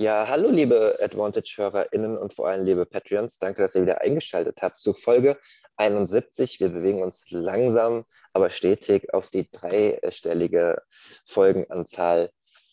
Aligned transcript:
Ja, 0.00 0.28
hallo 0.28 0.50
liebe 0.50 0.96
Advantage-HörerInnen 1.00 2.16
und 2.16 2.32
vor 2.32 2.46
allem 2.46 2.64
liebe 2.64 2.86
Patreons. 2.86 3.38
Danke, 3.38 3.62
dass 3.62 3.74
ihr 3.74 3.82
wieder 3.82 4.00
eingeschaltet 4.00 4.62
habt 4.62 4.78
zu 4.78 4.94
Folge 4.94 5.36
71. 5.76 6.60
Wir 6.60 6.68
bewegen 6.68 7.02
uns 7.02 7.28
langsam, 7.32 8.04
aber 8.32 8.48
stetig 8.48 9.12
auf 9.12 9.28
die 9.28 9.50
dreistellige 9.50 10.80
Folgenanzahl 11.26 12.30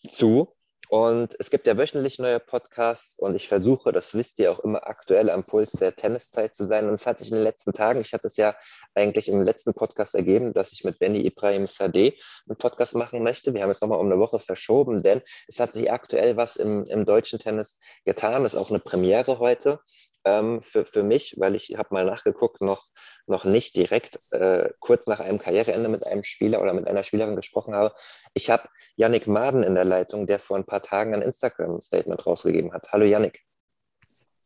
zu. 0.08 0.55
Und 0.88 1.34
es 1.38 1.50
gibt 1.50 1.66
ja 1.66 1.76
wöchentlich 1.76 2.18
neue 2.18 2.38
Podcasts 2.38 3.18
und 3.18 3.34
ich 3.34 3.48
versuche, 3.48 3.92
das 3.92 4.14
wisst 4.14 4.38
ihr 4.38 4.52
auch 4.52 4.60
immer 4.60 4.86
aktuell 4.86 5.30
am 5.30 5.44
Puls 5.44 5.72
der 5.72 5.94
Tenniszeit 5.94 6.54
zu 6.54 6.66
sein. 6.66 6.88
Und 6.88 6.94
es 6.94 7.06
hat 7.06 7.18
sich 7.18 7.28
in 7.28 7.34
den 7.34 7.44
letzten 7.44 7.72
Tagen, 7.72 8.00
ich 8.00 8.12
hatte 8.12 8.28
es 8.28 8.36
ja 8.36 8.54
eigentlich 8.94 9.28
im 9.28 9.42
letzten 9.42 9.74
Podcast 9.74 10.14
ergeben, 10.14 10.52
dass 10.52 10.72
ich 10.72 10.84
mit 10.84 10.98
Benny 10.98 11.26
Ibrahim 11.26 11.66
Sadeh 11.66 12.18
einen 12.48 12.56
Podcast 12.56 12.94
machen 12.94 13.22
möchte. 13.22 13.52
Wir 13.54 13.62
haben 13.62 13.70
jetzt 13.70 13.82
nochmal 13.82 13.98
um 13.98 14.06
eine 14.06 14.20
Woche 14.20 14.38
verschoben, 14.38 15.02
denn 15.02 15.22
es 15.48 15.58
hat 15.58 15.72
sich 15.72 15.90
aktuell 15.90 16.36
was 16.36 16.56
im, 16.56 16.84
im 16.84 17.04
deutschen 17.04 17.38
Tennis 17.38 17.78
getan. 18.04 18.44
Das 18.44 18.54
ist 18.54 18.58
auch 18.58 18.70
eine 18.70 18.78
Premiere 18.78 19.38
heute 19.38 19.80
ähm, 20.26 20.60
für, 20.60 20.84
für 20.84 21.02
mich, 21.02 21.36
weil 21.38 21.54
ich 21.54 21.76
habe 21.78 21.88
mal 21.92 22.04
nachgeguckt, 22.04 22.60
noch, 22.60 22.84
noch 23.26 23.44
nicht 23.44 23.76
direkt 23.76 24.18
äh, 24.32 24.70
kurz 24.80 25.06
nach 25.06 25.20
einem 25.20 25.38
Karriereende 25.38 25.88
mit 25.88 26.04
einem 26.04 26.24
Spieler 26.24 26.60
oder 26.60 26.74
mit 26.74 26.86
einer 26.86 27.04
Spielerin 27.04 27.36
gesprochen 27.36 27.74
habe. 27.74 27.94
Ich 28.34 28.50
habe 28.50 28.68
Yannick 28.96 29.26
Maden 29.28 29.62
in 29.62 29.74
der 29.74 29.84
Leitung, 29.84 30.26
der 30.26 30.38
vor 30.38 30.56
ein 30.56 30.66
paar 30.66 30.82
Tagen 30.82 31.14
ein 31.14 31.22
Instagram-Statement 31.22 32.26
rausgegeben 32.26 32.72
hat. 32.72 32.92
Hallo 32.92 33.04
Yannick. 33.04 33.40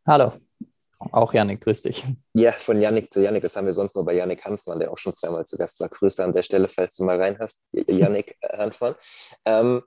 Hallo. 0.06 0.34
Auch 1.12 1.32
Yannick, 1.32 1.62
grüß 1.62 1.82
dich. 1.82 2.04
Ja, 2.34 2.52
von 2.52 2.78
Yannick 2.78 3.10
zu 3.10 3.22
Yannick. 3.22 3.42
Das 3.42 3.56
haben 3.56 3.64
wir 3.64 3.72
sonst 3.72 3.96
nur 3.96 4.04
bei 4.04 4.12
Yannick 4.12 4.44
Hanfmann, 4.44 4.80
der 4.80 4.92
auch 4.92 4.98
schon 4.98 5.14
zweimal 5.14 5.46
zu 5.46 5.56
Gast 5.56 5.80
war. 5.80 5.88
Grüße 5.88 6.22
an 6.22 6.34
der 6.34 6.42
Stelle, 6.42 6.68
falls 6.68 6.94
du 6.94 7.04
mal 7.04 7.20
rein 7.20 7.38
hast, 7.38 7.64
Yannick 7.72 8.36
Hanfmann. 8.42 8.94
Ähm, 9.46 9.82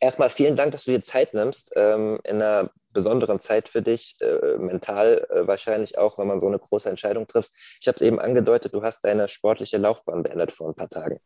erstmal 0.00 0.30
vielen 0.30 0.56
Dank, 0.56 0.72
dass 0.72 0.84
du 0.84 0.92
dir 0.92 1.02
Zeit 1.02 1.34
nimmst 1.34 1.72
ähm, 1.76 2.18
in 2.24 2.36
einer 2.36 2.70
besonderen 2.92 3.38
Zeit 3.38 3.68
für 3.68 3.82
dich, 3.82 4.16
äh, 4.20 4.56
mental 4.56 5.26
äh, 5.30 5.46
wahrscheinlich 5.46 5.98
auch, 5.98 6.18
wenn 6.18 6.26
man 6.26 6.40
so 6.40 6.46
eine 6.46 6.58
große 6.58 6.88
Entscheidung 6.88 7.26
trifft. 7.26 7.52
Ich 7.80 7.86
habe 7.88 7.96
es 7.96 8.02
eben 8.02 8.18
angedeutet, 8.18 8.72
du 8.72 8.82
hast 8.82 9.04
deine 9.04 9.28
sportliche 9.28 9.76
Laufbahn 9.76 10.22
beendet 10.22 10.50
vor 10.50 10.68
ein 10.68 10.74
paar 10.74 10.88
Tagen. 10.88 11.18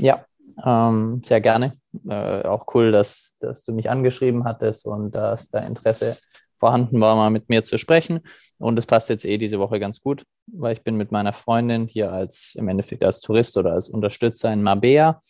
Ja, 0.00 0.24
ähm, 0.64 1.20
sehr 1.24 1.40
gerne. 1.40 1.76
Äh, 2.08 2.42
auch 2.44 2.66
cool, 2.74 2.92
dass, 2.92 3.36
dass 3.40 3.64
du 3.64 3.72
mich 3.72 3.90
angeschrieben 3.90 4.44
hattest 4.44 4.86
und 4.86 5.12
dass 5.12 5.50
da 5.50 5.60
Interesse 5.60 6.16
vorhanden 6.56 7.00
war, 7.00 7.14
mal 7.14 7.30
mit 7.30 7.48
mir 7.48 7.62
zu 7.62 7.78
sprechen. 7.78 8.20
Und 8.58 8.78
es 8.78 8.86
passt 8.86 9.08
jetzt 9.08 9.24
eh 9.24 9.38
diese 9.38 9.58
Woche 9.58 9.78
ganz 9.78 10.00
gut, 10.00 10.24
weil 10.46 10.72
ich 10.72 10.82
bin 10.82 10.96
mit 10.96 11.12
meiner 11.12 11.32
Freundin 11.32 11.86
hier 11.86 12.12
als 12.12 12.54
im 12.56 12.68
Endeffekt 12.68 13.04
als 13.04 13.20
Tourist 13.20 13.56
oder 13.56 13.72
als 13.72 13.88
Unterstützer 13.88 14.52
in 14.52 14.62
Mabea. 14.62 15.20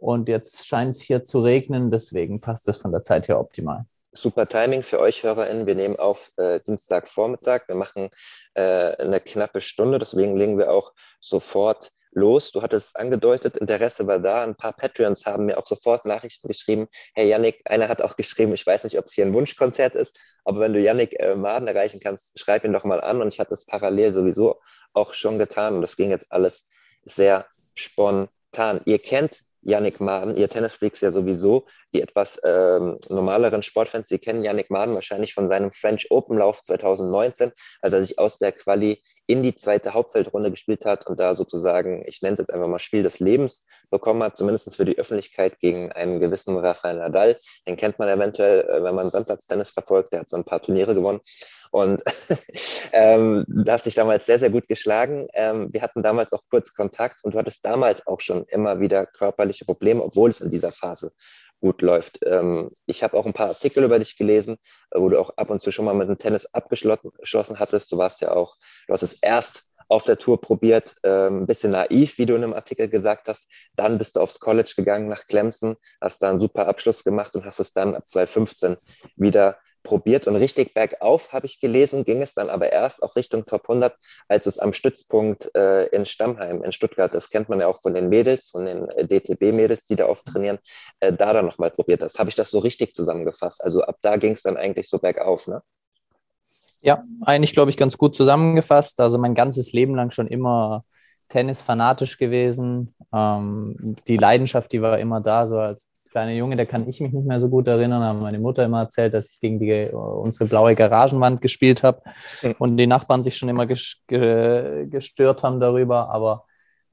Und 0.00 0.28
jetzt 0.28 0.66
scheint 0.66 0.96
es 0.96 1.02
hier 1.02 1.24
zu 1.24 1.40
regnen, 1.40 1.90
deswegen 1.90 2.40
passt 2.40 2.66
das 2.66 2.78
von 2.78 2.90
der 2.90 3.04
Zeit 3.04 3.28
her 3.28 3.38
optimal. 3.38 3.84
Super 4.12 4.48
Timing 4.48 4.82
für 4.82 4.98
euch 4.98 5.22
HörerInnen. 5.22 5.66
Wir 5.66 5.74
nehmen 5.74 5.96
auf 5.96 6.32
äh, 6.36 6.58
Dienstagvormittag. 6.66 7.68
Wir 7.68 7.76
machen 7.76 8.08
äh, 8.54 8.96
eine 8.96 9.20
knappe 9.20 9.60
Stunde, 9.60 9.98
deswegen 9.98 10.36
legen 10.36 10.58
wir 10.58 10.72
auch 10.72 10.94
sofort 11.20 11.92
los. 12.12 12.50
Du 12.50 12.62
hattest 12.62 12.96
angedeutet, 12.96 13.58
Interesse 13.58 14.06
war 14.06 14.18
da. 14.18 14.42
Ein 14.42 14.56
paar 14.56 14.72
Patreons 14.72 15.26
haben 15.26 15.44
mir 15.44 15.58
auch 15.58 15.66
sofort 15.66 16.06
Nachrichten 16.06 16.48
geschrieben. 16.48 16.88
Hey 17.14 17.28
Yannick, 17.28 17.60
einer 17.66 17.88
hat 17.88 18.02
auch 18.02 18.16
geschrieben, 18.16 18.54
ich 18.54 18.66
weiß 18.66 18.84
nicht, 18.84 18.98
ob 18.98 19.04
es 19.04 19.12
hier 19.12 19.26
ein 19.26 19.34
Wunschkonzert 19.34 19.94
ist, 19.94 20.18
aber 20.44 20.60
wenn 20.60 20.72
du 20.72 20.80
Yannick 20.80 21.20
äh, 21.20 21.36
Maden 21.36 21.68
erreichen 21.68 22.00
kannst, 22.00 22.38
schreib 22.40 22.64
ihn 22.64 22.72
doch 22.72 22.84
mal 22.84 23.00
an. 23.00 23.20
Und 23.20 23.28
ich 23.28 23.38
hatte 23.38 23.54
es 23.54 23.66
parallel 23.66 24.12
sowieso 24.14 24.60
auch 24.94 25.12
schon 25.12 25.38
getan 25.38 25.76
und 25.76 25.82
das 25.82 25.94
ging 25.94 26.10
jetzt 26.10 26.32
alles 26.32 26.68
sehr 27.04 27.46
spontan. 27.74 28.80
Ihr 28.86 28.98
kennt 28.98 29.44
Yannick 29.62 30.00
Maden, 30.00 30.36
ihr 30.36 30.48
Tennisfreaks 30.48 31.00
ja 31.00 31.12
sowieso, 31.12 31.66
die 31.94 32.02
etwas 32.02 32.40
ähm, 32.44 32.98
normaleren 33.08 33.62
Sportfans, 33.62 34.08
die 34.08 34.18
kennen 34.18 34.44
Yannick 34.44 34.70
Maden 34.70 34.94
wahrscheinlich 34.94 35.34
von 35.34 35.48
seinem 35.48 35.72
French 35.72 36.06
Open 36.10 36.38
Lauf 36.38 36.62
2019, 36.62 37.52
als 37.80 37.92
er 37.92 38.00
sich 38.00 38.18
aus 38.18 38.38
der 38.38 38.52
Quali 38.52 39.02
in 39.30 39.44
die 39.44 39.54
zweite 39.54 39.94
Hauptfeldrunde 39.94 40.50
gespielt 40.50 40.84
hat 40.84 41.06
und 41.06 41.20
da 41.20 41.36
sozusagen, 41.36 42.02
ich 42.04 42.20
nenne 42.20 42.32
es 42.32 42.40
jetzt 42.40 42.52
einfach 42.52 42.66
mal 42.66 42.80
Spiel 42.80 43.04
des 43.04 43.20
Lebens 43.20 43.64
bekommen 43.88 44.24
hat, 44.24 44.36
zumindest 44.36 44.74
für 44.74 44.84
die 44.84 44.98
Öffentlichkeit 44.98 45.60
gegen 45.60 45.92
einen 45.92 46.18
gewissen 46.18 46.56
Rafael 46.58 46.96
Nadal. 46.96 47.36
Den 47.68 47.76
kennt 47.76 48.00
man 48.00 48.08
eventuell, 48.08 48.62
äh, 48.68 48.82
wenn 48.82 48.96
man 48.96 49.08
Sandplatz-Tennis 49.08 49.70
verfolgt, 49.70 50.12
der 50.12 50.20
hat 50.20 50.30
so 50.30 50.36
ein 50.36 50.44
paar 50.44 50.60
Turniere 50.60 50.96
gewonnen. 50.96 51.20
Und 51.70 52.02
ähm, 52.92 53.44
du 53.46 53.70
hast 53.70 53.86
dich 53.86 53.94
damals 53.94 54.26
sehr, 54.26 54.40
sehr 54.40 54.50
gut 54.50 54.66
geschlagen. 54.66 55.28
Ähm, 55.34 55.68
wir 55.72 55.82
hatten 55.82 56.02
damals 56.02 56.32
auch 56.32 56.42
kurz 56.50 56.74
Kontakt 56.74 57.22
und 57.22 57.34
du 57.34 57.38
hattest 57.38 57.64
damals 57.64 58.04
auch 58.08 58.20
schon 58.20 58.44
immer 58.48 58.80
wieder 58.80 59.06
körperliche 59.06 59.64
Probleme, 59.64 60.02
obwohl 60.02 60.30
es 60.30 60.40
in 60.40 60.50
dieser 60.50 60.72
Phase 60.72 61.12
gut 61.60 61.82
läuft. 61.82 62.20
Ähm, 62.24 62.70
ich 62.86 63.02
habe 63.02 63.16
auch 63.16 63.26
ein 63.26 63.32
paar 63.32 63.48
Artikel 63.48 63.84
über 63.84 63.98
dich 63.98 64.16
gelesen, 64.16 64.56
wo 64.94 65.08
du 65.08 65.20
auch 65.20 65.30
ab 65.36 65.50
und 65.50 65.62
zu 65.62 65.70
schon 65.70 65.84
mal 65.84 65.94
mit 65.94 66.08
dem 66.08 66.18
Tennis 66.18 66.46
abgeschlossen 66.46 67.58
hattest. 67.58 67.92
Du 67.92 67.98
warst 67.98 68.20
ja 68.20 68.32
auch, 68.32 68.56
du 68.86 68.92
hast 68.92 69.02
es 69.02 69.14
erst 69.14 69.64
auf 69.88 70.04
der 70.04 70.18
Tour 70.18 70.40
probiert, 70.40 70.94
ähm, 71.02 71.42
ein 71.42 71.46
bisschen 71.46 71.72
naiv, 71.72 72.16
wie 72.18 72.26
du 72.26 72.34
in 72.36 72.44
einem 72.44 72.54
Artikel 72.54 72.88
gesagt 72.88 73.28
hast. 73.28 73.48
Dann 73.74 73.98
bist 73.98 74.16
du 74.16 74.20
aufs 74.20 74.38
College 74.38 74.72
gegangen 74.76 75.08
nach 75.08 75.26
Clemson, 75.26 75.76
hast 76.00 76.22
da 76.22 76.30
einen 76.30 76.40
super 76.40 76.68
Abschluss 76.68 77.02
gemacht 77.02 77.34
und 77.34 77.44
hast 77.44 77.58
es 77.58 77.72
dann 77.72 77.96
ab 77.96 78.08
2015 78.08 78.76
wieder 79.16 79.58
probiert 79.82 80.26
und 80.26 80.36
richtig 80.36 80.74
bergauf, 80.74 81.32
habe 81.32 81.46
ich 81.46 81.60
gelesen, 81.60 82.04
ging 82.04 82.22
es 82.22 82.34
dann 82.34 82.50
aber 82.50 82.72
erst 82.72 83.02
auch 83.02 83.16
Richtung 83.16 83.44
Top 83.44 83.68
100, 83.68 83.96
als 84.28 84.46
es 84.46 84.58
am 84.58 84.72
Stützpunkt 84.72 85.54
äh, 85.54 85.86
in 85.86 86.06
Stammheim 86.06 86.62
in 86.62 86.72
Stuttgart, 86.72 87.12
das 87.12 87.30
kennt 87.30 87.48
man 87.48 87.60
ja 87.60 87.66
auch 87.66 87.80
von 87.80 87.94
den 87.94 88.08
Mädels, 88.08 88.48
von 88.48 88.66
den 88.66 88.88
äh, 88.90 89.06
DTB-Mädels, 89.06 89.86
die 89.86 89.96
da 89.96 90.06
oft 90.06 90.26
trainieren, 90.26 90.58
äh, 91.00 91.12
da 91.12 91.32
dann 91.32 91.46
nochmal 91.46 91.70
probiert 91.70 92.02
hast. 92.02 92.18
Habe 92.18 92.30
ich 92.30 92.36
das 92.36 92.50
so 92.50 92.58
richtig 92.58 92.94
zusammengefasst? 92.94 93.62
Also 93.64 93.82
ab 93.82 93.96
da 94.02 94.16
ging 94.16 94.32
es 94.32 94.42
dann 94.42 94.56
eigentlich 94.56 94.88
so 94.88 94.98
bergauf, 94.98 95.46
ne? 95.46 95.62
Ja, 96.82 97.02
eigentlich 97.26 97.52
glaube 97.52 97.70
ich 97.70 97.76
ganz 97.76 97.98
gut 97.98 98.14
zusammengefasst. 98.14 99.00
Also 99.00 99.18
mein 99.18 99.34
ganzes 99.34 99.72
Leben 99.72 99.94
lang 99.94 100.12
schon 100.12 100.28
immer 100.28 100.82
Tennis 101.28 101.60
fanatisch 101.60 102.16
gewesen. 102.16 102.94
Ähm, 103.12 103.96
die 104.08 104.16
Leidenschaft, 104.16 104.72
die 104.72 104.80
war 104.80 104.98
immer 104.98 105.20
da, 105.20 105.46
so 105.46 105.58
als 105.58 105.89
kleiner 106.10 106.32
Junge, 106.32 106.56
da 106.56 106.64
kann 106.64 106.88
ich 106.88 107.00
mich 107.00 107.12
nicht 107.12 107.26
mehr 107.26 107.40
so 107.40 107.48
gut 107.48 107.68
erinnern, 107.68 108.02
haben 108.02 108.20
meine 108.20 108.38
Mutter 108.38 108.64
immer 108.64 108.80
erzählt, 108.80 109.14
dass 109.14 109.30
ich 109.30 109.40
gegen 109.40 109.58
die, 109.58 109.88
unsere 109.92 110.46
blaue 110.46 110.74
Garagenwand 110.74 111.40
gespielt 111.40 111.82
habe 111.82 112.02
und 112.58 112.76
die 112.76 112.86
Nachbarn 112.86 113.22
sich 113.22 113.36
schon 113.36 113.48
immer 113.48 113.66
gestört 113.66 115.42
haben 115.42 115.60
darüber, 115.60 116.10
aber 116.10 116.44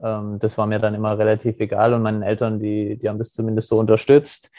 ähm, 0.02 0.38
das 0.40 0.58
war 0.58 0.68
mir 0.68 0.80
dann 0.80 0.94
immer 0.94 1.18
relativ 1.18 1.60
egal 1.60 1.94
und 1.94 2.04
meinen 2.04 2.22
Eltern, 2.22 2.60
die, 2.60 2.98
die 2.98 3.10
haben 3.10 3.18
das 3.18 3.34
zumindest 3.34 3.70
so 3.70 3.78
unterstützt. 3.78 4.52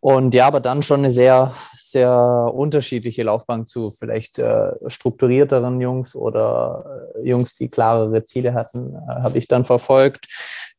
Und 0.00 0.34
ja, 0.34 0.46
aber 0.46 0.60
dann 0.60 0.82
schon 0.82 0.98
eine 0.98 1.10
sehr, 1.10 1.54
sehr 1.78 2.12
unterschiedliche 2.52 3.22
Laufbahn 3.22 3.66
zu 3.66 3.90
vielleicht 3.90 4.38
äh, 4.38 4.72
strukturierteren 4.88 5.80
Jungs 5.80 6.14
oder 6.14 7.12
äh, 7.16 7.26
Jungs, 7.26 7.56
die 7.56 7.70
klarere 7.70 8.22
Ziele 8.24 8.52
hatten, 8.52 8.94
äh, 8.94 9.22
habe 9.22 9.38
ich 9.38 9.48
dann 9.48 9.64
verfolgt. 9.64 10.26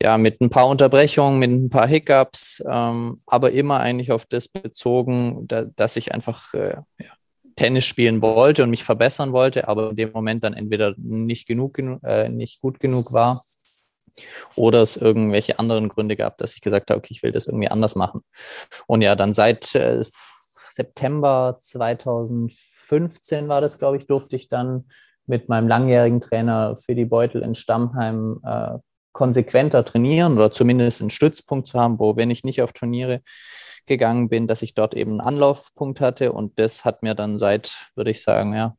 Ja, 0.01 0.17
mit 0.17 0.41
ein 0.41 0.50
paar 0.50 0.67
Unterbrechungen, 0.67 1.39
mit 1.39 1.50
ein 1.50 1.69
paar 1.69 1.88
Hiccups, 1.88 2.63
ähm, 2.69 3.16
aber 3.28 3.51
immer 3.51 3.79
eigentlich 3.79 4.11
auf 4.11 4.25
das 4.25 4.50
bezogen, 4.50 5.47
da, 5.47 5.66
dass 5.75 5.95
ich 5.95 6.13
einfach 6.13 6.53
äh, 6.53 6.75
ja, 7.00 7.11
Tennis 7.55 7.85
spielen 7.85 8.22
wollte 8.22 8.64
und 8.64 8.72
mich 8.72 8.84
verbessern 8.84 9.31
wollte, 9.31 9.67
aber 9.67 9.91
in 9.91 9.96
dem 9.96 10.11
Moment 10.11 10.43
dann 10.43 10.53
entweder 10.53 10.93
nicht 10.97 11.47
genug, 11.47 11.79
äh, 11.79 12.28
nicht 12.28 12.61
gut 12.61 12.79
genug 12.79 13.14
war 13.14 13.41
oder 14.55 14.81
es 14.81 14.97
irgendwelche 14.97 15.59
anderen 15.59 15.90
Gründe 15.90 16.16
gab, 16.16 16.37
dass 16.37 16.55
ich 16.55 16.61
gesagt 16.61 16.90
habe, 16.90 16.99
okay, 16.99 17.09
ich 17.11 17.23
will 17.23 17.31
das 17.31 17.47
irgendwie 17.47 17.69
anders 17.69 17.96
machen. 17.96 18.22
Und 18.87 19.02
ja, 19.02 19.16
dann 19.16 19.34
seit 19.34 19.75
äh, 19.75 20.03
September 20.69 21.58
2015 21.59 23.47
war 23.47 23.61
das, 23.61 23.79
glaube 23.79 23.97
ich, 23.97 24.08
durfte 24.08 24.35
ich 24.35 24.49
dann 24.49 24.85
mit 25.25 25.49
meinem 25.49 25.67
langjährigen 25.67 26.22
Trainer 26.22 26.78
Fidi 26.78 27.05
Beutel 27.05 27.41
in 27.41 27.55
Stammheim 27.55 28.40
äh, 28.46 28.78
konsequenter 29.16 29.85
trainieren 29.85 30.34
oder 30.34 30.52
zumindest 30.52 31.00
einen 31.00 31.09
Stützpunkt 31.09 31.67
zu 31.67 31.79
haben, 31.79 32.00
wo, 32.00 32.17
wenn 32.17 32.29
ich 32.29 32.44
nicht 32.44 32.62
auf 32.62 32.73
Turniere 32.73 33.22
gegangen 33.85 34.28
bin, 34.28 34.46
dass 34.46 34.62
ich 34.62 34.73
dort 34.73 34.94
eben 34.94 35.12
einen 35.12 35.22
Anlaufpunkt 35.22 36.02
hatte. 36.02 36.34
Und 36.34 36.59
das 36.59 36.84
hat 36.84 37.02
mir 37.02 37.16
dann 37.16 37.40
seit, 37.40 37.91
würde 37.96 38.12
ich 38.12 38.22
sagen, 38.22 38.53
ja, 38.53 38.76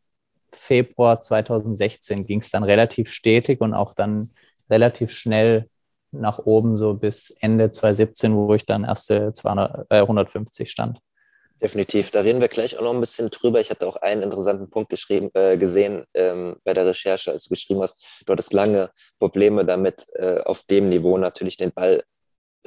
Februar 0.53 1.23
2016 1.23 2.27
ging 2.27 2.41
es 2.41 2.51
dann 2.51 2.65
relativ 2.65 3.11
stetig 3.11 3.63
und 3.63 3.73
auch 3.73 3.95
dann 3.95 4.29
relativ 4.69 5.11
schnell 5.11 5.71
nach 6.13 6.39
oben, 6.39 6.77
so 6.77 6.93
bis 6.93 7.31
Ende 7.41 7.73
2017, 7.73 8.35
wo 8.37 8.53
ich 8.53 8.67
dann 8.67 8.85
erste 8.85 9.33
200, 9.33 9.87
äh, 9.91 10.01
150 10.01 10.71
stand. 10.71 11.01
Definitiv. 11.63 12.11
Da 12.11 12.21
reden 12.21 12.43
wir 12.43 12.49
gleich 12.49 12.77
auch 12.77 12.83
noch 12.83 12.93
ein 12.93 13.01
bisschen 13.01 13.31
drüber. 13.31 13.61
Ich 13.61 13.71
hatte 13.71 13.87
auch 13.87 13.97
einen 13.97 14.23
interessanten 14.23 14.69
Punkt 14.69 14.91
geschrieben, 14.91 15.31
äh, 15.33 15.57
gesehen 15.57 16.05
ähm, 16.13 16.57
bei 16.65 16.75
der 16.75 16.85
Recherche, 16.85 17.33
als 17.33 17.45
du 17.45 17.55
geschrieben 17.55 17.81
hast, 17.81 18.23
du 18.27 18.33
hattest 18.33 18.53
lange 18.53 18.91
Probleme 19.19 19.65
damit, 19.65 20.05
äh, 20.15 20.41
auf 20.41 20.65
dem 20.65 20.91
Niveau 20.91 21.17
natürlich 21.17 21.57
den 21.57 21.73
Ball 21.73 22.03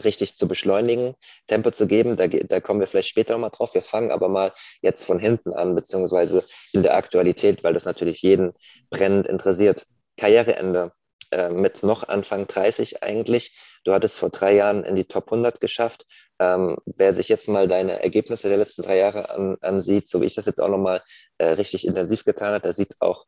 richtig 0.04 0.36
zu 0.36 0.48
beschleunigen, 0.48 1.14
Tempo 1.48 1.70
zu 1.70 1.86
geben. 1.86 2.16
Da, 2.16 2.28
da 2.28 2.60
kommen 2.62 2.80
wir 2.80 2.88
vielleicht 2.88 3.10
später 3.10 3.34
nochmal 3.34 3.52
drauf. 3.52 3.76
Wir 3.76 3.84
fangen 3.84 4.12
aber 4.12 4.28
mal 4.28 4.54
jetzt 4.82 5.04
von 5.04 5.20
hinten 5.20 5.54
an, 5.54 5.76
beziehungsweise 5.76 6.44
in 6.74 6.82
der 6.82 6.96
Aktualität, 6.96 7.64
weil 7.64 7.74
das 7.74 7.86
natürlich 7.86 8.22
jeden 8.24 8.54
brennend 8.90 9.28
interessiert. 9.28 9.86
Karriereende 10.18 10.94
äh, 11.32 11.50
mit 11.50 11.84
noch 11.84 12.08
Anfang 12.08 12.48
30 12.48 13.04
eigentlich. 13.04 13.58
Du 13.84 13.94
hattest 13.94 14.20
vor 14.20 14.30
drei 14.30 14.54
Jahren 14.56 14.84
in 14.84 14.96
die 14.96 15.06
Top 15.06 15.26
100 15.32 15.62
geschafft. 15.62 16.06
Ähm, 16.40 16.78
wer 16.86 17.14
sich 17.14 17.30
jetzt 17.30 17.48
mal 17.48 17.68
deine 17.68 18.02
Ergebnisse 18.02 18.50
der 18.50 18.58
letzten 18.58 18.84
drei 18.84 18.98
Jahre 18.98 19.30
an, 19.30 19.58
ansieht, 19.62 20.08
so 20.08 20.22
wie 20.22 20.26
ich 20.26 20.36
das 20.36 20.46
jetzt 20.46 20.60
auch 20.60 20.70
nochmal 20.70 21.02
äh, 21.38 21.48
richtig 21.48 21.86
intensiv 21.86 22.24
getan 22.26 22.54
habe, 22.54 22.62
der 22.62 22.74
sieht 22.74 22.96
auch 23.00 23.26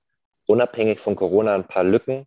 unabhängig 0.47 0.99
von 0.99 1.15
Corona 1.15 1.55
ein 1.55 1.67
paar 1.67 1.83
Lücken. 1.83 2.25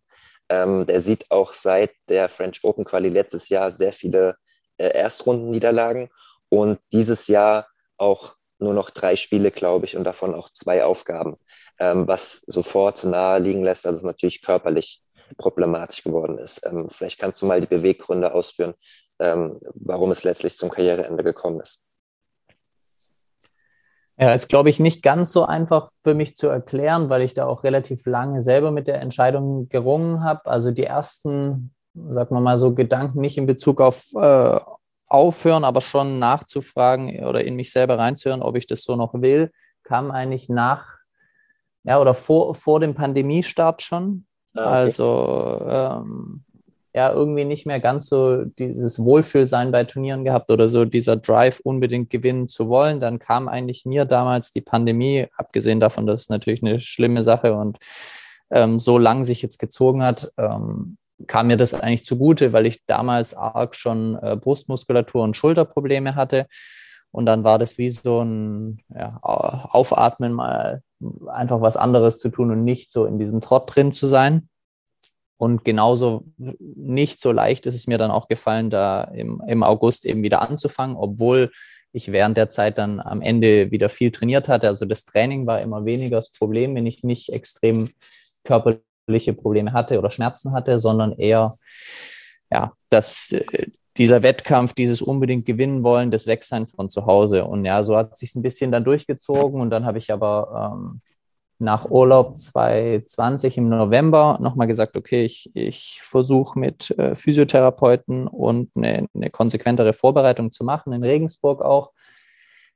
Ähm, 0.49 0.85
der 0.85 1.01
sieht 1.01 1.31
auch 1.31 1.53
seit 1.53 1.91
der 2.07 2.29
French 2.29 2.63
Open 2.63 2.85
Quali 2.85 3.09
letztes 3.09 3.49
Jahr 3.49 3.71
sehr 3.71 3.93
viele 3.93 4.35
äh, 4.77 4.89
Erstrundenniederlagen 4.89 6.09
und 6.49 6.79
dieses 6.91 7.27
Jahr 7.27 7.67
auch 7.97 8.35
nur 8.59 8.73
noch 8.73 8.89
drei 8.89 9.15
Spiele, 9.15 9.51
glaube 9.51 9.85
ich, 9.85 9.97
und 9.97 10.03
davon 10.03 10.33
auch 10.33 10.49
zwei 10.49 10.83
Aufgaben, 10.83 11.37
ähm, 11.79 12.07
was 12.07 12.41
sofort 12.47 13.03
nahe 13.03 13.39
liegen 13.39 13.63
lässt, 13.63 13.85
dass 13.85 13.95
es 13.97 14.03
natürlich 14.03 14.41
körperlich 14.41 15.04
problematisch 15.37 16.03
geworden 16.03 16.37
ist. 16.37 16.65
Ähm, 16.65 16.89
vielleicht 16.89 17.19
kannst 17.19 17.41
du 17.41 17.45
mal 17.45 17.61
die 17.61 17.67
Beweggründe 17.67 18.33
ausführen, 18.33 18.73
ähm, 19.19 19.59
warum 19.73 20.11
es 20.11 20.23
letztlich 20.23 20.57
zum 20.57 20.69
Karriereende 20.69 21.23
gekommen 21.23 21.59
ist. 21.61 21.81
Ja, 24.17 24.33
ist, 24.33 24.47
glaube 24.47 24.69
ich, 24.69 24.79
nicht 24.79 25.03
ganz 25.03 25.33
so 25.33 25.45
einfach 25.45 25.91
für 25.97 26.13
mich 26.13 26.37
zu 26.37 26.47
erklären, 26.47 27.09
weil 27.09 27.21
ich 27.21 27.33
da 27.33 27.47
auch 27.47 27.63
relativ 27.63 28.05
lange 28.05 28.41
selber 28.41 28.71
mit 28.71 28.87
der 28.87 29.01
Entscheidung 29.01 29.67
gerungen 29.67 30.23
habe. 30.23 30.45
Also 30.45 30.71
die 30.71 30.85
ersten, 30.85 31.75
sagen 31.93 32.33
wir 32.33 32.39
mal 32.39 32.57
so, 32.57 32.73
Gedanken 32.73 33.19
nicht 33.19 33.37
in 33.37 33.45
Bezug 33.45 33.81
auf 33.81 34.13
äh, 34.15 34.59
aufhören, 35.07 35.63
aber 35.63 35.81
schon 35.81 36.19
nachzufragen 36.19 37.25
oder 37.25 37.43
in 37.43 37.55
mich 37.55 37.71
selber 37.71 37.97
reinzuhören, 37.97 38.41
ob 38.41 38.55
ich 38.55 38.67
das 38.67 38.83
so 38.83 38.95
noch 38.95 39.13
will, 39.13 39.51
kam 39.83 40.11
eigentlich 40.11 40.49
nach, 40.49 40.97
ja, 41.83 41.99
oder 41.99 42.13
vor, 42.13 42.55
vor 42.55 42.79
dem 42.79 42.95
Pandemiestart 42.95 43.81
schon. 43.81 44.25
Ah, 44.55 44.61
okay. 44.61 44.75
Also 44.75 45.67
ähm, 45.69 46.43
ja, 46.95 47.11
irgendwie 47.11 47.43
nicht 47.43 47.65
mehr 47.65 47.81
ganz 47.81 48.07
so 48.07 48.45
dieses 48.45 49.03
Wohlfühlsein 49.03 49.71
bei 49.73 49.83
Turnieren 49.83 50.23
gehabt 50.23 50.49
oder 50.49 50.69
so 50.69 50.85
dieser 50.85 51.17
Drive 51.17 51.59
unbedingt 51.59 52.09
gewinnen 52.09 52.47
zu 52.47 52.69
wollen. 52.69 53.01
Dann 53.01 53.19
kam 53.19 53.49
eigentlich 53.49 53.85
mir 53.85 54.05
damals 54.05 54.53
die 54.53 54.61
Pandemie, 54.61 55.27
abgesehen 55.35 55.81
davon, 55.81 56.07
dass 56.07 56.21
es 56.21 56.29
natürlich 56.29 56.63
eine 56.63 56.79
schlimme 56.79 57.25
Sache 57.25 57.53
und 57.53 57.79
ähm, 58.49 58.79
so 58.79 58.97
lang 58.97 59.25
sich 59.25 59.41
jetzt 59.41 59.59
gezogen 59.59 60.03
hat, 60.03 60.31
ähm, 60.37 60.97
kam 61.27 61.47
mir 61.47 61.57
das 61.57 61.73
eigentlich 61.73 62.05
zugute, 62.05 62.53
weil 62.53 62.65
ich 62.65 62.85
damals 62.85 63.33
arg 63.33 63.75
schon 63.75 64.17
äh, 64.21 64.37
Brustmuskulatur 64.37 65.23
und 65.23 65.35
Schulterprobleme 65.35 66.15
hatte. 66.15 66.47
Und 67.11 67.25
dann 67.25 67.43
war 67.43 67.59
das 67.59 67.77
wie 67.77 67.89
so 67.89 68.21
ein 68.21 68.81
ja, 68.93 69.19
Aufatmen, 69.21 70.31
mal 70.31 70.81
einfach 71.27 71.61
was 71.61 71.77
anderes 71.77 72.19
zu 72.19 72.29
tun 72.29 72.51
und 72.51 72.63
nicht 72.63 72.91
so 72.91 73.05
in 73.05 73.19
diesem 73.19 73.41
Trott 73.41 73.75
drin 73.75 73.91
zu 73.91 74.07
sein. 74.07 74.49
Und 75.37 75.65
genauso 75.65 76.25
nicht 76.37 77.19
so 77.19 77.31
leicht 77.31 77.65
ist 77.65 77.75
es 77.75 77.87
mir 77.87 77.97
dann 77.97 78.11
auch 78.11 78.27
gefallen, 78.27 78.69
da 78.69 79.03
im, 79.03 79.41
im 79.47 79.63
August 79.63 80.05
eben 80.05 80.23
wieder 80.23 80.41
anzufangen, 80.41 80.95
obwohl 80.95 81.51
ich 81.91 82.11
während 82.11 82.37
der 82.37 82.49
Zeit 82.49 82.77
dann 82.77 82.99
am 82.99 83.21
Ende 83.21 83.71
wieder 83.71 83.89
viel 83.89 84.11
trainiert 84.11 84.47
hatte. 84.47 84.67
Also 84.67 84.85
das 84.85 85.05
Training 85.05 85.45
war 85.47 85.61
immer 85.61 85.85
weniger 85.85 86.17
das 86.17 86.31
Problem, 86.31 86.75
wenn 86.75 86.85
ich 86.85 87.03
nicht 87.03 87.29
extrem 87.29 87.89
körperliche 88.43 89.33
Probleme 89.33 89.73
hatte 89.73 89.97
oder 89.97 90.11
Schmerzen 90.11 90.53
hatte, 90.53 90.79
sondern 90.79 91.13
eher, 91.13 91.55
ja, 92.51 92.73
dass 92.89 93.31
äh, 93.31 93.67
dieser 93.97 94.23
Wettkampf, 94.23 94.73
dieses 94.73 95.01
unbedingt 95.01 95.45
gewinnen 95.45 95.83
wollen, 95.83 96.11
das 96.11 96.27
Wegsein 96.27 96.67
von 96.67 96.89
zu 96.89 97.05
Hause. 97.05 97.45
Und 97.45 97.63
ja, 97.65 97.81
so 97.81 97.95
hat 97.95 98.17
sich 98.17 98.35
ein 98.35 98.41
bisschen 98.41 98.71
dann 98.71 98.83
durchgezogen 98.83 99.61
und 99.61 99.69
dann 99.69 99.85
habe 99.85 99.97
ich 99.97 100.11
aber 100.11 100.73
ähm, 100.75 101.01
nach 101.59 101.89
Urlaub 101.89 102.37
2020 102.37 103.57
im 103.57 103.69
November 103.69 104.37
nochmal 104.41 104.67
gesagt, 104.67 104.97
okay, 104.97 105.23
ich, 105.23 105.49
ich 105.53 106.01
versuche 106.03 106.59
mit 106.59 106.91
äh, 106.97 107.15
Physiotherapeuten 107.15 108.27
und 108.27 108.69
eine, 108.75 109.07
eine, 109.13 109.29
konsequentere 109.29 109.93
Vorbereitung 109.93 110.51
zu 110.51 110.65
machen, 110.65 110.91
in 110.91 111.03
Regensburg 111.03 111.61
auch. 111.61 111.91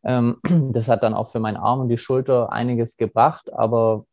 Ähm, 0.06 0.38
das 0.72 0.88
hat 0.88 1.04
dann 1.04 1.14
auch 1.14 1.30
für 1.30 1.40
meinen 1.40 1.58
Arm 1.58 1.82
und 1.82 1.90
die 1.90 1.98
Schulter 1.98 2.54
einiges 2.54 2.96
gebracht, 2.96 3.52
aber 3.52 4.06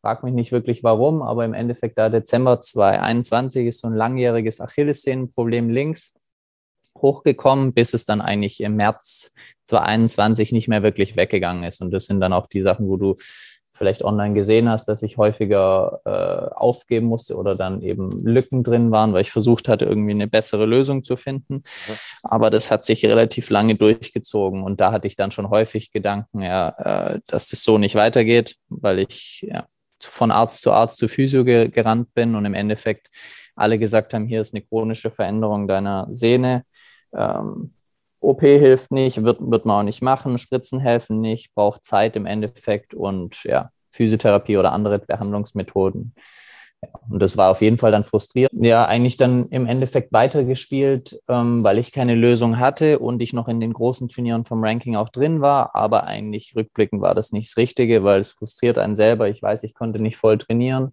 frag 0.00 0.24
mich 0.24 0.32
nicht 0.32 0.52
wirklich 0.52 0.82
warum, 0.82 1.20
aber 1.20 1.44
im 1.44 1.52
Endeffekt 1.52 1.98
da 1.98 2.08
Dezember 2.08 2.62
2021 2.62 3.66
ist 3.66 3.80
so 3.80 3.88
ein 3.88 3.94
langjähriges 3.94 4.62
Achillessehnenproblem 4.62 5.68
links 5.68 6.14
hochgekommen, 7.02 7.74
bis 7.74 7.94
es 7.94 8.04
dann 8.04 8.20
eigentlich 8.20 8.60
im 8.60 8.76
März 8.76 9.32
2021 9.64 10.52
nicht 10.52 10.68
mehr 10.68 10.82
wirklich 10.82 11.16
weggegangen 11.16 11.64
ist. 11.64 11.82
Und 11.82 11.90
das 11.90 12.06
sind 12.06 12.20
dann 12.20 12.32
auch 12.32 12.46
die 12.46 12.60
Sachen, 12.60 12.88
wo 12.88 12.96
du 12.96 13.14
vielleicht 13.82 14.04
online 14.04 14.34
gesehen 14.34 14.68
hast, 14.68 14.86
dass 14.86 15.02
ich 15.02 15.16
häufiger 15.16 16.00
äh, 16.04 16.54
aufgeben 16.54 17.06
musste 17.06 17.36
oder 17.36 17.56
dann 17.56 17.82
eben 17.82 18.24
Lücken 18.24 18.62
drin 18.62 18.92
waren, 18.92 19.12
weil 19.12 19.22
ich 19.22 19.32
versucht 19.32 19.68
hatte, 19.68 19.86
irgendwie 19.86 20.12
eine 20.12 20.28
bessere 20.28 20.66
Lösung 20.66 21.02
zu 21.02 21.16
finden. 21.16 21.64
Aber 22.22 22.50
das 22.50 22.70
hat 22.70 22.84
sich 22.84 23.04
relativ 23.04 23.50
lange 23.50 23.74
durchgezogen 23.74 24.62
und 24.62 24.80
da 24.80 24.92
hatte 24.92 25.08
ich 25.08 25.16
dann 25.16 25.32
schon 25.32 25.50
häufig 25.50 25.90
Gedanken, 25.90 26.42
ja, 26.42 26.68
äh, 27.14 27.20
dass 27.26 27.48
das 27.48 27.64
so 27.64 27.78
nicht 27.78 27.96
weitergeht, 27.96 28.54
weil 28.68 29.00
ich 29.00 29.44
ja, 29.48 29.64
von 30.00 30.30
Arzt 30.30 30.62
zu 30.62 30.70
Arzt 30.70 30.98
zu 30.98 31.08
Physio 31.08 31.44
ge 31.44 31.68
gerannt 31.68 32.14
bin 32.14 32.34
und 32.34 32.44
im 32.44 32.54
Endeffekt 32.54 33.10
alle 33.54 33.78
gesagt 33.78 34.14
haben, 34.14 34.26
hier 34.26 34.40
ist 34.40 34.54
eine 34.54 34.62
chronische 34.62 35.10
Veränderung 35.10 35.68
deiner 35.68 36.06
Sehne. 36.10 36.64
Ähm, 37.14 37.70
OP 38.20 38.40
hilft 38.40 38.92
nicht, 38.92 39.24
wird, 39.24 39.38
wird 39.40 39.66
man 39.66 39.80
auch 39.80 39.82
nicht 39.82 40.02
machen, 40.02 40.38
Spritzen 40.38 40.80
helfen 40.80 41.20
nicht, 41.20 41.54
braucht 41.54 41.84
Zeit 41.84 42.16
im 42.16 42.26
Endeffekt 42.26 42.94
und 42.94 43.42
ja, 43.44 43.70
Physiotherapie 43.90 44.56
oder 44.56 44.72
andere 44.72 45.00
Behandlungsmethoden. 45.00 46.14
Ja, 46.82 46.88
und 47.10 47.20
das 47.20 47.36
war 47.36 47.50
auf 47.50 47.60
jeden 47.60 47.78
Fall 47.78 47.92
dann 47.92 48.04
frustrierend. 48.04 48.52
Ja, 48.64 48.84
eigentlich 48.86 49.16
dann 49.16 49.46
im 49.48 49.66
Endeffekt 49.66 50.12
weitergespielt, 50.12 51.20
ähm, 51.28 51.62
weil 51.62 51.78
ich 51.78 51.92
keine 51.92 52.14
Lösung 52.14 52.58
hatte 52.58 52.98
und 52.98 53.22
ich 53.22 53.32
noch 53.32 53.48
in 53.48 53.60
den 53.60 53.72
großen 53.72 54.08
Turnieren 54.08 54.44
vom 54.44 54.64
Ranking 54.64 54.96
auch 54.96 55.08
drin 55.08 55.40
war. 55.40 55.74
Aber 55.74 56.04
eigentlich 56.06 56.54
rückblickend 56.56 57.00
war 57.00 57.14
das 57.14 57.32
nicht 57.32 57.50
das 57.50 57.56
Richtige, 57.56 58.02
weil 58.04 58.20
es 58.20 58.30
frustriert 58.30 58.78
einen 58.78 58.96
selber. 58.96 59.28
Ich 59.28 59.42
weiß, 59.42 59.62
ich 59.64 59.74
konnte 59.74 60.02
nicht 60.02 60.16
voll 60.16 60.38
trainieren. 60.38 60.92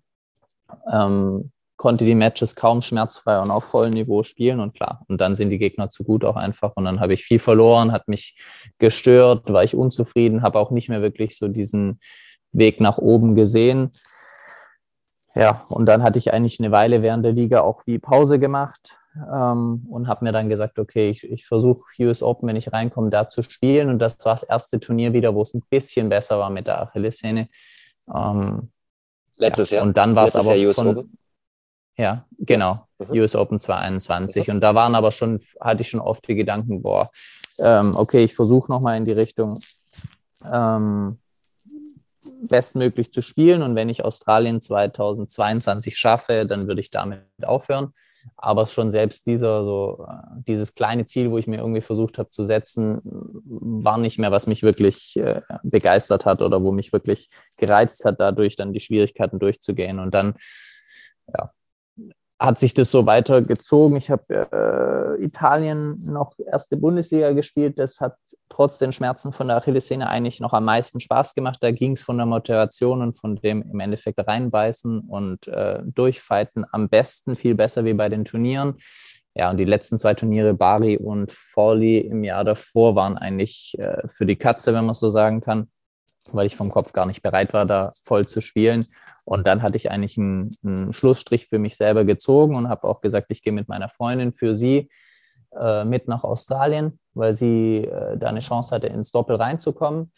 Ähm, 0.91 1.51
konnte 1.79 2.03
die 2.03 2.13
Matches 2.13 2.57
kaum 2.57 2.81
schmerzfrei 2.81 3.39
und 3.39 3.51
auf 3.51 3.63
vollem 3.63 3.93
Niveau 3.93 4.23
spielen 4.23 4.59
und 4.59 4.75
klar. 4.75 5.05
Und 5.07 5.21
dann 5.21 5.37
sind 5.37 5.49
die 5.49 5.57
Gegner 5.57 5.89
zu 5.89 6.03
gut 6.03 6.25
auch 6.25 6.35
einfach 6.35 6.73
und 6.75 6.83
dann 6.83 6.99
habe 6.99 7.13
ich 7.13 7.23
viel 7.23 7.39
verloren, 7.39 7.93
hat 7.93 8.09
mich 8.09 8.37
gestört, 8.79 9.51
war 9.53 9.63
ich 9.63 9.75
unzufrieden, 9.75 10.41
habe 10.41 10.59
auch 10.59 10.71
nicht 10.71 10.89
mehr 10.89 11.01
wirklich 11.01 11.37
so 11.37 11.47
diesen 11.47 12.01
Weg 12.51 12.81
nach 12.81 12.97
oben 12.97 13.33
gesehen. 13.33 13.91
Ja, 15.35 15.63
und 15.69 15.85
dann 15.85 16.03
hatte 16.03 16.19
ich 16.19 16.33
eigentlich 16.33 16.59
eine 16.59 16.71
Weile 16.71 17.01
während 17.01 17.23
der 17.23 17.31
Liga 17.31 17.61
auch 17.61 17.83
wie 17.85 17.97
Pause 17.97 18.39
gemacht 18.39 18.97
ähm, 19.33 19.85
und 19.89 20.09
habe 20.09 20.25
mir 20.25 20.33
dann 20.33 20.49
gesagt, 20.49 20.79
okay, 20.79 21.09
ich, 21.09 21.23
ich 21.23 21.45
versuche 21.45 21.81
US 21.99 22.21
Open, 22.21 22.49
wenn 22.49 22.57
ich 22.57 22.73
reinkomme, 22.73 23.09
da 23.09 23.29
zu 23.29 23.41
spielen. 23.41 23.89
Und 23.89 23.99
das 23.99 24.17
war 24.25 24.33
das 24.33 24.43
erste 24.43 24.81
Turnier 24.81 25.13
wieder, 25.13 25.33
wo 25.33 25.43
es 25.43 25.53
ein 25.53 25.63
bisschen 25.69 26.09
besser 26.09 26.39
war 26.39 26.49
mit 26.49 26.67
der 26.67 26.81
Achillessehne. 26.81 27.47
Ähm, 28.13 28.69
Letztes 29.37 29.69
ja. 29.69 29.77
Jahr. 29.77 29.87
Und 29.87 29.95
dann 29.95 30.13
war 30.13 30.27
es 30.27 30.35
aber 30.35 30.55
Jahr 30.55 30.67
US 30.67 30.75
von, 30.75 30.87
Open. 30.89 31.17
Ja, 31.99 32.25
genau. 32.37 32.87
Mhm. 32.97 33.19
US 33.19 33.35
Open 33.35 33.59
2021. 33.59 34.47
Mhm. 34.47 34.55
Und 34.55 34.61
da 34.61 34.73
waren 34.73 34.95
aber 34.95 35.11
schon, 35.11 35.41
hatte 35.59 35.81
ich 35.81 35.89
schon 35.89 35.99
oft 35.99 36.25
die 36.29 36.35
Gedanken, 36.35 36.81
boah, 36.81 37.11
ähm, 37.59 37.91
okay, 37.93 38.23
ich 38.23 38.35
versuche 38.35 38.71
nochmal 38.71 38.95
in 38.95 39.03
die 39.03 39.11
Richtung 39.11 39.59
ähm, 40.49 41.19
bestmöglich 42.47 43.11
zu 43.11 43.21
spielen. 43.21 43.61
Und 43.63 43.75
wenn 43.75 43.89
ich 43.89 44.05
Australien 44.05 44.61
2022 44.61 45.97
schaffe, 45.97 46.45
dann 46.45 46.69
würde 46.69 46.79
ich 46.79 46.89
damit 46.89 47.19
aufhören. 47.43 47.91
Aber 48.37 48.65
schon 48.65 48.91
selbst 48.91 49.27
dieser, 49.27 49.65
so, 49.65 50.07
äh, 50.07 50.41
dieses 50.47 50.75
kleine 50.75 51.05
Ziel, 51.05 51.31
wo 51.31 51.37
ich 51.37 51.47
mir 51.47 51.57
irgendwie 51.57 51.81
versucht 51.81 52.17
habe 52.17 52.29
zu 52.29 52.45
setzen, 52.45 53.01
war 53.03 53.97
nicht 53.97 54.19
mehr, 54.19 54.31
was 54.31 54.47
mich 54.47 54.63
wirklich 54.63 55.17
äh, 55.17 55.41
begeistert 55.63 56.25
hat 56.25 56.41
oder 56.41 56.63
wo 56.63 56.71
mich 56.71 56.93
wirklich 56.93 57.27
gereizt 57.57 58.05
hat, 58.05 58.21
dadurch 58.21 58.55
dann 58.55 58.71
die 58.71 58.79
Schwierigkeiten 58.79 59.37
durchzugehen. 59.37 59.99
Und 59.99 60.13
dann, 60.13 60.35
ja, 61.37 61.51
hat 62.39 62.57
sich 62.57 62.73
das 62.73 62.89
so 62.89 63.05
weitergezogen. 63.05 63.97
Ich 63.97 64.09
habe 64.09 65.17
äh, 65.19 65.23
Italien 65.23 65.97
noch 66.05 66.33
erste 66.39 66.77
Bundesliga 66.77 67.33
gespielt. 67.33 67.77
Das 67.77 67.99
hat 67.99 68.15
trotz 68.47 68.77
den 68.77 68.93
Schmerzen 68.93 69.33
von 69.33 69.49
der 69.49 69.57
Achillessehne 69.57 70.07
eigentlich 70.07 70.39
noch 70.39 70.53
am 70.53 70.63
meisten 70.63 71.01
Spaß 71.01 71.35
gemacht. 71.35 71.57
Da 71.61 71.71
ging 71.71 71.93
es 71.93 72.01
von 72.01 72.15
der 72.15 72.25
Motivation 72.25 73.01
und 73.01 73.13
von 73.13 73.35
dem 73.35 73.61
im 73.63 73.79
Endeffekt 73.81 74.25
reinbeißen 74.25 75.01
und 75.01 75.47
äh, 75.49 75.81
durchfighten 75.83 76.65
am 76.71 76.87
besten, 76.87 77.35
viel 77.35 77.55
besser 77.55 77.83
wie 77.83 77.93
bei 77.93 78.07
den 78.07 78.23
Turnieren. 78.23 78.75
ja, 79.35 79.49
und 79.49 79.57
die 79.57 79.65
letzten 79.65 79.97
zwei 79.97 80.13
Turniere, 80.13 80.53
Bari 80.53 80.97
und 80.97 81.33
Forley 81.33 81.99
im 81.99 82.23
Jahr 82.23 82.45
davor, 82.45 82.95
waren 82.95 83.17
eigentlich 83.17 83.75
äh, 83.79 84.07
für 84.07 84.25
die 84.25 84.37
Katze, 84.37 84.73
wenn 84.73 84.85
man 84.85 84.95
so 84.95 85.09
sagen 85.09 85.41
kann, 85.41 85.67
weil 86.31 86.45
ich 86.45 86.55
vom 86.55 86.69
Kopf 86.69 86.93
gar 86.93 87.05
nicht 87.05 87.21
bereit 87.21 87.53
war, 87.53 87.65
da 87.65 87.91
voll 88.03 88.27
zu 88.27 88.41
spielen. 88.41 88.85
Und 89.25 89.45
dann 89.45 89.61
hatte 89.61 89.77
ich 89.77 89.91
eigentlich 89.91 90.17
einen, 90.17 90.49
einen 90.63 90.93
Schlussstrich 90.93 91.47
für 91.47 91.59
mich 91.59 91.75
selber 91.75 92.05
gezogen 92.05 92.55
und 92.55 92.69
habe 92.69 92.87
auch 92.87 93.01
gesagt, 93.01 93.27
ich 93.29 93.43
gehe 93.43 93.53
mit 93.53 93.67
meiner 93.67 93.89
Freundin 93.89 94.33
für 94.33 94.55
sie 94.55 94.89
äh, 95.57 95.85
mit 95.85 96.07
nach 96.07 96.23
Australien, 96.23 96.99
weil 97.13 97.33
sie 97.33 97.85
äh, 97.85 98.17
da 98.17 98.27
eine 98.27 98.39
Chance 98.39 98.73
hatte, 98.73 98.87
ins 98.87 99.11
Doppel 99.11 99.35
reinzukommen. 99.35 100.11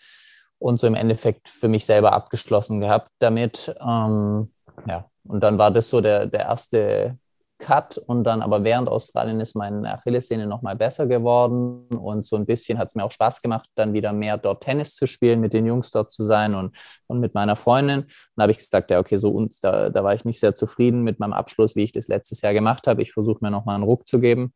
Und 0.59 0.79
so 0.79 0.85
im 0.85 0.93
Endeffekt 0.93 1.49
für 1.49 1.67
mich 1.67 1.85
selber 1.85 2.13
abgeschlossen 2.13 2.81
gehabt 2.81 3.09
damit. 3.17 3.75
Ähm, 3.81 4.51
ja, 4.85 5.09
und 5.23 5.41
dann 5.41 5.57
war 5.57 5.71
das 5.71 5.89
so 5.89 6.01
der, 6.01 6.27
der 6.27 6.41
erste 6.41 7.17
Cut 7.61 7.97
und 7.97 8.25
dann 8.25 8.41
aber 8.41 8.65
während 8.65 8.89
Australien 8.89 9.39
ist 9.39 9.55
meine 9.55 9.93
Achillessehne 9.93 10.47
nochmal 10.47 10.75
besser 10.75 11.07
geworden 11.07 11.87
und 11.95 12.25
so 12.25 12.35
ein 12.35 12.45
bisschen 12.45 12.77
hat 12.77 12.89
es 12.89 12.95
mir 12.95 13.05
auch 13.05 13.11
Spaß 13.11 13.41
gemacht, 13.41 13.69
dann 13.75 13.93
wieder 13.93 14.11
mehr 14.11 14.37
dort 14.37 14.63
Tennis 14.63 14.95
zu 14.95 15.07
spielen, 15.07 15.39
mit 15.39 15.53
den 15.53 15.65
Jungs 15.65 15.91
dort 15.91 16.11
zu 16.11 16.23
sein 16.23 16.55
und, 16.55 16.75
und 17.07 17.19
mit 17.19 17.33
meiner 17.33 17.55
Freundin. 17.55 18.05
Dann 18.35 18.43
habe 18.43 18.51
ich 18.51 18.57
gesagt, 18.57 18.91
ja, 18.91 18.99
okay, 18.99 19.17
so 19.17 19.29
und 19.29 19.63
da, 19.63 19.89
da 19.89 20.03
war 20.03 20.13
ich 20.13 20.25
nicht 20.25 20.39
sehr 20.39 20.53
zufrieden 20.53 21.03
mit 21.03 21.19
meinem 21.19 21.33
Abschluss, 21.33 21.75
wie 21.75 21.83
ich 21.83 21.93
das 21.93 22.07
letztes 22.09 22.41
Jahr 22.41 22.53
gemacht 22.53 22.87
habe. 22.87 23.01
Ich 23.01 23.13
versuche 23.13 23.39
mir 23.41 23.51
nochmal 23.51 23.75
einen 23.75 23.85
Ruck 23.85 24.07
zu 24.07 24.19
geben. 24.19 24.53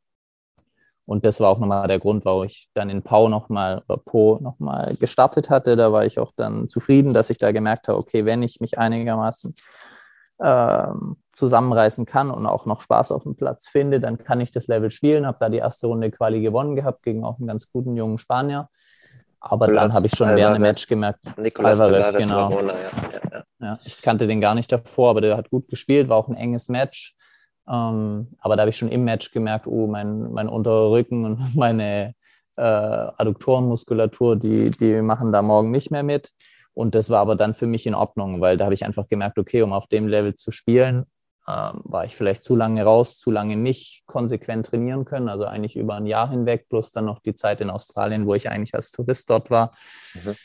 Und 1.05 1.23
das 1.23 1.39
war 1.39 1.49
auch 1.49 1.59
nochmal 1.59 1.87
der 1.87 1.99
Grund, 1.99 2.25
warum 2.25 2.45
ich 2.45 2.67
dann 2.73 2.89
in 2.89 3.03
Pau 3.03 3.29
nochmal 3.29 3.83
oder 3.87 3.97
Po 4.03 4.39
nochmal 4.41 4.95
gestartet 4.95 5.51
hatte. 5.51 5.75
Da 5.75 5.91
war 5.91 6.05
ich 6.05 6.17
auch 6.17 6.33
dann 6.35 6.67
zufrieden, 6.67 7.13
dass 7.13 7.29
ich 7.29 7.37
da 7.37 7.51
gemerkt 7.51 7.87
habe, 7.87 7.99
okay, 7.99 8.25
wenn 8.25 8.41
ich 8.41 8.59
mich 8.59 8.79
einigermaßen 8.79 9.53
ähm, 10.41 11.17
zusammenreißen 11.33 12.05
kann 12.05 12.31
und 12.31 12.45
auch 12.45 12.65
noch 12.65 12.81
Spaß 12.81 13.11
auf 13.11 13.23
dem 13.23 13.35
Platz 13.35 13.67
finde, 13.67 13.99
dann 13.99 14.17
kann 14.17 14.41
ich 14.41 14.51
das 14.51 14.67
Level 14.67 14.89
spielen. 14.89 15.25
Habe 15.25 15.37
da 15.39 15.49
die 15.49 15.57
erste 15.57 15.87
Runde 15.87 16.11
Quali 16.11 16.41
gewonnen 16.41 16.75
gehabt 16.75 17.03
gegen 17.03 17.23
auch 17.23 17.37
einen 17.37 17.47
ganz 17.47 17.69
guten 17.71 17.95
jungen 17.95 18.17
Spanier. 18.17 18.69
Aber 19.39 19.67
Nicolas 19.67 19.91
dann 19.91 19.97
habe 19.97 20.07
ich 20.07 20.15
schon 20.15 20.27
Alvarez, 20.27 20.41
während 20.41 20.55
dem 20.57 20.61
Match 20.63 20.87
gemerkt, 20.87 21.19
Nicolas 21.37 21.79
Alvarez, 21.79 22.05
Alvarez 22.05 22.27
genau. 22.27 22.43
Ramona, 22.47 22.73
ja. 22.73 23.29
Ja, 23.31 23.43
ja. 23.59 23.79
ich 23.83 24.01
kannte 24.01 24.27
den 24.27 24.41
gar 24.41 24.55
nicht 24.55 24.71
davor, 24.71 25.11
aber 25.11 25.21
der 25.21 25.37
hat 25.37 25.51
gut 25.51 25.67
gespielt, 25.67 26.09
war 26.09 26.17
auch 26.17 26.27
ein 26.27 26.35
enges 26.35 26.67
Match. 26.67 27.15
Ähm, 27.67 28.29
aber 28.39 28.55
da 28.55 28.61
habe 28.61 28.71
ich 28.71 28.77
schon 28.77 28.89
im 28.89 29.03
Match 29.03 29.31
gemerkt, 29.31 29.67
oh, 29.67 29.87
mein, 29.87 30.31
mein 30.31 30.49
unterer 30.49 30.91
Rücken 30.91 31.25
und 31.25 31.55
meine 31.55 32.15
äh, 32.57 32.61
Adduktorenmuskulatur, 32.61 34.35
die, 34.35 34.71
die 34.71 35.01
machen 35.01 35.31
da 35.31 35.41
morgen 35.41 35.71
nicht 35.71 35.91
mehr 35.91 36.03
mit. 36.03 36.31
Und 36.75 36.93
das 36.93 37.09
war 37.09 37.21
aber 37.21 37.35
dann 37.35 37.55
für 37.55 37.67
mich 37.67 37.87
in 37.87 37.95
Ordnung, 37.95 38.41
weil 38.41 38.57
da 38.57 38.65
habe 38.65 38.73
ich 38.73 38.85
einfach 38.85 39.07
gemerkt, 39.07 39.39
okay, 39.39 39.61
um 39.61 39.73
auf 39.73 39.87
dem 39.87 40.07
Level 40.07 40.35
zu 40.35 40.51
spielen, 40.51 41.05
ähm, 41.47 41.81
war 41.83 42.05
ich 42.05 42.15
vielleicht 42.15 42.43
zu 42.43 42.55
lange 42.55 42.83
raus, 42.83 43.17
zu 43.17 43.31
lange 43.31 43.55
nicht 43.55 44.03
konsequent 44.05 44.67
trainieren 44.67 45.05
können, 45.05 45.29
also 45.29 45.45
eigentlich 45.45 45.75
über 45.75 45.95
ein 45.95 46.05
Jahr 46.05 46.29
hinweg, 46.29 46.67
plus 46.69 46.91
dann 46.91 47.05
noch 47.05 47.19
die 47.19 47.33
Zeit 47.33 47.61
in 47.61 47.69
Australien, 47.69 48.25
wo 48.25 48.33
ich 48.33 48.49
eigentlich 48.49 48.75
als 48.75 48.91
Tourist 48.91 49.29
dort 49.29 49.49
war. 49.49 49.71
Mhm. 50.15 50.35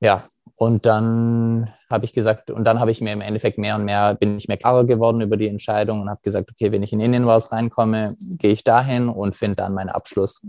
Ja, 0.00 0.26
und 0.56 0.86
dann 0.86 1.72
habe 1.88 2.04
ich 2.04 2.12
gesagt, 2.12 2.50
und 2.50 2.64
dann 2.64 2.80
habe 2.80 2.90
ich 2.90 3.00
mir 3.00 3.12
im 3.12 3.20
Endeffekt 3.20 3.58
mehr 3.58 3.76
und 3.76 3.84
mehr, 3.84 4.14
bin 4.14 4.36
ich 4.36 4.48
mir 4.48 4.56
klarer 4.56 4.84
geworden 4.84 5.20
über 5.20 5.36
die 5.36 5.48
Entscheidung 5.48 6.00
und 6.00 6.10
habe 6.10 6.20
gesagt, 6.22 6.50
okay, 6.50 6.72
wenn 6.72 6.82
ich 6.82 6.92
in 6.92 7.00
Indien 7.00 7.26
was 7.26 7.52
reinkomme, 7.52 8.16
gehe 8.38 8.52
ich 8.52 8.64
dahin 8.64 9.08
und 9.08 9.36
finde 9.36 9.56
dann 9.56 9.74
meinen 9.74 9.90
Abschluss 9.90 10.40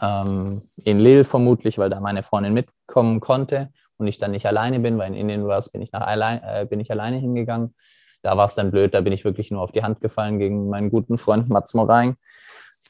ähm, 0.00 0.62
in 0.84 0.98
Lille 0.98 1.24
vermutlich, 1.24 1.78
weil 1.78 1.90
da 1.90 2.00
meine 2.00 2.22
Freundin 2.22 2.54
mitkommen 2.54 3.20
konnte 3.20 3.70
und 3.98 4.06
ich 4.06 4.18
dann 4.18 4.32
nicht 4.32 4.46
alleine 4.46 4.80
bin, 4.80 4.98
weil 4.98 5.08
in 5.08 5.14
Indien 5.14 5.46
war 5.46 5.62
bin 5.72 5.82
ich, 5.82 5.92
nach 5.92 6.02
allein, 6.06 6.42
äh, 6.42 6.66
bin 6.68 6.80
ich 6.80 6.90
alleine 6.90 7.18
hingegangen. 7.18 7.74
Da 8.22 8.36
war 8.36 8.46
es 8.46 8.54
dann 8.54 8.70
blöd, 8.70 8.94
da 8.94 9.00
bin 9.00 9.12
ich 9.12 9.24
wirklich 9.24 9.50
nur 9.50 9.62
auf 9.62 9.72
die 9.72 9.82
Hand 9.82 10.00
gefallen 10.00 10.38
gegen 10.38 10.68
meinen 10.68 10.90
guten 10.90 11.18
Freund 11.18 11.48
Mats 11.48 11.74
Moraing. 11.74 12.16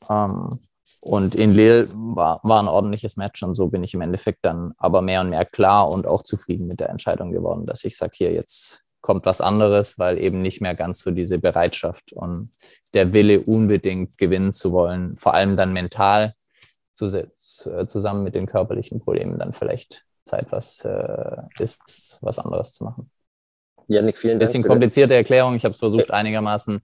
Ähm, 0.08 0.48
und 1.00 1.34
in 1.34 1.52
Lille 1.52 1.88
war, 1.92 2.40
war 2.44 2.62
ein 2.62 2.68
ordentliches 2.68 3.18
Match 3.18 3.42
und 3.42 3.54
so 3.54 3.68
bin 3.68 3.84
ich 3.84 3.92
im 3.92 4.00
Endeffekt 4.00 4.38
dann 4.42 4.72
aber 4.78 5.02
mehr 5.02 5.20
und 5.20 5.28
mehr 5.28 5.44
klar 5.44 5.90
und 5.90 6.06
auch 6.06 6.22
zufrieden 6.22 6.66
mit 6.66 6.80
der 6.80 6.88
Entscheidung 6.88 7.30
geworden, 7.30 7.66
dass 7.66 7.84
ich 7.84 7.96
sage, 7.96 8.12
hier 8.14 8.32
jetzt 8.32 8.84
kommt 9.02 9.26
was 9.26 9.42
anderes, 9.42 9.98
weil 9.98 10.18
eben 10.18 10.40
nicht 10.40 10.62
mehr 10.62 10.74
ganz 10.74 11.00
so 11.00 11.10
diese 11.10 11.38
Bereitschaft 11.38 12.14
und 12.14 12.48
der 12.94 13.12
Wille 13.12 13.42
unbedingt 13.42 14.16
gewinnen 14.16 14.50
zu 14.50 14.72
wollen, 14.72 15.14
vor 15.18 15.34
allem 15.34 15.58
dann 15.58 15.74
mental 15.74 16.32
zusammen 16.94 18.22
mit 18.22 18.34
den 18.34 18.46
körperlichen 18.46 19.00
Problemen 19.00 19.38
dann 19.38 19.52
vielleicht 19.52 20.06
Zeit 20.24 20.46
was 20.50 20.84
äh, 20.84 21.42
ist, 21.58 22.18
was 22.20 22.38
anderes 22.38 22.72
zu 22.72 22.84
machen. 22.84 23.10
Janik, 23.86 24.16
vielen 24.16 24.38
Dank. 24.38 24.50
Bisschen 24.50 24.62
komplizierte 24.62 25.14
Erklärung. 25.14 25.54
Ich 25.56 25.64
habe 25.64 25.72
es 25.72 25.78
versucht, 25.78 26.10
einigermaßen 26.10 26.80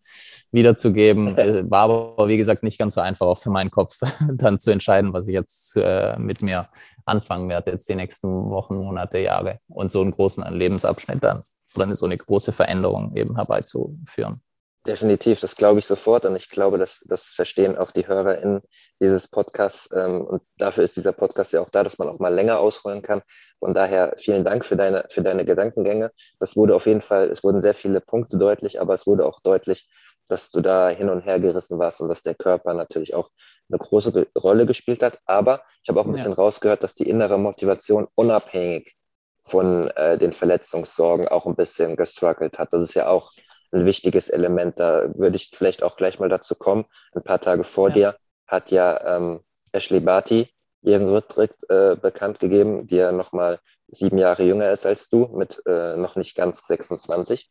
wiederzugeben. 0.53 1.37
Äh, 1.41 1.71
war 1.71 1.83
aber, 1.85 2.29
wie 2.29 2.37
gesagt, 2.37 2.63
nicht 2.63 2.79
ganz 2.79 2.95
so 2.95 3.01
einfach 3.01 3.27
auch 3.27 3.39
für 3.39 3.51
meinen 3.51 3.71
Kopf, 3.71 4.01
dann 4.35 4.59
zu 4.59 4.71
entscheiden, 4.71 5.13
was 5.13 5.27
ich 5.27 5.33
jetzt 5.33 5.77
äh, 5.77 6.19
mit 6.19 6.43
mir 6.43 6.67
anfangen 7.07 7.49
werde, 7.49 7.71
jetzt 7.71 7.89
die 7.89 7.95
nächsten 7.95 8.51
Wochen, 8.51 8.77
Monate, 8.77 9.19
Jahre 9.19 9.61
und 9.69 9.91
so 9.91 10.03
einen 10.03 10.11
großen 10.11 10.45
Lebensabschnitt 10.53 11.23
dann, 11.23 11.41
ist 11.41 11.99
so 11.99 12.07
eine 12.07 12.19
große 12.19 12.53
Veränderung 12.53 13.17
eben 13.17 13.37
herbeizuführen. 13.37 14.43
Definitiv, 14.91 15.39
das 15.39 15.55
glaube 15.55 15.79
ich 15.79 15.87
sofort 15.87 16.25
und 16.25 16.35
ich 16.35 16.49
glaube, 16.49 16.77
dass 16.77 16.99
das 17.07 17.27
verstehen 17.27 17.79
auch 17.79 17.93
die 17.93 18.09
HörerInnen 18.09 18.61
dieses 19.01 19.29
Podcasts 19.29 19.89
ähm, 19.95 20.23
und 20.23 20.43
dafür 20.59 20.83
ist 20.83 20.97
dieser 20.97 21.13
Podcast 21.13 21.53
ja 21.53 21.61
auch 21.61 21.69
da, 21.69 21.85
dass 21.85 21.99
man 21.99 22.09
auch 22.09 22.19
mal 22.19 22.35
länger 22.35 22.59
ausholen 22.59 23.01
kann. 23.01 23.23
Von 23.61 23.73
daher 23.73 24.15
vielen 24.17 24.45
Dank 24.45 24.65
für 24.65 24.75
deine, 24.75 25.05
für 25.09 25.23
deine 25.23 25.45
Gedankengänge. 25.45 26.11
Das 26.41 26.57
wurde 26.57 26.75
auf 26.75 26.87
jeden 26.87 27.03
Fall, 27.03 27.31
es 27.31 27.45
wurden 27.45 27.63
sehr 27.63 27.75
viele 27.75 28.01
Punkte 28.01 28.37
deutlich, 28.37 28.81
aber 28.81 28.93
es 28.95 29.07
wurde 29.07 29.27
auch 29.27 29.39
deutlich, 29.39 29.89
dass 30.27 30.51
du 30.51 30.61
da 30.61 30.89
hin 30.89 31.09
und 31.09 31.21
her 31.21 31.39
gerissen 31.39 31.79
warst 31.79 32.01
und 32.01 32.09
dass 32.09 32.23
der 32.23 32.35
Körper 32.35 32.75
natürlich 32.75 33.15
auch 33.15 33.31
eine 33.69 33.79
große 33.79 34.27
Rolle 34.37 34.67
gespielt 34.67 35.05
hat. 35.05 35.21
Aber 35.25 35.63
ich 35.85 35.89
habe 35.89 36.01
auch 36.01 36.07
ein 36.07 36.13
bisschen 36.13 36.33
ja. 36.33 36.37
rausgehört, 36.37 36.83
dass 36.83 36.97
die 36.97 37.09
innere 37.09 37.39
Motivation 37.39 38.09
unabhängig 38.17 38.97
von 39.45 39.89
äh, 39.91 40.19
den 40.19 40.33
Verletzungssorgen 40.33 41.29
auch 41.29 41.47
ein 41.47 41.55
bisschen 41.55 41.95
gestruggelt 41.95 42.59
hat. 42.59 42.73
Das 42.73 42.83
ist 42.83 42.95
ja 42.95 43.07
auch 43.07 43.31
ein 43.73 43.85
wichtiges 43.85 44.29
Element. 44.29 44.79
Da 44.79 45.11
würde 45.15 45.37
ich 45.37 45.51
vielleicht 45.53 45.83
auch 45.83 45.97
gleich 45.97 46.19
mal 46.19 46.29
dazu 46.29 46.55
kommen. 46.55 46.85
Ein 47.13 47.23
paar 47.23 47.41
Tage 47.41 47.65
vor 47.65 47.89
ja. 47.89 47.95
dir 47.95 48.17
hat 48.47 48.71
ja 48.71 49.17
ähm, 49.17 49.41
Ashley 49.73 50.01
Barty 50.01 50.49
ihren 50.83 51.09
Rücktritt 51.09 51.57
äh, 51.69 51.97
bekannt 51.97 52.39
gegeben, 52.39 52.87
die 52.87 52.97
ja 52.97 53.13
nochmal 53.13 53.59
sieben 53.89 54.19
Jahre 54.19 54.45
jünger 54.45 54.71
ist 54.71 54.87
als 54.87 55.09
du, 55.09 55.27
mit 55.27 55.63
äh, 55.67 55.97
noch 55.97 56.17
nicht 56.17 56.35
ganz 56.35 56.67
26. 56.67 57.51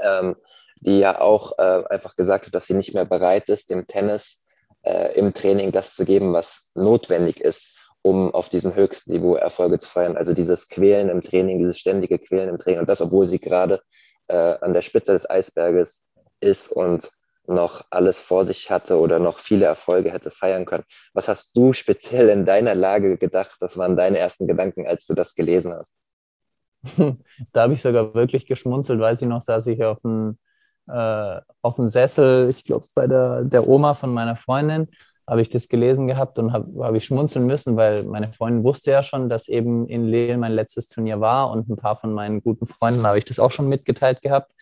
Ähm, 0.00 0.36
die 0.80 0.98
ja 0.98 1.20
auch 1.20 1.58
äh, 1.58 1.84
einfach 1.88 2.16
gesagt 2.16 2.46
hat, 2.46 2.54
dass 2.54 2.66
sie 2.66 2.74
nicht 2.74 2.94
mehr 2.94 3.06
bereit 3.06 3.48
ist, 3.48 3.70
dem 3.70 3.86
Tennis 3.86 4.46
äh, 4.82 5.18
im 5.18 5.32
Training 5.32 5.72
das 5.72 5.94
zu 5.94 6.04
geben, 6.04 6.32
was 6.32 6.70
notwendig 6.74 7.40
ist, 7.40 7.90
um 8.02 8.32
auf 8.34 8.48
diesem 8.48 8.74
höchsten 8.74 9.12
Niveau 9.12 9.34
Erfolge 9.34 9.78
zu 9.78 9.88
feiern. 9.88 10.16
Also 10.16 10.34
dieses 10.34 10.68
Quälen 10.68 11.08
im 11.08 11.22
Training, 11.22 11.58
dieses 11.58 11.78
ständige 11.78 12.18
Quälen 12.18 12.50
im 12.50 12.58
Training. 12.58 12.80
Und 12.80 12.88
das, 12.88 13.00
obwohl 13.00 13.26
sie 13.26 13.40
gerade 13.40 13.80
äh, 14.28 14.56
an 14.60 14.74
der 14.74 14.82
Spitze 14.82 15.12
des 15.12 15.28
Eisberges 15.28 16.06
ist 16.40 16.70
und 16.70 17.10
noch 17.48 17.84
alles 17.90 18.20
vor 18.20 18.44
sich 18.44 18.70
hatte 18.70 18.98
oder 18.98 19.18
noch 19.18 19.38
viele 19.38 19.66
Erfolge 19.66 20.12
hätte 20.12 20.30
feiern 20.30 20.64
können. 20.64 20.84
Was 21.14 21.28
hast 21.28 21.56
du 21.56 21.72
speziell 21.72 22.28
in 22.28 22.44
deiner 22.44 22.74
Lage 22.74 23.18
gedacht? 23.18 23.56
Das 23.60 23.76
waren 23.76 23.96
deine 23.96 24.18
ersten 24.18 24.46
Gedanken, 24.46 24.86
als 24.86 25.06
du 25.06 25.14
das 25.14 25.34
gelesen 25.34 25.72
hast. 25.72 25.94
Da 27.52 27.62
habe 27.62 27.72
ich 27.72 27.82
sogar 27.82 28.14
wirklich 28.14 28.46
geschmunzelt, 28.46 29.00
weiß 29.00 29.22
ich 29.22 29.28
noch, 29.28 29.42
saß 29.42 29.66
ich 29.68 29.82
auf 29.82 30.00
dem, 30.00 30.38
äh, 30.88 31.40
auf 31.62 31.76
dem 31.76 31.88
Sessel, 31.88 32.48
ich 32.48 32.64
glaube 32.64 32.86
bei 32.94 33.06
der, 33.06 33.44
der 33.44 33.66
Oma 33.66 33.94
von 33.94 34.12
meiner 34.12 34.36
Freundin 34.36 34.88
habe 35.28 35.42
ich 35.42 35.48
das 35.48 35.68
gelesen 35.68 36.06
gehabt 36.06 36.38
und 36.38 36.52
habe 36.52 36.84
hab 36.84 36.94
ich 36.94 37.04
schmunzeln 37.04 37.46
müssen, 37.46 37.76
weil 37.76 38.04
meine 38.04 38.32
Freundin 38.32 38.62
wusste 38.62 38.92
ja 38.92 39.02
schon, 39.02 39.28
dass 39.28 39.48
eben 39.48 39.88
in 39.88 40.04
Lille 40.04 40.36
mein 40.38 40.52
letztes 40.52 40.88
Turnier 40.88 41.20
war 41.20 41.50
und 41.50 41.68
ein 41.68 41.76
paar 41.76 41.96
von 41.96 42.12
meinen 42.12 42.42
guten 42.42 42.66
Freunden 42.66 43.04
habe 43.04 43.18
ich 43.18 43.24
das 43.24 43.40
auch 43.40 43.50
schon 43.50 43.68
mitgeteilt 43.68 44.22
gehabt. 44.22 44.52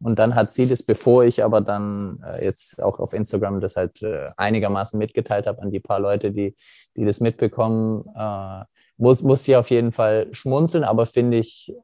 Und 0.00 0.18
dann 0.18 0.34
hat 0.34 0.52
sie 0.52 0.66
das, 0.66 0.82
bevor 0.82 1.24
ich 1.24 1.44
aber 1.44 1.60
dann 1.60 2.22
äh, 2.24 2.44
jetzt 2.44 2.82
auch 2.82 2.98
auf 2.98 3.12
Instagram 3.12 3.60
das 3.60 3.76
halt 3.76 4.02
äh, 4.02 4.28
einigermaßen 4.36 4.98
mitgeteilt 4.98 5.46
habe 5.46 5.60
an 5.60 5.70
die 5.70 5.80
paar 5.80 6.00
Leute, 6.00 6.30
die, 6.30 6.54
die 6.96 7.04
das 7.04 7.20
mitbekommen, 7.20 8.04
äh, 8.16 8.64
muss, 8.96 9.22
muss 9.22 9.44
sie 9.44 9.56
auf 9.56 9.70
jeden 9.70 9.92
Fall 9.92 10.28
schmunzeln, 10.32 10.84
aber 10.84 11.04
finde 11.04 11.38
ich 11.38 11.74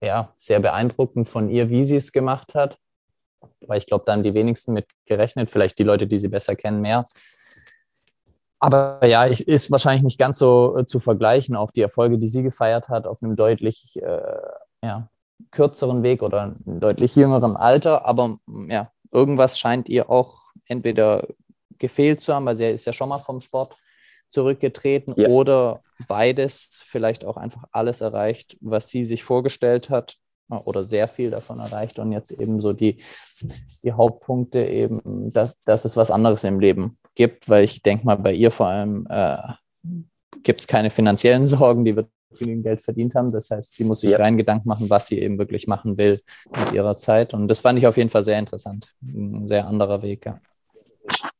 äh, 0.00 0.06
ja 0.06 0.32
sehr 0.36 0.58
beeindruckend 0.58 1.28
von 1.28 1.48
ihr, 1.48 1.70
wie 1.70 1.84
sie 1.84 1.96
es 1.96 2.10
gemacht 2.10 2.54
hat. 2.54 2.78
Weil 3.60 3.78
ich 3.78 3.86
glaube, 3.86 4.04
da 4.06 4.12
haben 4.12 4.22
die 4.22 4.34
wenigsten 4.34 4.72
mit 4.72 4.86
gerechnet, 5.06 5.50
vielleicht 5.50 5.78
die 5.78 5.84
Leute, 5.84 6.06
die 6.06 6.18
sie 6.18 6.28
besser 6.28 6.56
kennen, 6.56 6.80
mehr 6.80 7.04
aber 8.58 9.04
ja, 9.06 9.24
ist 9.24 9.70
wahrscheinlich 9.70 10.02
nicht 10.02 10.18
ganz 10.18 10.38
so 10.38 10.76
äh, 10.76 10.86
zu 10.86 11.00
vergleichen. 11.00 11.56
Auch 11.56 11.70
die 11.70 11.82
Erfolge, 11.82 12.18
die 12.18 12.28
sie 12.28 12.42
gefeiert 12.42 12.88
hat, 12.88 13.06
auf 13.06 13.22
einem 13.22 13.36
deutlich 13.36 13.96
äh, 13.96 14.20
ja, 14.82 15.08
kürzeren 15.50 16.02
Weg 16.02 16.22
oder 16.22 16.42
einem 16.42 16.80
deutlich 16.80 17.16
jüngeren 17.16 17.56
Alter. 17.56 18.06
Aber 18.06 18.38
mm, 18.46 18.70
ja, 18.70 18.90
irgendwas 19.12 19.58
scheint 19.58 19.88
ihr 19.88 20.10
auch 20.10 20.38
entweder 20.66 21.26
gefehlt 21.78 22.22
zu 22.22 22.34
haben, 22.34 22.46
weil 22.46 22.56
sie 22.56 22.70
ist 22.70 22.86
ja 22.86 22.92
schon 22.92 23.08
mal 23.08 23.18
vom 23.18 23.40
Sport 23.40 23.74
zurückgetreten 24.30 25.14
ja. 25.16 25.28
oder 25.28 25.82
beides, 26.08 26.82
vielleicht 26.84 27.24
auch 27.24 27.36
einfach 27.36 27.64
alles 27.70 28.00
erreicht, 28.00 28.56
was 28.60 28.88
sie 28.88 29.04
sich 29.04 29.22
vorgestellt 29.22 29.90
hat. 29.90 30.16
Oder 30.48 30.84
sehr 30.84 31.08
viel 31.08 31.30
davon 31.30 31.58
erreicht 31.58 31.98
und 31.98 32.12
jetzt 32.12 32.30
eben 32.30 32.60
so 32.60 32.72
die, 32.72 32.98
die 33.82 33.92
Hauptpunkte 33.92 34.64
eben, 34.64 35.32
dass, 35.32 35.58
dass 35.60 35.84
es 35.84 35.96
was 35.96 36.10
anderes 36.10 36.44
im 36.44 36.60
Leben 36.60 36.98
gibt, 37.14 37.48
weil 37.48 37.64
ich 37.64 37.82
denke 37.82 38.06
mal, 38.06 38.16
bei 38.16 38.32
ihr 38.32 38.50
vor 38.50 38.66
allem 38.66 39.06
äh, 39.08 39.36
gibt 40.42 40.60
es 40.60 40.66
keine 40.66 40.90
finanziellen 40.90 41.46
Sorgen, 41.46 41.84
die 41.84 41.96
wird 41.96 42.08
genügend 42.38 42.64
Geld 42.64 42.82
verdient 42.82 43.14
haben. 43.14 43.30
Das 43.30 43.50
heißt, 43.50 43.74
sie 43.74 43.84
muss 43.84 44.00
sich 44.00 44.10
ja. 44.10 44.18
rein 44.18 44.36
Gedanken 44.36 44.68
machen, 44.68 44.90
was 44.90 45.06
sie 45.06 45.20
eben 45.20 45.38
wirklich 45.38 45.68
machen 45.68 45.98
will 45.98 46.20
mit 46.50 46.72
ihrer 46.72 46.96
Zeit. 46.96 47.32
Und 47.32 47.46
das 47.46 47.60
fand 47.60 47.78
ich 47.78 47.86
auf 47.86 47.96
jeden 47.96 48.10
Fall 48.10 48.24
sehr 48.24 48.40
interessant. 48.40 48.92
Ein 49.02 49.46
sehr 49.46 49.66
anderer 49.68 50.02
Weg, 50.02 50.26
ja 50.26 50.40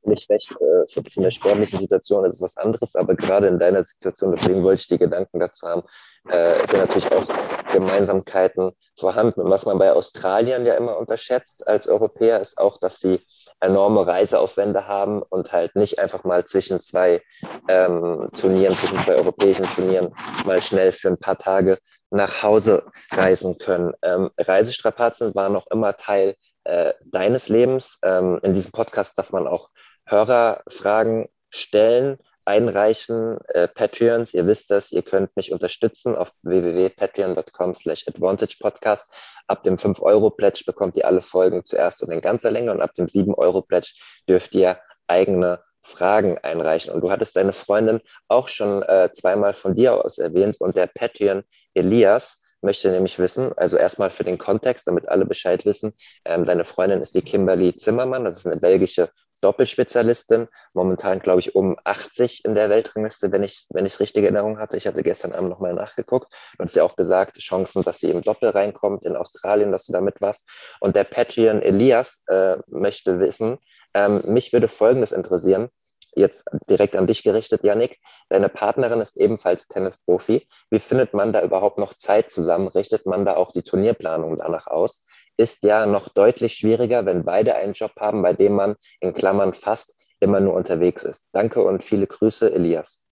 nicht 0.02 0.30
recht, 0.30 0.50
äh, 0.52 0.86
für, 0.86 1.02
für 1.08 1.20
eine 1.20 1.30
sportliche 1.30 1.78
Situation 1.78 2.24
ist 2.24 2.36
es 2.36 2.42
was 2.42 2.56
anderes, 2.56 2.94
aber 2.96 3.14
gerade 3.14 3.46
in 3.48 3.58
deiner 3.58 3.82
Situation, 3.82 4.34
deswegen 4.34 4.62
wollte 4.62 4.80
ich 4.82 4.88
die 4.88 4.98
Gedanken 4.98 5.40
dazu 5.40 5.66
haben, 5.66 5.82
äh, 6.28 6.66
sind 6.66 6.80
natürlich 6.80 7.10
auch 7.12 7.24
Gemeinsamkeiten 7.72 8.72
vorhanden. 8.98 9.40
Und 9.40 9.50
was 9.50 9.66
man 9.66 9.78
bei 9.78 9.92
Australien 9.92 10.66
ja 10.66 10.74
immer 10.74 10.98
unterschätzt 10.98 11.66
als 11.66 11.88
Europäer, 11.88 12.40
ist 12.40 12.58
auch, 12.58 12.78
dass 12.78 13.00
sie 13.00 13.20
enorme 13.60 14.06
Reiseaufwände 14.06 14.86
haben 14.86 15.22
und 15.22 15.52
halt 15.52 15.74
nicht 15.74 15.98
einfach 15.98 16.24
mal 16.24 16.44
zwischen 16.44 16.80
zwei 16.80 17.22
ähm, 17.68 18.28
Turnieren, 18.38 18.76
zwischen 18.76 18.98
zwei 19.00 19.14
europäischen 19.14 19.66
Turnieren 19.66 20.14
mal 20.44 20.60
schnell 20.60 20.92
für 20.92 21.08
ein 21.08 21.18
paar 21.18 21.38
Tage 21.38 21.78
nach 22.10 22.42
Hause 22.42 22.86
reisen 23.10 23.58
können. 23.58 23.92
Ähm, 24.02 24.30
Reisestrapazen 24.38 25.34
waren 25.34 25.52
noch 25.52 25.66
immer 25.70 25.96
Teil 25.96 26.34
äh, 26.64 26.94
deines 27.12 27.48
Lebens. 27.48 27.98
Ähm, 28.02 28.40
in 28.42 28.54
diesem 28.54 28.72
Podcast 28.72 29.18
darf 29.18 29.32
man 29.32 29.46
auch 29.46 29.70
Hörerfragen 30.06 31.26
stellen, 31.50 32.18
einreichen. 32.44 33.38
Äh, 33.48 33.68
Patreons, 33.68 34.34
ihr 34.34 34.46
wisst 34.46 34.70
das, 34.70 34.92
ihr 34.92 35.02
könnt 35.02 35.34
mich 35.36 35.52
unterstützen 35.52 36.14
auf 36.14 36.30
www.patreon.com 36.42 37.74
slash 37.74 38.06
advantagepodcast. 38.06 39.10
Ab 39.46 39.62
dem 39.62 39.76
5-Euro-Pledge 39.76 40.64
bekommt 40.66 40.96
ihr 40.96 41.06
alle 41.06 41.22
Folgen 41.22 41.64
zuerst 41.64 42.02
und 42.02 42.10
in 42.10 42.20
ganzer 42.20 42.50
Länge 42.50 42.72
und 42.72 42.80
ab 42.80 42.94
dem 42.94 43.06
7-Euro-Pledge 43.06 43.94
dürft 44.28 44.54
ihr 44.54 44.78
eigene 45.06 45.60
Fragen 45.82 46.38
einreichen. 46.38 46.92
Und 46.92 47.02
du 47.02 47.10
hattest 47.10 47.36
deine 47.36 47.52
Freundin 47.52 48.00
auch 48.28 48.48
schon 48.48 48.82
äh, 48.82 49.10
zweimal 49.12 49.52
von 49.52 49.74
dir 49.74 50.04
aus 50.04 50.18
erwähnt 50.18 50.56
und 50.60 50.76
der 50.76 50.86
Patreon 50.86 51.44
Elias 51.74 52.42
möchte 52.64 52.90
nämlich 52.90 53.18
wissen, 53.18 53.52
also 53.56 53.76
erstmal 53.76 54.10
für 54.10 54.24
den 54.24 54.38
Kontext, 54.38 54.86
damit 54.86 55.08
alle 55.08 55.26
Bescheid 55.26 55.64
wissen, 55.64 55.92
ähm, 56.24 56.44
deine 56.44 56.64
Freundin 56.64 57.00
ist 57.00 57.14
die 57.14 57.22
Kimberly 57.22 57.76
Zimmermann, 57.76 58.24
das 58.24 58.38
ist 58.38 58.46
eine 58.46 58.60
belgische 58.60 59.10
Doppelspezialistin, 59.40 60.48
momentan 60.72 61.18
glaube 61.18 61.40
ich 61.40 61.54
um 61.54 61.76
80 61.84 62.46
in 62.46 62.54
der 62.54 62.70
Weltrangliste, 62.70 63.30
wenn 63.30 63.42
ich 63.42 63.66
wenn 63.70 63.84
ich 63.84 64.00
richtige 64.00 64.26
Erinnerung 64.26 64.58
hatte. 64.58 64.78
Ich 64.78 64.86
hatte 64.86 65.02
gestern 65.02 65.32
Abend 65.32 65.50
nochmal 65.50 65.74
nachgeguckt. 65.74 66.32
Hast 66.58 66.76
ja 66.76 66.82
auch 66.82 66.96
gesagt, 66.96 67.36
Chancen, 67.38 67.82
dass 67.82 67.98
sie 67.98 68.10
im 68.10 68.22
Doppel 68.22 68.48
reinkommt 68.48 69.04
in 69.04 69.16
Australien, 69.16 69.70
dass 69.70 69.84
du 69.84 69.92
damit 69.92 70.22
warst. 70.22 70.48
Und 70.80 70.96
der 70.96 71.04
Patreon 71.04 71.60
Elias 71.60 72.22
äh, 72.28 72.56
möchte 72.68 73.20
wissen, 73.20 73.58
ähm, 73.92 74.22
mich 74.24 74.54
würde 74.54 74.68
Folgendes 74.68 75.12
interessieren 75.12 75.68
jetzt 76.16 76.48
direkt 76.68 76.96
an 76.96 77.06
dich 77.06 77.22
gerichtet, 77.22 77.64
Yannick. 77.64 78.00
Deine 78.28 78.48
Partnerin 78.48 79.00
ist 79.00 79.16
ebenfalls 79.16 79.68
Tennisprofi. 79.68 80.46
Wie 80.70 80.78
findet 80.78 81.14
man 81.14 81.32
da 81.32 81.42
überhaupt 81.42 81.78
noch 81.78 81.94
Zeit 81.94 82.30
zusammen? 82.30 82.68
Richtet 82.68 83.06
man 83.06 83.24
da 83.24 83.36
auch 83.36 83.52
die 83.52 83.62
Turnierplanung 83.62 84.38
danach 84.38 84.66
aus? 84.66 85.06
Ist 85.36 85.64
ja 85.64 85.86
noch 85.86 86.08
deutlich 86.08 86.54
schwieriger, 86.54 87.06
wenn 87.06 87.24
beide 87.24 87.56
einen 87.56 87.72
Job 87.72 87.92
haben, 87.98 88.22
bei 88.22 88.32
dem 88.32 88.54
man 88.54 88.76
in 89.00 89.12
Klammern 89.12 89.52
fast 89.52 89.94
immer 90.20 90.40
nur 90.40 90.54
unterwegs 90.54 91.02
ist. 91.02 91.28
Danke 91.32 91.62
und 91.62 91.82
viele 91.82 92.06
Grüße, 92.06 92.52
Elias. 92.52 93.04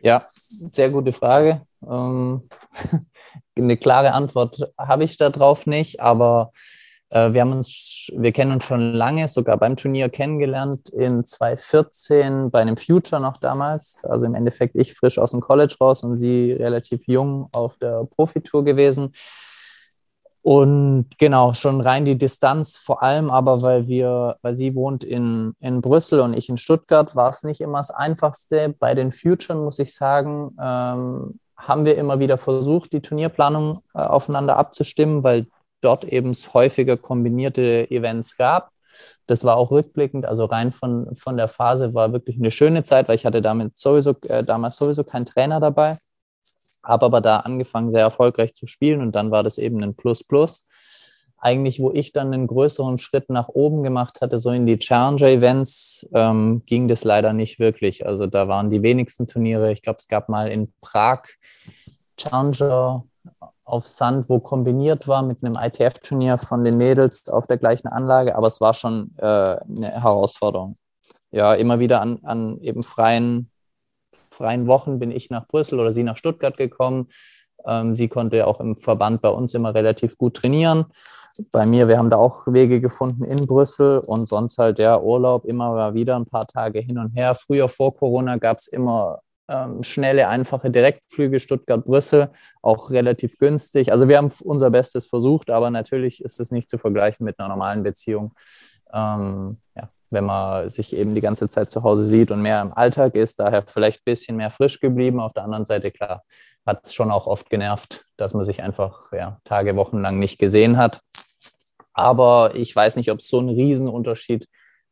Ja, 0.00 0.26
sehr 0.28 0.90
gute 0.90 1.12
Frage. 1.12 1.62
Ähm, 1.88 2.48
eine 3.56 3.76
klare 3.76 4.12
Antwort 4.12 4.72
habe 4.76 5.04
ich 5.04 5.16
darauf 5.16 5.66
nicht, 5.66 6.00
aber 6.00 6.52
wir 7.12 7.40
haben 7.42 7.52
uns, 7.52 8.10
wir 8.16 8.32
kennen 8.32 8.52
uns 8.52 8.64
schon 8.64 8.94
lange, 8.94 9.28
sogar 9.28 9.58
beim 9.58 9.76
Turnier 9.76 10.08
kennengelernt 10.08 10.88
in 10.90 11.24
2014 11.24 12.50
bei 12.50 12.60
einem 12.60 12.76
Future 12.76 13.20
noch 13.20 13.36
damals. 13.36 14.02
Also 14.04 14.24
im 14.24 14.34
Endeffekt 14.34 14.76
ich 14.76 14.94
frisch 14.94 15.18
aus 15.18 15.32
dem 15.32 15.40
College 15.40 15.76
raus 15.80 16.02
und 16.02 16.18
sie 16.18 16.52
relativ 16.52 17.06
jung 17.06 17.48
auf 17.52 17.76
der 17.76 18.04
Profitour 18.04 18.64
gewesen. 18.64 19.12
Und 20.42 21.06
genau, 21.18 21.54
schon 21.54 21.80
rein 21.80 22.04
die 22.04 22.18
Distanz, 22.18 22.76
vor 22.76 23.02
allem 23.02 23.30
aber, 23.30 23.62
weil 23.62 23.86
wir, 23.86 24.38
weil 24.42 24.54
sie 24.54 24.74
wohnt 24.74 25.04
in, 25.04 25.54
in 25.60 25.80
Brüssel 25.80 26.20
und 26.20 26.36
ich 26.36 26.48
in 26.48 26.58
Stuttgart, 26.58 27.14
war 27.14 27.30
es 27.30 27.44
nicht 27.44 27.60
immer 27.60 27.78
das 27.78 27.92
Einfachste. 27.92 28.74
Bei 28.76 28.94
den 28.94 29.12
Future, 29.12 29.56
muss 29.56 29.78
ich 29.78 29.94
sagen, 29.94 30.56
ähm, 30.60 31.38
haben 31.56 31.84
wir 31.84 31.96
immer 31.96 32.18
wieder 32.18 32.38
versucht, 32.38 32.92
die 32.92 33.00
Turnierplanung 33.00 33.78
äh, 33.94 34.00
aufeinander 34.00 34.56
abzustimmen, 34.56 35.22
weil 35.22 35.46
dort 35.82 36.04
eben 36.04 36.32
häufiger 36.54 36.96
kombinierte 36.96 37.90
Events 37.90 38.36
gab. 38.36 38.70
Das 39.26 39.44
war 39.44 39.56
auch 39.56 39.70
rückblickend, 39.70 40.26
also 40.26 40.44
rein 40.44 40.72
von, 40.72 41.14
von 41.14 41.36
der 41.36 41.48
Phase 41.48 41.94
war 41.94 42.12
wirklich 42.12 42.36
eine 42.36 42.50
schöne 42.50 42.82
Zeit, 42.82 43.08
weil 43.08 43.16
ich 43.16 43.26
hatte 43.26 43.42
damit 43.42 43.76
sowieso, 43.76 44.14
äh, 44.28 44.42
damals 44.42 44.76
sowieso 44.76 45.04
keinen 45.04 45.26
Trainer 45.26 45.60
dabei, 45.60 45.96
habe 46.82 47.06
aber 47.06 47.20
da 47.20 47.38
angefangen, 47.40 47.90
sehr 47.90 48.02
erfolgreich 48.02 48.54
zu 48.54 48.66
spielen 48.66 49.00
und 49.00 49.12
dann 49.12 49.30
war 49.30 49.42
das 49.42 49.58
eben 49.58 49.82
ein 49.82 49.94
Plus-Plus. 49.94 50.68
Eigentlich, 51.38 51.80
wo 51.80 51.90
ich 51.90 52.12
dann 52.12 52.32
einen 52.32 52.46
größeren 52.46 52.98
Schritt 52.98 53.28
nach 53.28 53.48
oben 53.48 53.82
gemacht 53.82 54.20
hatte, 54.20 54.38
so 54.38 54.50
in 54.50 54.66
die 54.66 54.78
Challenger-Events, 54.78 56.08
ähm, 56.14 56.62
ging 56.66 56.86
das 56.86 57.02
leider 57.02 57.32
nicht 57.32 57.58
wirklich. 57.58 58.06
Also 58.06 58.28
da 58.28 58.46
waren 58.46 58.70
die 58.70 58.82
wenigsten 58.82 59.26
Turniere. 59.26 59.72
Ich 59.72 59.82
glaube, 59.82 59.98
es 59.98 60.06
gab 60.06 60.28
mal 60.28 60.50
in 60.52 60.72
Prag 60.80 61.24
Challenger 62.16 63.04
auf 63.72 63.86
Sand, 63.88 64.28
wo 64.28 64.38
kombiniert 64.38 65.08
war 65.08 65.22
mit 65.22 65.42
einem 65.42 65.54
ITF-Turnier 65.58 66.36
von 66.36 66.62
den 66.62 66.76
Mädels 66.76 67.28
auf 67.28 67.46
der 67.46 67.56
gleichen 67.56 67.88
Anlage, 67.88 68.36
aber 68.36 68.46
es 68.46 68.60
war 68.60 68.74
schon 68.74 69.14
äh, 69.16 69.24
eine 69.24 69.90
Herausforderung. 70.02 70.76
Ja, 71.30 71.54
immer 71.54 71.78
wieder 71.78 72.02
an, 72.02 72.18
an 72.22 72.60
eben 72.60 72.82
freien, 72.82 73.50
freien 74.12 74.66
Wochen 74.66 74.98
bin 74.98 75.10
ich 75.10 75.30
nach 75.30 75.46
Brüssel 75.46 75.80
oder 75.80 75.94
sie 75.94 76.04
nach 76.04 76.18
Stuttgart 76.18 76.58
gekommen. 76.58 77.08
Ähm, 77.64 77.96
sie 77.96 78.08
konnte 78.08 78.46
auch 78.46 78.60
im 78.60 78.76
Verband 78.76 79.22
bei 79.22 79.30
uns 79.30 79.54
immer 79.54 79.74
relativ 79.74 80.18
gut 80.18 80.34
trainieren. 80.34 80.84
Bei 81.50 81.64
mir, 81.64 81.88
wir 81.88 81.96
haben 81.96 82.10
da 82.10 82.18
auch 82.18 82.46
Wege 82.46 82.82
gefunden 82.82 83.24
in 83.24 83.46
Brüssel 83.46 84.00
und 84.00 84.28
sonst 84.28 84.58
halt 84.58 84.76
der 84.76 85.02
Urlaub 85.02 85.46
immer 85.46 85.94
wieder 85.94 86.16
ein 86.16 86.26
paar 86.26 86.46
Tage 86.46 86.80
hin 86.80 86.98
und 86.98 87.16
her. 87.16 87.34
Früher 87.34 87.68
vor 87.68 87.96
Corona 87.96 88.36
gab 88.36 88.58
es 88.58 88.66
immer 88.66 89.20
ähm, 89.48 89.82
schnelle, 89.82 90.28
einfache 90.28 90.70
Direktflüge 90.70 91.40
Stuttgart-Brüssel, 91.40 92.30
auch 92.62 92.90
relativ 92.90 93.38
günstig. 93.38 93.92
Also 93.92 94.08
wir 94.08 94.16
haben 94.18 94.32
unser 94.40 94.70
Bestes 94.70 95.06
versucht, 95.06 95.50
aber 95.50 95.70
natürlich 95.70 96.22
ist 96.22 96.40
es 96.40 96.50
nicht 96.50 96.68
zu 96.68 96.78
vergleichen 96.78 97.24
mit 97.24 97.38
einer 97.38 97.48
normalen 97.48 97.82
Beziehung. 97.82 98.32
Ähm, 98.92 99.58
ja, 99.76 99.88
wenn 100.10 100.24
man 100.24 100.68
sich 100.68 100.94
eben 100.94 101.14
die 101.14 101.20
ganze 101.20 101.48
Zeit 101.48 101.70
zu 101.70 101.82
Hause 101.82 102.04
sieht 102.04 102.30
und 102.30 102.42
mehr 102.42 102.60
im 102.62 102.72
Alltag 102.72 103.14
ist, 103.14 103.40
daher 103.40 103.64
vielleicht 103.66 104.00
ein 104.00 104.04
bisschen 104.04 104.36
mehr 104.36 104.50
frisch 104.50 104.80
geblieben. 104.80 105.20
Auf 105.20 105.32
der 105.32 105.44
anderen 105.44 105.64
Seite, 105.64 105.90
klar, 105.90 106.22
hat 106.66 106.86
es 106.86 106.94
schon 106.94 107.10
auch 107.10 107.26
oft 107.26 107.50
genervt, 107.50 108.04
dass 108.16 108.34
man 108.34 108.44
sich 108.44 108.62
einfach 108.62 109.12
ja, 109.12 109.40
Tage, 109.44 109.74
Wochen 109.76 110.00
lang 110.00 110.18
nicht 110.18 110.38
gesehen 110.38 110.76
hat. 110.76 111.00
Aber 111.94 112.54
ich 112.54 112.74
weiß 112.74 112.96
nicht, 112.96 113.10
ob 113.10 113.18
es 113.18 113.28
so 113.28 113.38
einen 113.38 113.50
Riesenunterschied 113.50 114.48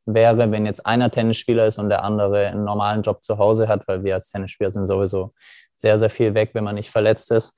wäre, 0.06 0.50
wenn 0.50 0.66
jetzt 0.66 0.86
einer 0.86 1.10
Tennisspieler 1.10 1.66
ist 1.66 1.78
und 1.78 1.88
der 1.88 2.04
andere 2.04 2.48
einen 2.48 2.64
normalen 2.64 3.02
Job 3.02 3.22
zu 3.24 3.38
Hause 3.38 3.68
hat, 3.68 3.86
weil 3.88 4.04
wir 4.04 4.14
als 4.14 4.30
Tennisspieler 4.30 4.72
sind 4.72 4.86
sowieso 4.86 5.32
sehr, 5.76 5.98
sehr 5.98 6.10
viel 6.10 6.34
weg, 6.34 6.50
wenn 6.52 6.64
man 6.64 6.74
nicht 6.74 6.90
verletzt 6.90 7.30
ist. 7.30 7.54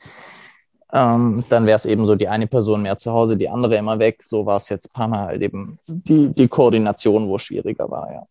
Ähm, 0.92 1.42
dann 1.48 1.64
wäre 1.64 1.76
es 1.76 1.86
eben 1.86 2.04
so, 2.06 2.14
die 2.16 2.28
eine 2.28 2.46
Person 2.46 2.82
mehr 2.82 2.98
zu 2.98 3.12
Hause, 3.12 3.36
die 3.36 3.48
andere 3.48 3.76
immer 3.76 3.98
weg. 3.98 4.22
So 4.22 4.44
war 4.44 4.58
es 4.58 4.68
jetzt 4.68 4.88
ein 4.88 4.92
paar 4.92 5.08
Mal 5.08 5.26
halt 5.26 5.42
eben 5.42 5.78
die, 5.86 6.28
die 6.28 6.48
Koordination, 6.48 7.28
wo 7.28 7.38
schwieriger 7.38 7.90
war, 7.90 8.12
ja. 8.12 8.26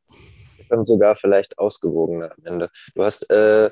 Und 0.69 0.85
sogar 0.85 1.15
vielleicht 1.15 1.57
ausgewogener 1.57 2.31
am 2.31 2.45
Ende. 2.45 2.69
Du 2.95 3.03
hast 3.03 3.29
äh, 3.29 3.71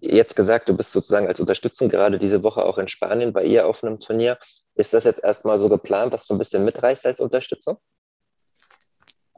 jetzt 0.00 0.36
gesagt, 0.36 0.68
du 0.68 0.76
bist 0.76 0.92
sozusagen 0.92 1.28
als 1.28 1.40
Unterstützung 1.40 1.88
gerade 1.88 2.18
diese 2.18 2.42
Woche 2.42 2.64
auch 2.64 2.78
in 2.78 2.88
Spanien 2.88 3.32
bei 3.32 3.44
ihr 3.44 3.66
auf 3.66 3.82
einem 3.82 4.00
Turnier. 4.00 4.36
Ist 4.74 4.92
das 4.92 5.04
jetzt 5.04 5.22
erstmal 5.24 5.58
so 5.58 5.68
geplant, 5.68 6.12
dass 6.12 6.26
du 6.26 6.34
ein 6.34 6.38
bisschen 6.38 6.64
mitreichst 6.64 7.06
als 7.06 7.20
Unterstützung? 7.20 7.78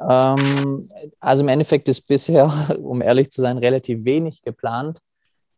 Ähm, 0.00 0.82
also 1.20 1.42
im 1.42 1.48
Endeffekt 1.48 1.88
ist 1.88 2.06
bisher, 2.06 2.78
um 2.82 3.02
ehrlich 3.02 3.30
zu 3.30 3.40
sein, 3.40 3.58
relativ 3.58 4.04
wenig 4.04 4.42
geplant. 4.42 4.98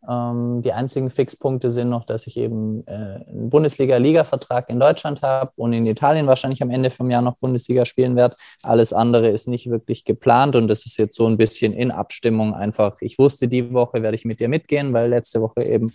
Ähm, 0.08 0.62
die 0.62 0.72
einzigen 0.72 1.10
Fixpunkte 1.10 1.70
sind 1.70 1.90
noch, 1.90 2.06
dass 2.06 2.26
ich 2.26 2.38
eben 2.38 2.86
äh, 2.86 2.92
einen 2.92 3.50
Bundesliga-Liga-Vertrag 3.50 4.70
in 4.70 4.80
Deutschland 4.80 5.20
habe 5.20 5.52
und 5.56 5.74
in 5.74 5.84
Italien 5.84 6.26
wahrscheinlich 6.26 6.62
am 6.62 6.70
Ende 6.70 6.90
vom 6.90 7.10
Jahr 7.10 7.20
noch 7.20 7.36
Bundesliga 7.36 7.84
spielen 7.84 8.16
werde. 8.16 8.34
Alles 8.62 8.94
andere 8.94 9.28
ist 9.28 9.46
nicht 9.46 9.68
wirklich 9.68 10.06
geplant 10.06 10.56
und 10.56 10.68
das 10.68 10.86
ist 10.86 10.96
jetzt 10.96 11.16
so 11.16 11.26
ein 11.26 11.36
bisschen 11.36 11.74
in 11.74 11.90
Abstimmung 11.90 12.54
einfach. 12.54 12.96
Ich 13.02 13.18
wusste, 13.18 13.46
die 13.46 13.74
Woche 13.74 14.02
werde 14.02 14.16
ich 14.16 14.24
mit 14.24 14.40
dir 14.40 14.48
mitgehen, 14.48 14.94
weil 14.94 15.10
letzte 15.10 15.42
Woche 15.42 15.64
eben 15.64 15.92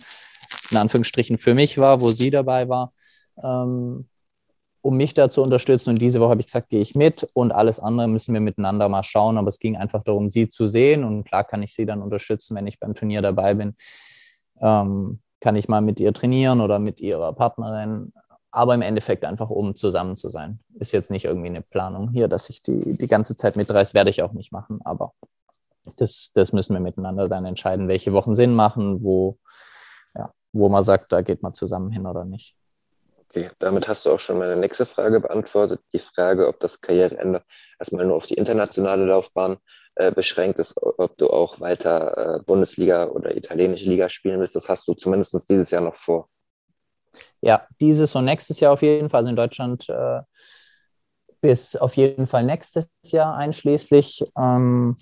in 0.70 0.76
Anführungsstrichen 0.76 1.38
für 1.38 1.54
mich 1.54 1.78
war, 1.78 2.00
wo 2.00 2.10
sie 2.10 2.30
dabei 2.30 2.68
war. 2.68 2.92
Ähm, 3.42 4.06
um 4.82 4.96
mich 4.96 5.14
da 5.14 5.30
zu 5.30 5.42
unterstützen. 5.42 5.90
Und 5.90 5.98
diese 6.00 6.20
Woche 6.20 6.30
habe 6.30 6.40
ich 6.40 6.46
gesagt, 6.46 6.68
gehe 6.68 6.80
ich 6.80 6.94
mit 6.94 7.28
und 7.34 7.52
alles 7.52 7.80
andere 7.80 8.08
müssen 8.08 8.32
wir 8.34 8.40
miteinander 8.40 8.88
mal 8.88 9.02
schauen. 9.02 9.38
Aber 9.38 9.48
es 9.48 9.58
ging 9.58 9.76
einfach 9.76 10.02
darum, 10.04 10.30
sie 10.30 10.48
zu 10.48 10.68
sehen. 10.68 11.04
Und 11.04 11.24
klar 11.24 11.44
kann 11.44 11.62
ich 11.62 11.74
sie 11.74 11.86
dann 11.86 12.02
unterstützen, 12.02 12.56
wenn 12.56 12.66
ich 12.66 12.78
beim 12.78 12.94
Turnier 12.94 13.22
dabei 13.22 13.54
bin. 13.54 13.74
Ähm, 14.60 15.20
kann 15.40 15.56
ich 15.56 15.68
mal 15.68 15.80
mit 15.80 16.00
ihr 16.00 16.12
trainieren 16.12 16.60
oder 16.60 16.78
mit 16.78 17.00
ihrer 17.00 17.32
Partnerin. 17.32 18.12
Aber 18.50 18.74
im 18.74 18.82
Endeffekt 18.82 19.24
einfach, 19.24 19.50
um 19.50 19.74
zusammen 19.74 20.16
zu 20.16 20.30
sein. 20.30 20.60
Ist 20.78 20.92
jetzt 20.92 21.10
nicht 21.10 21.24
irgendwie 21.26 21.48
eine 21.48 21.62
Planung 21.62 22.10
hier, 22.10 22.26
dass 22.26 22.48
ich 22.48 22.62
die, 22.62 22.96
die 22.96 23.06
ganze 23.06 23.36
Zeit 23.36 23.56
mitreiße, 23.56 23.92
werde 23.92 24.10
ich 24.10 24.22
auch 24.22 24.32
nicht 24.32 24.50
machen. 24.50 24.80
Aber 24.84 25.12
das, 25.96 26.32
das 26.34 26.52
müssen 26.52 26.72
wir 26.74 26.80
miteinander 26.80 27.28
dann 27.28 27.44
entscheiden, 27.44 27.88
welche 27.88 28.12
Wochen 28.12 28.34
Sinn 28.34 28.54
machen, 28.54 29.02
wo, 29.02 29.38
ja, 30.14 30.30
wo 30.52 30.68
man 30.68 30.82
sagt, 30.82 31.12
da 31.12 31.22
geht 31.22 31.42
man 31.42 31.54
zusammen 31.54 31.90
hin 31.90 32.06
oder 32.06 32.24
nicht. 32.24 32.56
Okay, 33.28 33.50
damit 33.58 33.88
hast 33.88 34.06
du 34.06 34.10
auch 34.10 34.20
schon 34.20 34.38
meine 34.38 34.56
nächste 34.56 34.86
Frage 34.86 35.20
beantwortet. 35.20 35.80
Die 35.92 35.98
Frage, 35.98 36.48
ob 36.48 36.60
das 36.60 36.80
Karriereende 36.80 37.42
erstmal 37.78 38.06
nur 38.06 38.16
auf 38.16 38.26
die 38.26 38.34
internationale 38.34 39.04
Laufbahn 39.04 39.58
äh, 39.96 40.12
beschränkt 40.12 40.58
ist, 40.58 40.74
ob 40.80 41.16
du 41.16 41.30
auch 41.30 41.60
weiter 41.60 42.36
äh, 42.36 42.42
Bundesliga 42.44 43.08
oder 43.08 43.36
italienische 43.36 43.88
Liga 43.88 44.08
spielen 44.08 44.40
willst. 44.40 44.56
Das 44.56 44.68
hast 44.68 44.86
du 44.88 44.94
zumindest 44.94 45.34
dieses 45.48 45.70
Jahr 45.70 45.82
noch 45.82 45.94
vor. 45.94 46.28
Ja, 47.40 47.66
dieses 47.80 48.14
und 48.14 48.24
nächstes 48.26 48.60
Jahr 48.60 48.72
auf 48.72 48.82
jeden 48.82 49.10
Fall. 49.10 49.18
Also 49.18 49.30
in 49.30 49.36
Deutschland 49.36 49.88
äh, 49.88 50.20
bis 51.40 51.76
auf 51.76 51.96
jeden 51.96 52.26
Fall 52.26 52.44
nächstes 52.44 52.88
Jahr 53.04 53.36
einschließlich. 53.36 54.24
Ähm, 54.36 54.96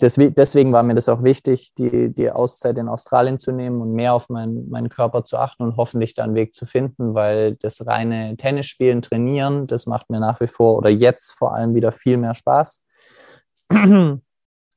deswegen 0.00 0.72
war 0.72 0.82
mir 0.82 0.94
das 0.94 1.08
auch 1.08 1.22
wichtig, 1.22 1.72
die, 1.78 2.12
die 2.12 2.30
Auszeit 2.30 2.78
in 2.78 2.88
Australien 2.88 3.38
zu 3.38 3.52
nehmen 3.52 3.80
und 3.80 3.92
mehr 3.92 4.14
auf 4.14 4.28
mein, 4.28 4.68
meinen 4.68 4.88
Körper 4.88 5.24
zu 5.24 5.36
achten 5.36 5.62
und 5.62 5.76
hoffentlich 5.76 6.14
da 6.14 6.24
einen 6.24 6.34
Weg 6.34 6.54
zu 6.54 6.66
finden, 6.66 7.14
weil 7.14 7.56
das 7.56 7.86
reine 7.86 8.36
Tennisspielen, 8.36 9.02
Trainieren, 9.02 9.66
das 9.66 9.86
macht 9.86 10.10
mir 10.10 10.20
nach 10.20 10.40
wie 10.40 10.48
vor 10.48 10.76
oder 10.76 10.90
jetzt 10.90 11.32
vor 11.32 11.54
allem 11.54 11.74
wieder 11.74 11.92
viel 11.92 12.16
mehr 12.16 12.34
Spaß. 12.34 12.84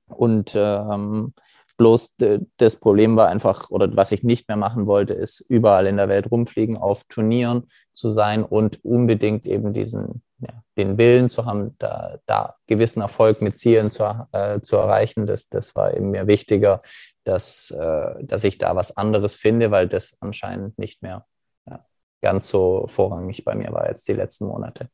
Und 0.07 0.53
ähm, 0.55 1.33
bloß 1.77 2.15
das 2.57 2.75
Problem 2.75 3.15
war 3.15 3.27
einfach, 3.27 3.69
oder 3.69 3.95
was 3.95 4.11
ich 4.11 4.23
nicht 4.23 4.47
mehr 4.47 4.57
machen 4.57 4.85
wollte, 4.85 5.13
ist 5.13 5.39
überall 5.39 5.87
in 5.87 5.97
der 5.97 6.09
Welt 6.09 6.29
rumfliegen, 6.31 6.77
auf 6.77 7.03
Turnieren 7.05 7.67
zu 7.93 8.09
sein 8.09 8.43
und 8.43 8.83
unbedingt 8.85 9.45
eben 9.45 9.73
diesen 9.73 10.21
ja, 10.43 10.63
den 10.77 10.97
Willen 10.97 11.29
zu 11.29 11.45
haben, 11.45 11.75
da, 11.79 12.17
da 12.25 12.55
gewissen 12.67 13.01
Erfolg 13.01 13.41
mit 13.41 13.57
Zielen 13.57 13.91
zu, 13.91 14.03
äh, 14.31 14.61
zu 14.61 14.77
erreichen, 14.77 15.25
das, 15.25 15.49
das 15.49 15.75
war 15.75 15.93
eben 15.93 16.11
mir 16.11 16.27
wichtiger, 16.27 16.79
dass, 17.23 17.71
äh, 17.71 18.23
dass 18.23 18.43
ich 18.43 18.57
da 18.57 18.75
was 18.75 18.97
anderes 18.97 19.35
finde, 19.35 19.71
weil 19.71 19.87
das 19.87 20.17
anscheinend 20.19 20.77
nicht 20.77 21.01
mehr 21.01 21.25
ja, 21.67 21.85
ganz 22.21 22.49
so 22.49 22.85
vorrangig 22.87 23.45
bei 23.45 23.55
mir 23.55 23.71
war 23.71 23.89
jetzt 23.89 24.07
die 24.07 24.13
letzten 24.13 24.45
Monate. 24.45 24.89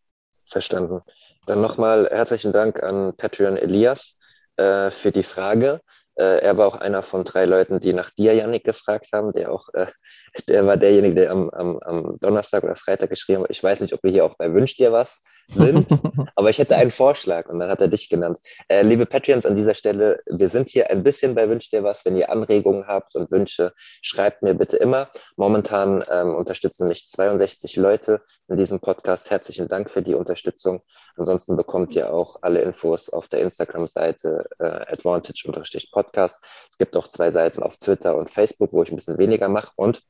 Verstanden. 0.46 1.02
Dann 1.46 1.62
nochmal 1.62 2.08
herzlichen 2.10 2.52
Dank 2.52 2.82
an 2.82 3.14
Patreon 3.16 3.58
Elias 3.58 4.18
äh, 4.58 4.90
für 4.90 5.12
die 5.12 5.24
Frage. 5.24 5.82
Äh, 6.20 6.42
er 6.42 6.58
war 6.58 6.68
auch 6.68 6.76
einer 6.76 7.02
von 7.02 7.24
drei 7.24 7.46
Leuten, 7.46 7.80
die 7.80 7.94
nach 7.94 8.10
dir, 8.10 8.34
Yannick, 8.34 8.66
gefragt 8.66 9.08
haben. 9.14 9.32
Der 9.32 9.54
auch, 9.54 9.70
äh, 9.74 9.88
der 10.50 10.66
war 10.66 10.76
derjenige, 10.76 11.16
der 11.16 11.32
am, 11.32 11.50
am, 11.52 11.80
am 11.80 12.18
Donnerstag 12.20 12.64
oder 12.64 12.76
Freitag 12.76 13.10
geschrieben 13.10 13.44
hat. 13.44 13.52
Ich 13.52 13.64
weiß 13.64 13.80
nicht, 13.80 13.94
ob 13.94 14.04
wir 14.04 14.12
hier 14.12 14.26
auch 14.26 14.36
bei 14.36 14.54
Wünsch 14.54 14.76
dir 14.76 14.92
was 14.92 15.24
sind, 15.48 15.88
aber 16.36 16.50
ich 16.50 16.60
hätte 16.60 16.76
einen 16.76 16.92
Vorschlag 16.92 17.48
und 17.48 17.60
dann 17.60 17.70
hat 17.70 17.82
er 17.82 17.88
dich 17.88 18.10
genannt. 18.10 18.38
Äh, 18.68 18.84
liebe 18.84 19.06
Patreons 19.06 19.46
an 19.46 19.56
dieser 19.56 19.74
Stelle, 19.74 20.20
wir 20.26 20.50
sind 20.50 20.70
hier 20.70 20.92
ein 20.92 21.04
bisschen 21.04 21.36
bei 21.36 21.50
Wünsch 21.50 21.70
dir 21.70 21.84
was. 21.84 22.04
Wenn 22.06 22.18
ihr 22.18 22.30
Anregungen 22.30 22.86
habt 22.86 23.16
und 23.16 23.32
Wünsche, 23.32 23.72
schreibt 24.02 24.44
mir 24.44 24.54
bitte 24.54 24.76
immer. 24.78 25.10
Momentan 25.38 26.04
ähm, 26.12 26.36
unterstützen 26.36 26.90
mich 26.90 27.08
62 27.08 27.78
Leute 27.78 28.22
in 28.48 28.58
diesem 28.58 28.80
Podcast. 28.80 29.32
Herzlichen 29.32 29.70
Dank 29.70 29.90
für 29.90 30.02
die 30.02 30.16
Unterstützung. 30.16 30.82
Ansonsten 31.16 31.56
bekommt 31.56 31.96
ihr 31.96 32.14
auch 32.14 32.38
alle 32.42 32.62
Infos 32.62 33.10
auf 33.10 33.30
der 33.30 33.40
Instagram-Seite 33.40 34.50
äh, 34.60 34.66
advantage-podcast 34.66 36.09
Podcast. 36.10 36.39
Es 36.72 36.78
gibt 36.78 36.95
auch 36.95 37.08
zwei 37.08 37.30
Seiten 37.32 37.62
auf 37.62 37.78
Twitter 37.78 38.15
und 38.15 38.30
Facebook, 38.30 38.74
wo 38.74 38.84
ich 38.84 38.91
ein 38.91 38.95
bisschen 38.95 39.17
weniger 39.17 39.48
mache. 39.48 39.72
Und 39.76 40.02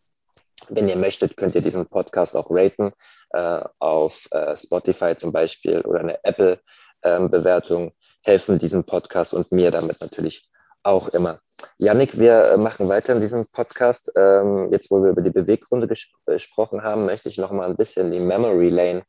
wenn 0.69 0.87
ihr 0.87 0.97
möchtet, 0.97 1.35
könnt 1.37 1.55
ihr 1.55 1.61
diesen 1.61 1.87
Podcast 1.87 2.35
auch 2.35 2.47
raten 2.49 2.91
äh, 3.31 3.61
auf 3.79 4.27
äh, 4.31 4.55
Spotify 4.55 5.15
zum 5.17 5.31
Beispiel 5.31 5.81
oder 5.81 5.99
eine 5.99 6.23
Apple-Bewertung. 6.23 7.83
Ähm, 7.83 7.91
helfen 8.21 8.59
diesem 8.59 8.83
Podcast 8.83 9.33
und 9.33 9.51
mir 9.53 9.71
damit 9.71 10.01
natürlich 10.01 10.49
auch 10.83 11.07
immer. 11.09 11.39
Yannick, 11.77 12.19
wir 12.19 12.57
machen 12.57 12.89
weiter 12.89 13.13
in 13.13 13.21
diesem 13.21 13.45
Podcast. 13.45 14.11
Ähm, 14.15 14.69
jetzt, 14.71 14.91
wo 14.91 15.01
wir 15.01 15.11
über 15.11 15.21
die 15.21 15.29
Beweggründe 15.29 15.87
ges 15.87 16.07
gesprochen 16.25 16.83
haben, 16.83 17.05
möchte 17.05 17.29
ich 17.29 17.37
noch 17.37 17.51
mal 17.51 17.69
ein 17.69 17.77
bisschen 17.77 18.11
die 18.11 18.19
Memory 18.19 18.69
Lane 18.69 19.03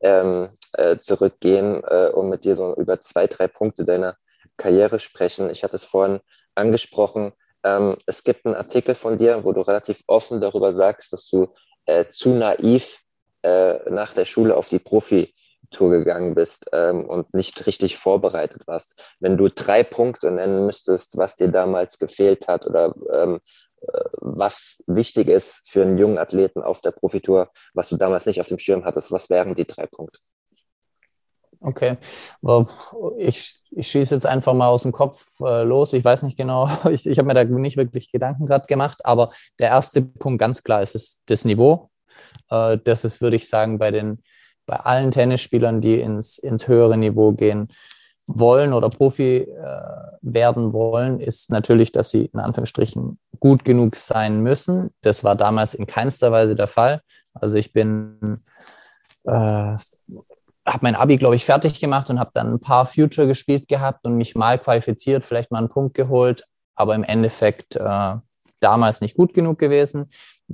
ähm, 0.00 0.48
äh, 0.74 0.96
zurückgehen 0.96 1.82
äh, 1.84 2.08
und 2.08 2.30
mit 2.30 2.44
dir 2.44 2.56
so 2.56 2.74
über 2.76 3.00
zwei, 3.00 3.26
drei 3.26 3.48
Punkte 3.48 3.84
deiner 3.84 4.16
Karriere 4.56 5.00
sprechen. 5.00 5.50
Ich 5.50 5.64
hatte 5.64 5.76
es 5.76 5.84
vorhin 5.84 6.20
angesprochen. 6.54 7.32
Ähm, 7.64 7.96
es 8.06 8.24
gibt 8.24 8.46
einen 8.46 8.54
Artikel 8.54 8.94
von 8.94 9.16
dir, 9.16 9.44
wo 9.44 9.52
du 9.52 9.60
relativ 9.60 10.02
offen 10.06 10.40
darüber 10.40 10.72
sagst, 10.72 11.12
dass 11.12 11.28
du 11.28 11.48
äh, 11.86 12.06
zu 12.08 12.30
naiv 12.30 13.00
äh, 13.42 13.90
nach 13.90 14.14
der 14.14 14.24
Schule 14.24 14.56
auf 14.56 14.68
die 14.68 14.78
Profitour 14.78 15.90
gegangen 15.90 16.34
bist 16.34 16.66
ähm, 16.72 17.04
und 17.04 17.32
nicht 17.34 17.66
richtig 17.66 17.96
vorbereitet 17.96 18.66
warst. 18.66 19.16
Wenn 19.20 19.36
du 19.36 19.48
drei 19.48 19.82
Punkte 19.82 20.30
nennen 20.30 20.66
müsstest, 20.66 21.16
was 21.16 21.36
dir 21.36 21.48
damals 21.48 21.98
gefehlt 21.98 22.48
hat 22.48 22.66
oder 22.66 22.94
ähm, 23.12 23.40
äh, 23.80 24.04
was 24.20 24.82
wichtig 24.86 25.28
ist 25.28 25.68
für 25.68 25.82
einen 25.82 25.98
jungen 25.98 26.18
Athleten 26.18 26.62
auf 26.62 26.80
der 26.80 26.92
Profitour, 26.92 27.50
was 27.72 27.88
du 27.88 27.96
damals 27.96 28.26
nicht 28.26 28.40
auf 28.40 28.48
dem 28.48 28.58
Schirm 28.58 28.84
hattest, 28.84 29.10
was 29.10 29.30
wären 29.30 29.54
die 29.54 29.66
drei 29.66 29.86
Punkte? 29.86 30.20
Okay, 31.66 31.96
ich, 33.16 33.58
ich 33.70 33.88
schieße 33.88 34.14
jetzt 34.14 34.26
einfach 34.26 34.52
mal 34.52 34.68
aus 34.68 34.82
dem 34.82 34.92
Kopf 34.92 35.24
äh, 35.40 35.62
los. 35.62 35.94
Ich 35.94 36.04
weiß 36.04 36.22
nicht 36.24 36.36
genau, 36.36 36.68
ich, 36.90 37.06
ich 37.06 37.18
habe 37.18 37.26
mir 37.26 37.34
da 37.34 37.44
nicht 37.44 37.78
wirklich 37.78 38.12
Gedanken 38.12 38.44
gerade 38.44 38.66
gemacht, 38.66 38.98
aber 39.04 39.30
der 39.58 39.68
erste 39.68 40.02
Punkt 40.02 40.38
ganz 40.38 40.62
klar 40.62 40.82
ist 40.82 40.94
es, 40.94 41.22
das 41.24 41.46
Niveau. 41.46 41.90
Äh, 42.50 42.78
das 42.84 43.04
ist, 43.04 43.22
würde 43.22 43.36
ich 43.36 43.48
sagen, 43.48 43.78
bei, 43.78 43.90
den, 43.90 44.22
bei 44.66 44.76
allen 44.76 45.10
Tennisspielern, 45.10 45.80
die 45.80 46.00
ins, 46.00 46.36
ins 46.36 46.68
höhere 46.68 46.98
Niveau 46.98 47.32
gehen 47.32 47.68
wollen 48.26 48.74
oder 48.74 48.90
Profi 48.90 49.38
äh, 49.38 49.80
werden 50.20 50.74
wollen, 50.74 51.18
ist 51.18 51.50
natürlich, 51.50 51.92
dass 51.92 52.10
sie 52.10 52.26
in 52.26 52.40
Anführungsstrichen 52.40 53.18
gut 53.40 53.64
genug 53.64 53.96
sein 53.96 54.42
müssen. 54.42 54.90
Das 55.00 55.24
war 55.24 55.34
damals 55.34 55.72
in 55.72 55.86
keinster 55.86 56.30
Weise 56.30 56.56
der 56.56 56.68
Fall. 56.68 57.00
Also 57.32 57.56
ich 57.56 57.72
bin 57.72 58.36
äh, 59.24 59.76
habe 60.66 60.80
mein 60.82 60.94
Abi, 60.94 61.16
glaube 61.16 61.36
ich, 61.36 61.44
fertig 61.44 61.80
gemacht 61.80 62.08
und 62.10 62.18
habe 62.18 62.30
dann 62.34 62.54
ein 62.54 62.60
paar 62.60 62.86
Future 62.86 63.26
gespielt 63.26 63.68
gehabt 63.68 64.04
und 64.04 64.16
mich 64.16 64.34
mal 64.34 64.58
qualifiziert, 64.58 65.24
vielleicht 65.24 65.50
mal 65.50 65.58
einen 65.58 65.68
Punkt 65.68 65.94
geholt, 65.94 66.44
aber 66.74 66.94
im 66.94 67.04
Endeffekt 67.04 67.76
äh, 67.76 68.14
damals 68.60 69.00
nicht 69.00 69.16
gut 69.16 69.34
genug 69.34 69.58
gewesen. 69.58 70.10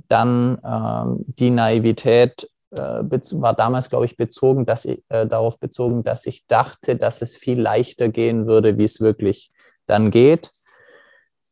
Dann 0.07 0.59
ähm, 0.65 1.25
die 1.27 1.49
Naivität 1.49 2.49
äh, 2.71 2.77
war 2.79 3.53
damals, 3.53 3.89
glaube 3.89 4.05
ich, 4.05 4.17
bezogen, 4.17 4.65
dass 4.65 4.85
ich, 4.85 5.03
äh, 5.09 5.25
darauf 5.27 5.59
bezogen, 5.59 6.03
dass 6.03 6.25
ich 6.25 6.45
dachte, 6.47 6.95
dass 6.95 7.21
es 7.21 7.35
viel 7.35 7.59
leichter 7.59 8.09
gehen 8.09 8.47
würde, 8.47 8.77
wie 8.77 8.85
es 8.85 9.01
wirklich 9.01 9.51
dann 9.85 10.11
geht. 10.11 10.51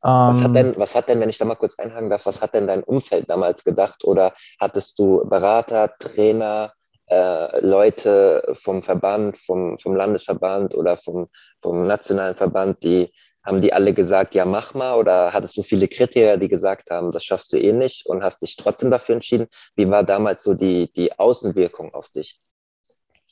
Was 0.01 0.41
hat, 0.41 0.55
denn, 0.55 0.67
ähm, 0.67 0.73
was 0.77 0.95
hat 0.95 1.09
denn, 1.09 1.19
wenn 1.19 1.29
ich 1.29 1.37
da 1.37 1.43
mal 1.43 1.55
kurz 1.55 1.77
einhaken 1.77 2.09
darf, 2.09 2.25
was 2.25 2.41
hat 2.41 2.55
denn 2.55 2.67
dein 2.67 2.83
Umfeld 2.83 3.29
damals 3.29 3.65
gedacht? 3.65 4.05
Oder 4.05 4.31
hattest 4.59 4.97
du 4.97 5.27
Berater, 5.27 5.91
Trainer, 5.99 6.71
äh, 7.09 7.65
Leute 7.65 8.43
vom 8.53 8.81
Verband, 8.81 9.37
vom, 9.37 9.77
vom 9.79 9.95
Landesverband 9.95 10.75
oder 10.75 10.97
vom, 10.97 11.27
vom 11.59 11.87
nationalen 11.87 12.35
Verband, 12.35 12.83
die 12.83 13.11
haben 13.43 13.61
die 13.61 13.73
alle 13.73 13.93
gesagt, 13.93 14.35
ja, 14.35 14.45
mach 14.45 14.73
mal? 14.73 14.95
Oder 14.95 15.33
hattest 15.33 15.57
du 15.57 15.63
viele 15.63 15.87
Kritiker, 15.87 16.37
die 16.37 16.47
gesagt 16.47 16.91
haben, 16.91 17.11
das 17.11 17.23
schaffst 17.23 17.51
du 17.53 17.57
eh 17.57 17.73
nicht 17.73 18.05
und 18.05 18.23
hast 18.23 18.41
dich 18.41 18.55
trotzdem 18.55 18.91
dafür 18.91 19.15
entschieden? 19.15 19.47
Wie 19.75 19.89
war 19.89 20.03
damals 20.03 20.43
so 20.43 20.53
die, 20.53 20.91
die 20.93 21.17
Außenwirkung 21.17 21.93
auf 21.93 22.09
dich? 22.09 22.41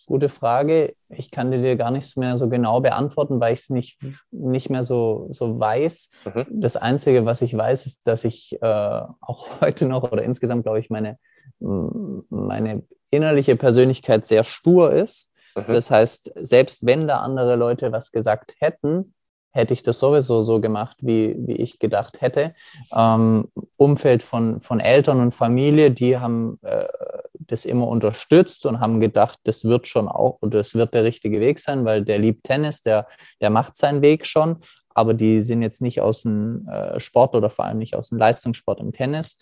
Gute 0.08 0.30
Frage. 0.30 0.96
Ich 1.10 1.32
kann 1.32 1.52
dir 1.52 1.76
gar 1.76 1.92
nicht 1.92 2.16
mehr 2.16 2.38
so 2.38 2.48
genau 2.48 2.80
beantworten, 2.80 3.42
weil 3.42 3.54
ich 3.54 3.60
es 3.60 3.70
nicht, 3.70 4.00
nicht 4.32 4.70
mehr 4.70 4.86
so, 4.86 5.28
so 5.32 5.60
weiß. 5.60 6.12
Mhm. 6.24 6.46
Das 6.50 6.78
Einzige, 6.78 7.26
was 7.26 7.42
ich 7.42 7.56
weiß, 7.56 7.86
ist, 7.86 8.08
dass 8.08 8.24
ich 8.24 8.58
äh, 8.62 8.66
auch 8.66 9.50
heute 9.62 9.86
noch 9.86 10.10
oder 10.10 10.24
insgesamt, 10.24 10.64
glaube 10.64 10.80
ich, 10.80 10.90
meine, 10.90 11.20
meine 11.60 12.84
innerliche 13.12 13.56
Persönlichkeit 13.56 14.26
sehr 14.26 14.44
stur 14.44 14.94
ist. 14.94 15.30
Mhm. 15.56 15.64
Das 15.68 15.90
heißt, 15.90 16.32
selbst 16.36 16.86
wenn 16.86 17.08
da 17.08 17.20
andere 17.20 17.56
Leute 17.56 17.92
was 17.92 18.12
gesagt 18.12 18.56
hätten, 18.60 19.14
hätte 19.52 19.74
ich 19.74 19.82
das 19.82 20.00
sowieso 20.00 20.44
so 20.44 20.62
gemacht, 20.62 20.98
wie, 21.02 21.36
wie 21.40 21.56
ich 21.56 21.80
gedacht 21.80 22.22
hätte. 22.22 22.54
Ähm, 22.94 23.48
Umfeld 23.76 24.22
von, 24.22 24.62
von 24.62 24.80
Eltern 24.80 25.20
und 25.20 25.32
Familie, 25.32 25.90
die 25.90 26.18
haben 26.18 26.60
äh, 26.62 26.86
das 27.34 27.66
immer 27.66 27.88
unterstützt 27.88 28.66
und 28.66 28.80
haben 28.80 29.00
gedacht, 29.00 29.40
das 29.44 29.66
wird 29.66 29.88
schon 29.88 30.08
auch, 30.08 30.38
das 30.42 30.76
wird 30.76 30.94
der 30.94 31.04
richtige 31.04 31.40
Weg 31.40 31.60
sein, 31.60 31.86
weil 31.86 32.04
der 32.04 32.20
liebt 32.20 32.44
Tennis, 32.44 32.82
der, 32.82 33.08
der 33.42 33.50
macht 33.50 33.78
seinen 33.78 34.02
Weg 34.02 34.28
schon 34.28 34.58
aber 34.98 35.14
die 35.14 35.42
sind 35.42 35.62
jetzt 35.62 35.80
nicht 35.80 36.02
aus 36.02 36.24
dem 36.24 36.68
äh, 36.68 37.00
Sport 37.00 37.36
oder 37.36 37.52
vor 37.52 37.66
allem 37.66 37.78
nicht 37.78 37.96
aus 37.96 38.10
dem 38.10 38.18
Leistungssport 38.18 38.80
im 38.80 38.94
Tennis. 38.94 39.38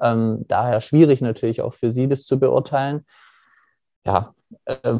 Ähm, 0.00 0.44
daher 0.46 0.80
schwierig 0.80 1.20
natürlich 1.20 1.62
auch 1.62 1.74
für 1.74 1.90
sie, 1.90 2.06
das 2.06 2.24
zu 2.24 2.38
beurteilen. 2.38 3.04
Ja, 4.06 4.34
äh, 4.66 4.98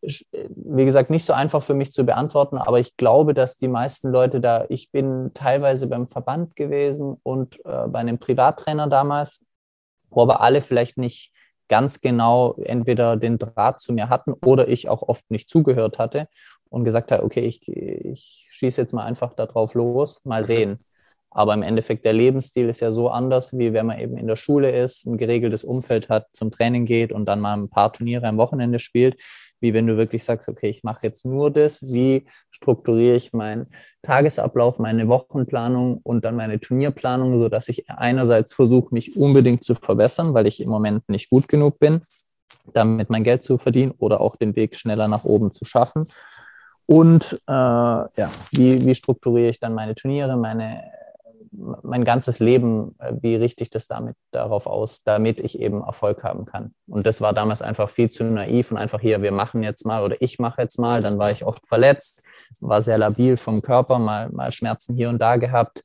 wie 0.00 0.84
gesagt, 0.84 1.10
nicht 1.10 1.24
so 1.24 1.32
einfach 1.32 1.64
für 1.64 1.74
mich 1.74 1.92
zu 1.92 2.06
beantworten, 2.06 2.56
aber 2.58 2.78
ich 2.78 2.96
glaube, 2.96 3.34
dass 3.34 3.58
die 3.58 3.68
meisten 3.68 4.10
Leute 4.10 4.40
da, 4.40 4.66
ich 4.68 4.92
bin 4.92 5.32
teilweise 5.34 5.88
beim 5.88 6.06
Verband 6.06 6.54
gewesen 6.54 7.18
und 7.24 7.58
äh, 7.66 7.88
bei 7.88 7.98
einem 7.98 8.18
Privattrainer 8.18 8.86
damals, 8.86 9.44
wo 10.10 10.22
aber 10.22 10.40
alle 10.40 10.62
vielleicht 10.62 10.96
nicht 10.96 11.32
ganz 11.68 12.00
genau 12.00 12.54
entweder 12.62 13.16
den 13.16 13.38
Draht 13.38 13.80
zu 13.80 13.92
mir 13.92 14.08
hatten 14.08 14.32
oder 14.44 14.68
ich 14.68 14.88
auch 14.88 15.02
oft 15.02 15.28
nicht 15.30 15.50
zugehört 15.50 15.98
hatte 15.98 16.28
und 16.72 16.84
gesagt 16.84 17.12
habe, 17.12 17.22
okay, 17.22 17.40
ich, 17.40 17.68
ich 17.68 18.48
schieße 18.50 18.80
jetzt 18.80 18.94
mal 18.94 19.04
einfach 19.04 19.34
darauf 19.34 19.74
los, 19.74 20.24
mal 20.24 20.44
sehen. 20.44 20.78
Aber 21.30 21.54
im 21.54 21.62
Endeffekt, 21.62 22.04
der 22.04 22.12
Lebensstil 22.12 22.68
ist 22.68 22.80
ja 22.80 22.92
so 22.92 23.08
anders, 23.08 23.56
wie 23.56 23.72
wenn 23.72 23.86
man 23.86 23.98
eben 23.98 24.16
in 24.16 24.26
der 24.26 24.36
Schule 24.36 24.70
ist, 24.70 25.06
ein 25.06 25.16
geregeltes 25.16 25.64
Umfeld 25.64 26.08
hat, 26.08 26.26
zum 26.32 26.50
Training 26.50 26.84
geht 26.84 27.12
und 27.12 27.26
dann 27.26 27.40
mal 27.40 27.56
ein 27.56 27.70
paar 27.70 27.92
Turniere 27.92 28.26
am 28.26 28.36
Wochenende 28.36 28.78
spielt, 28.78 29.16
wie 29.60 29.74
wenn 29.74 29.86
du 29.86 29.96
wirklich 29.96 30.24
sagst, 30.24 30.48
okay, 30.48 30.68
ich 30.68 30.82
mache 30.82 31.06
jetzt 31.06 31.24
nur 31.24 31.50
das, 31.50 31.82
wie 31.94 32.26
strukturiere 32.50 33.16
ich 33.16 33.32
meinen 33.32 33.66
Tagesablauf, 34.02 34.78
meine 34.78 35.08
Wochenplanung 35.08 36.00
und 36.02 36.24
dann 36.24 36.36
meine 36.36 36.58
Turnierplanung, 36.58 37.38
sodass 37.38 37.68
ich 37.68 37.88
einerseits 37.88 38.52
versuche, 38.52 38.94
mich 38.94 39.16
unbedingt 39.16 39.62
zu 39.62 39.74
verbessern, 39.74 40.34
weil 40.34 40.46
ich 40.46 40.60
im 40.60 40.68
Moment 40.68 41.08
nicht 41.08 41.30
gut 41.30 41.48
genug 41.48 41.78
bin, 41.78 42.02
damit 42.74 43.08
mein 43.08 43.24
Geld 43.24 43.42
zu 43.42 43.56
verdienen 43.56 43.92
oder 43.98 44.20
auch 44.20 44.36
den 44.36 44.56
Weg 44.56 44.76
schneller 44.76 45.08
nach 45.08 45.24
oben 45.24 45.52
zu 45.52 45.64
schaffen. 45.64 46.06
Und 46.86 47.40
äh, 47.48 47.52
ja, 47.52 48.30
wie, 48.50 48.84
wie 48.84 48.94
strukturiere 48.94 49.50
ich 49.50 49.60
dann 49.60 49.74
meine 49.74 49.94
Turniere, 49.94 50.36
meine 50.36 50.82
mein 51.52 52.04
ganzes 52.04 52.38
Leben, 52.38 52.94
äh, 52.98 53.12
wie 53.20 53.36
richte 53.36 53.62
ich 53.62 53.70
das 53.70 53.86
damit 53.86 54.16
darauf 54.30 54.66
aus, 54.66 55.02
damit 55.04 55.38
ich 55.40 55.58
eben 55.60 55.82
Erfolg 55.82 56.24
haben 56.24 56.46
kann. 56.46 56.74
Und 56.86 57.06
das 57.06 57.20
war 57.20 57.32
damals 57.32 57.62
einfach 57.62 57.90
viel 57.90 58.10
zu 58.10 58.24
naiv 58.24 58.70
und 58.70 58.78
einfach 58.78 59.00
hier, 59.00 59.22
wir 59.22 59.32
machen 59.32 59.62
jetzt 59.62 59.84
mal 59.84 60.02
oder 60.02 60.16
ich 60.20 60.38
mache 60.38 60.62
jetzt 60.62 60.78
mal. 60.78 61.02
Dann 61.02 61.18
war 61.18 61.30
ich 61.30 61.44
oft 61.44 61.66
verletzt, 61.66 62.24
war 62.60 62.82
sehr 62.82 62.98
labil 62.98 63.36
vom 63.36 63.60
Körper, 63.60 63.98
mal, 63.98 64.30
mal 64.30 64.52
Schmerzen 64.52 64.96
hier 64.96 65.08
und 65.08 65.18
da 65.18 65.36
gehabt. 65.36 65.82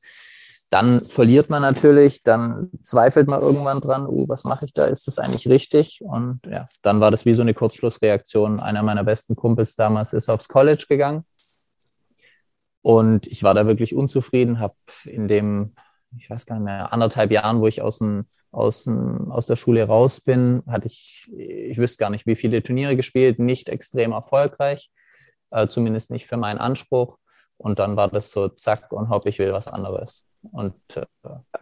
Dann 0.70 1.00
verliert 1.00 1.50
man 1.50 1.62
natürlich, 1.62 2.24
dann 2.24 2.70
zweifelt 2.84 3.28
man 3.28 3.42
irgendwann 3.42 3.80
dran, 3.80 4.06
uh, 4.06 4.28
was 4.28 4.44
mache 4.44 4.66
ich 4.66 4.74
da, 4.74 4.86
ist 4.86 5.08
das 5.08 5.18
eigentlich 5.18 5.48
richtig? 5.48 6.02
Und 6.02 6.42
ja, 6.46 6.68
dann 6.82 7.00
war 7.00 7.10
das 7.10 7.26
wie 7.26 7.34
so 7.34 7.42
eine 7.42 7.54
Kurzschlussreaktion. 7.54 8.60
Einer 8.60 8.84
meiner 8.84 9.06
besten 9.06 9.36
Kumpels 9.36 9.76
damals 9.76 10.12
ist 10.12 10.30
aufs 10.30 10.50
College 10.50 10.86
gegangen 10.90 11.24
und 12.88 13.28
ich 13.28 13.44
war 13.44 13.54
da 13.54 13.68
wirklich 13.68 13.94
unzufrieden, 13.94 14.60
habe 14.60 14.74
in 15.04 15.28
dem, 15.28 15.74
ich 16.18 16.30
weiß 16.30 16.46
gar 16.46 16.56
nicht 16.56 16.64
mehr, 16.64 16.94
anderthalb 16.94 17.32
Jahren, 17.32 17.60
wo 17.60 17.68
ich 17.68 17.82
aus, 17.82 17.98
dem, 17.98 18.24
aus, 18.52 18.86
dem, 18.86 19.30
aus 19.30 19.46
der 19.46 19.58
Schule 19.58 19.84
raus 19.84 20.22
bin, 20.22 20.64
hatte 20.68 20.88
ich, 20.88 21.30
ich 21.36 21.78
wüsste 21.78 21.98
gar 21.98 22.10
nicht, 22.10 22.26
wie 22.26 22.38
viele 22.38 22.64
Turniere 22.64 22.96
gespielt, 22.96 23.40
nicht 23.40 23.68
extrem 23.68 24.14
erfolgreich, 24.14 24.90
äh, 25.52 25.68
zumindest 25.68 26.12
nicht 26.12 26.28
für 26.28 26.38
meinen 26.38 26.60
Anspruch. 26.60 27.18
Und 27.58 27.80
dann 27.80 27.98
war 27.98 28.08
das 28.08 28.32
so, 28.32 28.48
zack, 28.48 28.90
und 28.94 29.10
hopp, 29.10 29.26
ich 29.26 29.40
will 29.40 29.52
was 29.52 29.68
anderes. 29.68 30.27
Und 30.52 30.76
äh, 30.96 31.06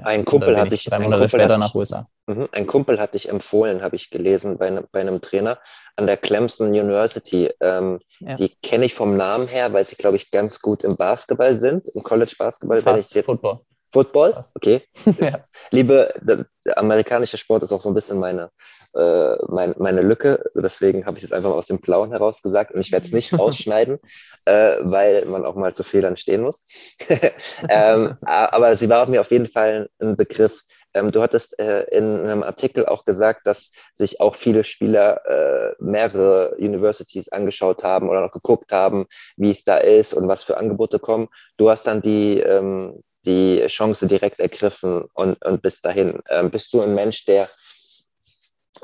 ein 0.04 0.26
Kumpel 0.26 0.58
hatte 0.58 0.76
ich 0.76 0.86
drei 0.86 1.00
Monate 1.00 1.30
später 1.30 1.58
nach 1.58 1.76
USA. 1.76 2.08
Mhm, 2.28 2.50
ein 2.52 2.66
Kumpel 2.66 3.00
hat 3.00 3.14
dich 3.14 3.30
empfohlen, 3.30 3.84
habe 3.84 3.96
ich 3.96 4.10
gelesen, 4.10 4.58
bei, 4.58 4.70
ne, 4.70 4.88
bei, 4.92 5.02
einem 5.02 5.22
Trainer 5.22 5.60
an 5.96 6.08
der 6.08 6.18
Clemson 6.18 6.70
University. 6.70 7.52
Ähm, 7.60 8.00
ja. 8.20 8.36
Die 8.36 8.50
kenne 8.64 8.86
ich 8.86 8.94
vom 8.94 9.16
Namen 9.16 9.48
her, 9.48 9.74
weil 9.74 9.86
sie, 9.86 9.96
glaube 9.96 10.16
ich, 10.16 10.32
ganz 10.32 10.60
gut 10.60 10.84
im 10.84 10.96
Basketball 10.96 11.56
sind, 11.56 11.88
im 11.90 12.04
College 12.04 12.34
Basketball. 12.38 12.82
Fast 12.82 12.96
wenn 12.96 13.00
ich 13.02 13.14
jetzt 13.14 13.26
Football. 13.26 13.60
Football? 13.96 14.44
Okay. 14.56 14.82
ja. 15.22 15.40
Liebe, 15.72 16.14
der, 16.20 16.46
amerikanische 16.76 17.38
Sport 17.38 17.64
ist 17.64 17.72
auch 17.72 17.80
so 17.80 17.88
ein 17.88 17.96
bisschen 17.96 18.20
meine, 18.20 18.50
äh, 18.94 19.38
mein, 19.48 19.74
meine 19.78 20.02
Lücke. 20.02 20.44
Deswegen 20.54 21.06
habe 21.06 21.18
ich 21.18 21.24
es 21.24 21.30
jetzt 21.30 21.34
einfach 21.34 21.52
mal 21.52 21.56
aus 21.56 21.68
dem 21.68 21.80
Blauen 21.80 22.12
heraus 22.12 22.42
gesagt 22.42 22.74
und 22.74 22.82
ich 22.82 22.92
werde 22.92 23.06
es 23.06 23.14
nicht 23.14 23.32
rausschneiden, 23.40 24.00
äh, 24.44 24.76
weil 24.82 25.24
man 25.28 25.46
auch 25.46 25.56
mal 25.56 25.74
zu 25.74 25.84
Fehlern 25.84 26.18
stehen 26.18 26.42
muss. 26.42 26.66
ähm, 27.70 28.18
aber 28.26 28.76
sie 28.76 28.90
war 28.90 29.08
mir 29.08 29.22
auf 29.22 29.32
jeden 29.32 29.48
Fall 29.48 29.88
ein 30.02 30.18
Begriff. 30.18 30.64
Ähm, 30.94 31.12
du 31.12 31.22
hattest 31.22 31.58
äh, 31.58 31.84
in 31.84 32.20
einem 32.20 32.44
Artikel 32.44 32.86
auch 32.86 33.06
gesagt, 33.06 33.48
dass 33.48 33.72
sich 33.94 34.20
auch 34.20 34.36
viele 34.36 34.66
Spieler 34.66 35.22
äh, 35.26 35.74
mehrere 35.80 36.58
Universities 36.58 37.30
angeschaut 37.30 37.86
haben 37.86 38.10
oder 38.10 38.20
noch 38.20 38.32
geguckt 38.34 38.74
haben, 38.74 39.06
wie 39.38 39.52
es 39.52 39.64
da 39.64 39.78
ist 39.78 40.14
und 40.14 40.28
was 40.28 40.44
für 40.44 40.58
Angebote 40.58 41.00
kommen. 41.00 41.30
Du 41.56 41.70
hast 41.70 41.88
dann 41.88 42.02
die 42.02 42.42
ähm, 42.42 43.02
die 43.26 43.66
Chance 43.68 44.08
direkt 44.08 44.40
ergriffen 44.40 45.06
und, 45.14 45.44
und 45.44 45.62
bis 45.62 45.82
dahin. 45.82 46.20
Ähm, 46.30 46.52
bist 46.52 46.74
du 46.74 46.82
ein 46.82 46.96
Mensch, 46.96 47.26
der 47.26 47.50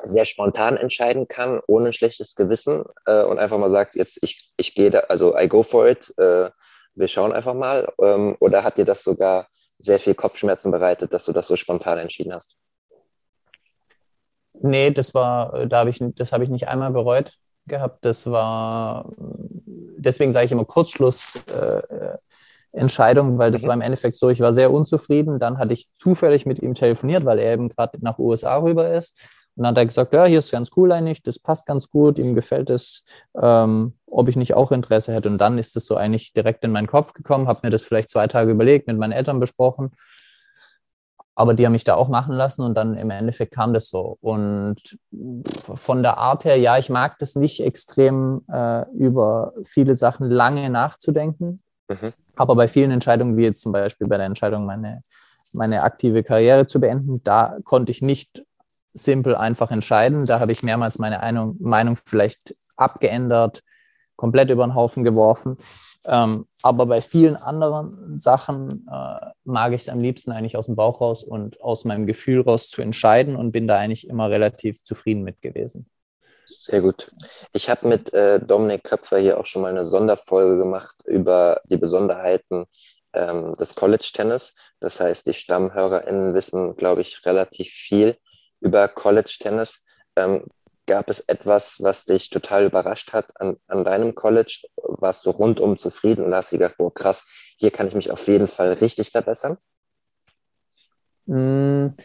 sehr 0.04 0.26
spontan 0.26 0.78
entscheiden 0.78 1.28
kann, 1.28 1.60
ohne 1.68 1.88
ein 1.88 1.94
schlechtes 1.94 2.36
Gewissen 2.36 2.84
äh, 3.06 3.24
und 3.24 3.40
einfach 3.40 3.58
mal 3.58 3.70
sagt, 3.70 3.96
jetzt 3.96 4.20
ich, 4.24 4.52
ich 4.58 4.74
gehe 4.74 4.90
da, 4.90 5.00
also 5.02 5.38
I 5.38 5.48
go 5.48 5.64
for 5.64 5.88
it, 5.88 6.14
äh, 6.18 6.50
wir 6.96 7.08
schauen 7.08 7.34
einfach 7.34 7.54
mal. 7.54 7.92
Ähm, 8.02 8.36
oder 8.40 8.64
hat 8.64 8.78
dir 8.78 8.86
das 8.86 9.04
sogar 9.04 9.48
sehr 9.80 10.00
viel 10.00 10.16
Kopfschmerzen 10.16 10.72
bereitet, 10.72 11.14
dass 11.14 11.26
du 11.26 11.32
das 11.32 11.48
so 11.48 11.56
spontan 11.56 11.98
entschieden 11.98 12.34
hast? 12.34 12.56
Nee, 14.54 14.92
das 14.92 15.14
war, 15.14 15.66
da 15.66 15.80
habe 15.80 15.90
ich, 15.90 16.00
das 16.16 16.32
habe 16.32 16.44
ich 16.44 16.50
nicht 16.50 16.68
einmal 16.68 16.92
bereut 16.92 17.34
gehabt. 17.66 18.06
Das 18.06 18.30
war, 18.30 19.12
deswegen 19.18 20.34
sage 20.34 20.46
ich 20.46 20.52
immer 20.52 20.66
Kurzschluss. 20.66 21.46
Äh, 21.48 22.18
Entscheidung, 22.74 23.38
weil 23.38 23.52
das 23.52 23.64
mhm. 23.64 23.68
war 23.68 23.74
im 23.76 23.82
Endeffekt 23.82 24.16
so, 24.16 24.30
ich 24.30 24.40
war 24.40 24.54
sehr 24.54 24.72
unzufrieden. 24.72 25.40
Dann 25.40 25.58
hatte 25.58 25.74
ich 25.74 25.90
zufällig 25.96 26.46
mit 26.46 26.60
ihm 26.60 26.74
telefoniert, 26.74 27.26
weil 27.26 27.40
er 27.40 27.54
eben 27.54 27.70
gerade 27.70 27.98
nach 28.02 28.18
USA 28.18 28.58
rüber 28.58 28.92
ist. 28.92 29.18
Und 29.56 29.64
dann 29.64 29.72
hat 29.72 29.78
er 29.78 29.86
gesagt, 29.86 30.14
ja, 30.14 30.26
hier 30.26 30.40
ist 30.40 30.52
ganz 30.52 30.72
cool 30.78 30.92
eigentlich, 30.92 31.22
das 31.24 31.38
passt 31.38 31.68
ganz 31.68 31.90
gut, 31.90 32.18
ihm 32.18 32.36
gefällt 32.36 32.70
es, 32.70 33.04
ähm, 33.40 33.98
ob 34.08 34.30
ich 34.30 34.38
nicht 34.38 34.54
auch 34.54 34.72
Interesse 34.72 35.14
hätte. 35.14 35.30
Und 35.30 35.40
dann 35.40 35.58
ist 35.58 35.76
es 35.76 35.86
so 35.86 35.96
eigentlich 35.96 36.32
direkt 36.34 36.64
in 36.64 36.72
meinen 36.72 36.88
Kopf 36.88 37.14
gekommen, 37.14 37.48
habe 37.48 37.60
mir 37.64 37.70
das 37.70 37.84
vielleicht 37.84 38.10
zwei 38.10 38.28
Tage 38.28 38.52
überlegt, 38.52 38.88
mit 38.88 38.98
meinen 38.98 39.12
Eltern 39.12 39.40
besprochen. 39.42 39.92
Aber 41.36 41.54
die 41.54 41.66
haben 41.66 41.74
mich 41.74 41.84
da 41.84 41.96
auch 41.96 42.08
machen 42.08 42.36
lassen 42.36 42.62
und 42.62 42.76
dann 42.76 42.96
im 42.96 43.10
Endeffekt 43.10 43.54
kam 43.54 43.74
das 43.74 43.90
so. 43.90 44.18
Und 44.22 44.98
von 45.64 46.04
der 46.04 46.18
Art 46.18 46.46
her, 46.46 46.58
ja, 46.58 46.78
ich 46.78 46.90
mag 46.90 47.20
das 47.20 47.36
nicht 47.36 47.62
extrem 47.62 48.44
äh, 48.52 48.86
über 48.92 49.54
viele 49.64 49.96
Sachen 49.96 50.30
lange 50.30 50.70
nachzudenken. 50.70 51.62
Mhm. 52.02 52.14
Aber 52.36 52.56
bei 52.56 52.68
vielen 52.68 52.92
Entscheidungen, 52.92 53.38
wie 53.38 53.44
jetzt 53.44 53.62
zum 53.62 53.72
Beispiel 53.72 54.08
bei 54.08 54.18
der 54.18 54.26
Entscheidung, 54.26 54.66
meine, 54.66 55.02
meine 55.54 55.84
aktive 55.84 56.24
Karriere 56.24 56.68
zu 56.68 56.80
beenden, 56.80 57.24
da 57.24 57.58
konnte 57.64 57.92
ich 57.92 58.02
nicht 58.02 58.44
simpel 58.94 59.36
einfach 59.36 59.72
entscheiden. 59.72 60.26
Da 60.26 60.40
habe 60.40 60.52
ich 60.52 60.64
mehrmals 60.64 61.00
meine 61.00 61.56
Meinung 61.60 61.98
vielleicht 62.04 62.56
abgeändert, 62.76 63.64
komplett 64.16 64.50
über 64.50 64.66
den 64.66 64.76
Haufen 64.76 65.04
geworfen. 65.04 65.58
Ähm, 66.06 66.46
aber 66.64 66.88
bei 66.88 67.00
vielen 67.00 67.36
anderen 67.36 68.18
Sachen 68.18 68.88
äh, 68.92 69.26
mag 69.44 69.74
ich 69.74 69.84
es 69.84 69.90
am 69.90 70.00
liebsten 70.00 70.32
eigentlich 70.32 70.58
aus 70.58 70.66
dem 70.66 70.76
Bauch 70.76 71.00
raus 71.00 71.24
und 71.24 71.62
aus 71.62 71.86
meinem 71.86 72.08
Gefühl 72.08 72.42
raus 72.42 72.70
zu 72.70 72.82
entscheiden 72.82 73.36
und 73.36 73.52
bin 73.52 73.68
da 73.68 73.78
eigentlich 73.78 74.08
immer 74.08 74.30
relativ 74.30 74.84
zufrieden 74.84 75.24
mit 75.24 75.42
gewesen. 75.42 75.86
Sehr 76.52 76.82
gut. 76.82 77.12
Ich 77.54 77.70
habe 77.70 77.88
mit 77.88 78.14
äh, 78.14 78.40
Dominik 78.40 78.84
Köpfer 78.84 79.18
hier 79.18 79.40
auch 79.40 79.46
schon 79.46 79.62
mal 79.62 79.70
eine 79.70 79.86
Sonderfolge 79.86 80.58
gemacht 80.58 81.02
über 81.06 81.62
die 81.70 81.78
Besonderheiten 81.78 82.66
ähm, 83.14 83.54
des 83.54 83.76
College-Tennis. 83.76 84.54
Das 84.80 85.00
heißt, 85.00 85.28
die 85.28 85.34
StammhörerInnen 85.34 86.34
wissen, 86.34 86.76
glaube 86.76 87.02
ich, 87.02 87.26
relativ 87.26 87.70
viel 87.70 88.18
über 88.60 88.88
College-Tennis. 88.90 89.86
Ähm, 90.18 90.46
gab 90.88 91.10
es 91.10 91.22
etwas, 91.22 91.78
was 91.80 92.04
dich 92.04 92.30
total 92.30 92.66
überrascht 92.66 93.14
hat 93.14 93.40
an, 93.40 93.58
an 93.68 93.86
deinem 93.86 94.14
College? 94.14 94.68
Warst 94.76 95.26
du 95.26 95.30
rundum 95.30 95.78
zufrieden 95.78 96.26
und 96.26 96.36
hast 96.36 96.52
dir 96.52 96.58
gedacht, 96.58 96.76
boah, 96.78 96.94
krass, 96.94 97.56
hier 97.58 97.72
kann 97.72 97.88
ich 97.88 97.96
mich 97.96 98.12
auf 98.12 98.28
jeden 98.28 98.48
Fall 98.48 98.74
richtig 98.74 99.12
verbessern? 99.12 99.58
Mm, 101.28 101.96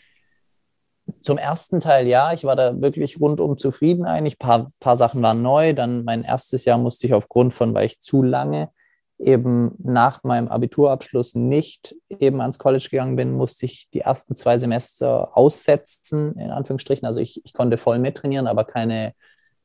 zum 1.27 1.39
ersten 1.39 1.81
Teil 1.81 2.07
ja, 2.07 2.33
ich 2.33 2.45
war 2.45 2.55
da 2.55 2.81
wirklich 2.81 3.21
rundum 3.21 3.59
zufrieden 3.59 4.07
eigentlich. 4.07 4.35
Ein 4.35 4.47
paar, 4.47 4.67
paar 4.79 4.97
Sachen 4.97 5.21
waren 5.23 5.43
neu. 5.43 5.73
Dann 5.73 6.05
mein 6.05 6.23
erstes 6.23 6.65
Jahr 6.65 6.79
musste 6.79 7.09
ich 7.09 7.15
aufgrund 7.15 7.53
von, 7.53 7.75
weil 7.75 7.87
ich 7.87 8.01
zu 8.01 8.23
lange 8.23 8.71
eben 9.19 9.75
nach 9.83 10.23
meinem 10.23 10.47
Abiturabschluss 10.47 11.35
nicht 11.35 11.97
eben 12.21 12.41
ans 12.41 12.61
College 12.61 12.87
gegangen 12.89 13.17
bin, 13.17 13.33
musste 13.33 13.67
ich 13.67 13.89
die 13.93 14.03
ersten 14.03 14.37
zwei 14.37 14.57
Semester 14.59 15.37
aussetzen, 15.37 16.39
in 16.39 16.51
Anführungsstrichen. 16.51 17.07
Also 17.07 17.19
ich, 17.19 17.45
ich 17.45 17.53
konnte 17.53 17.77
voll 17.77 17.99
mittrainieren, 17.99 18.47
aber 18.47 18.65
keine 18.65 19.13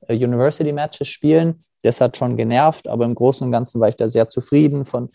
äh, 0.08 0.16
University 0.16 0.74
Matches 0.74 1.10
spielen. 1.10 1.64
Das 1.84 2.02
hat 2.02 2.18
schon 2.18 2.38
genervt, 2.38 2.88
aber 2.88 3.06
im 3.06 3.14
Großen 3.14 3.46
und 3.46 3.52
Ganzen 3.52 3.80
war 3.82 3.88
ich 3.88 3.96
da 3.96 4.10
sehr 4.10 4.30
zufrieden 4.30 4.84
von, 4.84 5.10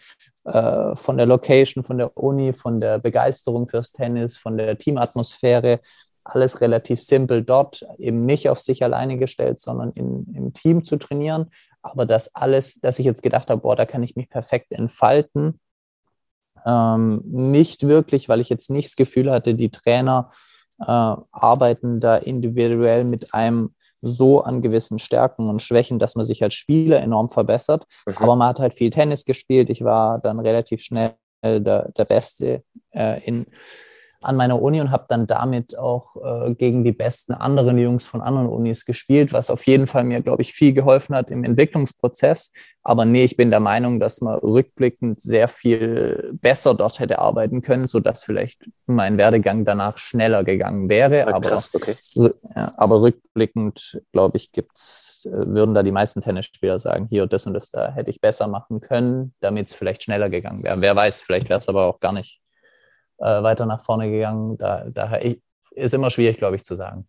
äh, 0.44 0.94
von 0.94 1.16
der 1.16 1.26
Location, 1.26 1.82
von 1.82 1.98
der 1.98 2.16
Uni, 2.16 2.52
von 2.52 2.80
der 2.80 3.00
Begeisterung 3.00 3.68
fürs 3.68 3.90
Tennis, 3.90 4.37
von 4.37 4.56
der 4.56 4.78
Teamatmosphäre 4.78 5.80
alles 6.28 6.60
relativ 6.60 7.00
simpel 7.00 7.42
dort, 7.42 7.86
eben 7.98 8.26
nicht 8.26 8.48
auf 8.48 8.60
sich 8.60 8.82
alleine 8.82 9.18
gestellt, 9.18 9.60
sondern 9.60 9.92
in, 9.92 10.26
im 10.34 10.52
Team 10.52 10.84
zu 10.84 10.96
trainieren. 10.96 11.50
Aber 11.82 12.06
das 12.06 12.34
alles, 12.34 12.80
dass 12.80 12.98
ich 12.98 13.06
jetzt 13.06 13.22
gedacht 13.22 13.48
habe, 13.48 13.62
boah, 13.62 13.76
da 13.76 13.86
kann 13.86 14.02
ich 14.02 14.16
mich 14.16 14.28
perfekt 14.28 14.72
entfalten, 14.72 15.60
ähm, 16.64 17.22
nicht 17.24 17.86
wirklich, 17.86 18.28
weil 18.28 18.40
ich 18.40 18.48
jetzt 18.48 18.70
nicht 18.70 18.88
das 18.88 18.96
Gefühl 18.96 19.30
hatte, 19.30 19.54
die 19.54 19.70
Trainer 19.70 20.32
äh, 20.80 20.84
arbeiten 20.84 22.00
da 22.00 22.16
individuell 22.16 23.04
mit 23.04 23.32
einem 23.32 23.74
so 24.02 24.42
an 24.42 24.62
gewissen 24.62 24.98
Stärken 24.98 25.48
und 25.48 25.62
Schwächen, 25.62 25.98
dass 25.98 26.16
man 26.16 26.24
sich 26.24 26.42
als 26.42 26.54
Spieler 26.54 27.00
enorm 27.00 27.28
verbessert. 27.28 27.86
Mhm. 28.06 28.14
Aber 28.18 28.36
man 28.36 28.48
hat 28.48 28.58
halt 28.58 28.74
viel 28.74 28.90
Tennis 28.90 29.24
gespielt. 29.24 29.70
Ich 29.70 29.84
war 29.84 30.18
dann 30.18 30.38
relativ 30.40 30.82
schnell 30.82 31.14
der, 31.44 31.90
der 31.92 32.04
Beste 32.04 32.62
äh, 32.90 33.24
in 33.24 33.46
an 34.26 34.36
meiner 34.36 34.60
Uni 34.60 34.80
und 34.80 34.90
habe 34.90 35.06
dann 35.08 35.26
damit 35.26 35.78
auch 35.78 36.16
äh, 36.16 36.54
gegen 36.54 36.82
die 36.82 36.92
besten 36.92 37.32
anderen 37.32 37.78
Jungs 37.78 38.06
von 38.06 38.20
anderen 38.20 38.48
Unis 38.48 38.84
gespielt, 38.84 39.32
was 39.32 39.50
auf 39.50 39.66
jeden 39.66 39.86
Fall 39.86 40.04
mir, 40.04 40.20
glaube 40.20 40.42
ich, 40.42 40.52
viel 40.52 40.72
geholfen 40.72 41.14
hat 41.14 41.30
im 41.30 41.44
Entwicklungsprozess. 41.44 42.52
Aber 42.82 43.04
nee, 43.04 43.24
ich 43.24 43.36
bin 43.36 43.50
der 43.50 43.60
Meinung, 43.60 44.00
dass 44.00 44.20
man 44.20 44.38
rückblickend 44.38 45.20
sehr 45.20 45.48
viel 45.48 46.30
besser 46.40 46.74
dort 46.74 46.98
hätte 46.98 47.18
arbeiten 47.18 47.62
können, 47.62 47.86
sodass 47.86 48.22
vielleicht 48.22 48.68
mein 48.86 49.16
Werdegang 49.16 49.64
danach 49.64 49.98
schneller 49.98 50.44
gegangen 50.44 50.88
wäre. 50.88 51.32
Aber, 51.32 51.62
okay. 51.72 51.96
ja, 52.54 52.72
aber 52.76 53.02
rückblickend, 53.02 54.00
glaube 54.12 54.36
ich, 54.36 54.52
gibt's, 54.52 55.26
äh, 55.26 55.46
würden 55.46 55.74
da 55.74 55.82
die 55.82 55.92
meisten 55.92 56.20
Tennisspieler 56.20 56.78
sagen, 56.78 57.06
hier 57.08 57.26
das 57.26 57.46
und 57.46 57.54
das 57.54 57.70
da 57.70 57.92
hätte 57.92 58.10
ich 58.10 58.20
besser 58.20 58.48
machen 58.48 58.80
können, 58.80 59.34
damit 59.40 59.68
es 59.68 59.74
vielleicht 59.74 60.02
schneller 60.02 60.30
gegangen 60.30 60.62
wäre. 60.64 60.80
Wer 60.80 60.96
weiß, 60.96 61.20
vielleicht 61.20 61.48
wäre 61.48 61.60
es 61.60 61.68
aber 61.68 61.86
auch 61.86 62.00
gar 62.00 62.12
nicht 62.12 62.40
äh, 63.18 63.42
weiter 63.42 63.66
nach 63.66 63.83
vorne 63.83 64.11
gegangen. 64.11 64.57
Da, 64.59 64.85
daher 64.90 65.24
ich, 65.24 65.40
ist 65.70 65.94
immer 65.94 66.11
schwierig, 66.11 66.38
glaube 66.38 66.57
ich, 66.57 66.64
zu 66.64 66.76
sagen. 66.76 67.09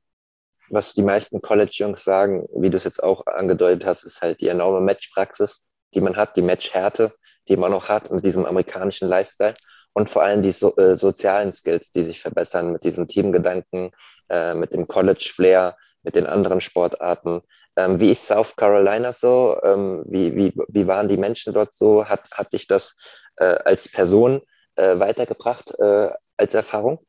Was 0.69 0.93
die 0.93 1.01
meisten 1.01 1.41
College-Jungs 1.41 2.03
sagen, 2.03 2.45
wie 2.53 2.69
du 2.69 2.77
es 2.77 2.83
jetzt 2.83 3.01
auch 3.01 3.25
angedeutet 3.25 3.85
hast, 3.85 4.03
ist 4.03 4.21
halt 4.21 4.41
die 4.41 4.49
enorme 4.49 4.81
Matchpraxis, 4.81 5.65
die 5.93 6.01
man 6.01 6.17
hat, 6.17 6.35
die 6.35 6.41
Matchhärte, 6.41 7.13
die 7.47 7.55
man 7.55 7.71
noch 7.71 7.87
hat 7.87 8.11
mit 8.11 8.25
diesem 8.25 8.45
amerikanischen 8.45 9.07
Lifestyle 9.07 9.53
und 9.93 10.09
vor 10.09 10.23
allem 10.23 10.41
die 10.41 10.51
so, 10.51 10.75
äh, 10.75 10.97
sozialen 10.97 11.53
Skills, 11.53 11.91
die 11.91 12.03
sich 12.03 12.19
verbessern 12.19 12.73
mit 12.73 12.83
diesen 12.83 13.07
Teamgedanken, 13.07 13.91
äh, 14.29 14.53
mit 14.53 14.73
dem 14.73 14.87
College-Flair, 14.87 15.77
mit 16.03 16.15
den 16.15 16.27
anderen 16.27 16.61
Sportarten. 16.61 17.41
Ähm, 17.75 17.99
wie 17.99 18.11
ist 18.11 18.27
South 18.27 18.55
Carolina 18.55 19.13
so? 19.13 19.57
Ähm, 19.63 20.03
wie, 20.07 20.35
wie, 20.35 20.53
wie 20.67 20.87
waren 20.87 21.07
die 21.07 21.17
Menschen 21.17 21.53
dort 21.53 21.73
so? 21.73 22.05
Hat, 22.05 22.21
hat 22.31 22.53
dich 22.53 22.67
das 22.67 22.95
äh, 23.37 23.45
als 23.65 23.89
Person 23.89 24.41
äh, 24.77 24.99
weitergebracht 24.99 25.73
äh, 25.79 26.09
als 26.37 26.53
Erfahrung? 26.53 26.99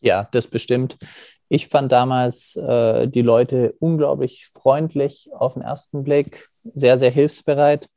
Ja, 0.00 0.28
das 0.30 0.46
bestimmt. 0.46 0.96
Ich 1.48 1.68
fand 1.68 1.90
damals 1.92 2.56
äh, 2.56 3.08
die 3.08 3.22
Leute 3.22 3.74
unglaublich 3.80 4.48
freundlich 4.52 5.30
auf 5.32 5.54
den 5.54 5.62
ersten 5.62 6.04
Blick, 6.04 6.44
sehr, 6.48 6.98
sehr 6.98 7.10
hilfsbereit. 7.10 7.88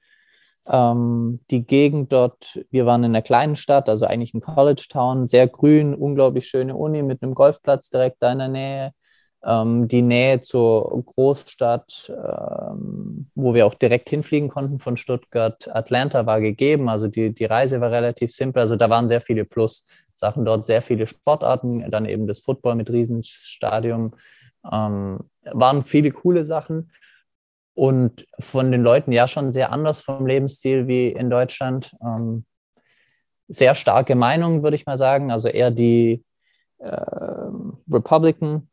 Ähm, 0.68 1.42
die 1.50 1.66
Gegend 1.66 2.14
dort, 2.14 2.64
wir 2.70 2.86
waren 2.86 3.04
in 3.04 3.12
einer 3.12 3.22
kleinen 3.22 3.56
Stadt, 3.56 3.90
also 3.90 4.06
eigentlich 4.06 4.34
ein 4.34 4.42
College 4.42 4.86
Town, 4.90 5.28
sehr 5.28 5.48
grün, 5.48 5.94
unglaublich 5.96 6.48
schöne 6.48 6.76
Uni 6.76 7.04
mit 7.04 7.22
einem 7.22 7.36
Golfplatz 7.36 7.90
direkt 7.90 8.18
da 8.22 8.32
in 8.32 8.40
der 8.40 8.48
Nähe. 8.48 8.94
Ähm, 9.44 9.88
die 9.88 10.04
Nähe 10.04 10.42
zur 10.42 11.04
Großstadt, 11.04 12.12
ähm, 12.12 13.28
wo 13.34 13.54
wir 13.54 13.66
auch 13.66 13.74
direkt 13.74 14.10
hinfliegen 14.10 14.50
konnten 14.50 14.80
von 14.80 14.98
Stuttgart, 14.98 15.68
Atlanta 15.74 16.26
war 16.26 16.42
gegeben. 16.42 16.90
Also 16.90 17.08
die, 17.08 17.34
die 17.34 17.46
Reise 17.46 17.82
war 17.82 17.92
relativ 17.92 18.32
simpel. 18.32 18.62
Also 18.62 18.76
da 18.76 18.90
waren 18.90 19.10
sehr 19.10 19.22
viele 19.22 19.46
Plus-Sachen 19.46 20.46
dort, 20.46 20.68
sehr 20.68 20.82
viele 20.82 21.08
Sportarten, 21.08 21.90
dann 21.90 22.06
eben 22.06 22.28
das 22.28 22.40
Football 22.40 22.76
mit 22.76 22.92
Riesenstadium. 22.92 24.12
Ähm, 24.72 25.20
waren 25.52 25.84
viele 25.84 26.12
coole 26.12 26.46
Sachen 26.46 26.92
und 27.74 28.28
von 28.40 28.72
den 28.72 28.84
Leuten 28.84 29.12
ja 29.12 29.28
schon 29.28 29.52
sehr 29.52 29.72
anders 29.72 30.02
vom 30.02 30.28
Lebensstil 30.28 30.88
wie 30.88 31.08
in 31.08 31.32
Deutschland. 31.32 31.92
Ähm, 32.04 32.46
sehr 33.48 33.76
starke 33.76 34.16
Meinungen, 34.16 34.62
würde 34.62 34.76
ich 34.76 34.86
mal 34.86 34.98
sagen. 34.98 35.32
Also 35.32 35.48
eher 35.48 35.72
die 35.72 36.24
äh, 36.78 36.96
Republican. 37.92 38.70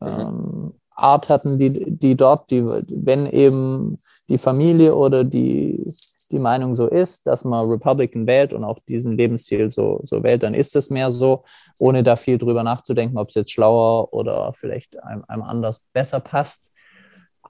Ähm, 0.00 0.74
Art 0.94 1.28
hatten, 1.28 1.58
die, 1.58 1.96
die 1.96 2.16
dort, 2.16 2.50
die, 2.50 2.64
wenn 2.64 3.26
eben 3.26 3.98
die 4.28 4.38
Familie 4.38 4.94
oder 4.94 5.24
die, 5.24 5.92
die 6.30 6.38
Meinung 6.38 6.76
so 6.76 6.86
ist, 6.86 7.26
dass 7.26 7.44
man 7.44 7.68
Republican 7.68 8.26
wählt 8.26 8.52
und 8.52 8.64
auch 8.64 8.78
diesen 8.86 9.16
Lebensstil 9.16 9.70
so, 9.70 10.00
so 10.04 10.22
wählt, 10.22 10.42
dann 10.42 10.54
ist 10.54 10.76
es 10.76 10.90
mehr 10.90 11.10
so, 11.10 11.44
ohne 11.78 12.02
da 12.02 12.16
viel 12.16 12.38
drüber 12.38 12.62
nachzudenken, 12.62 13.18
ob 13.18 13.28
es 13.28 13.34
jetzt 13.34 13.52
schlauer 13.52 14.12
oder 14.12 14.52
vielleicht 14.54 15.02
einem, 15.02 15.24
einem 15.26 15.42
anders 15.42 15.84
besser 15.92 16.20
passt. 16.20 16.72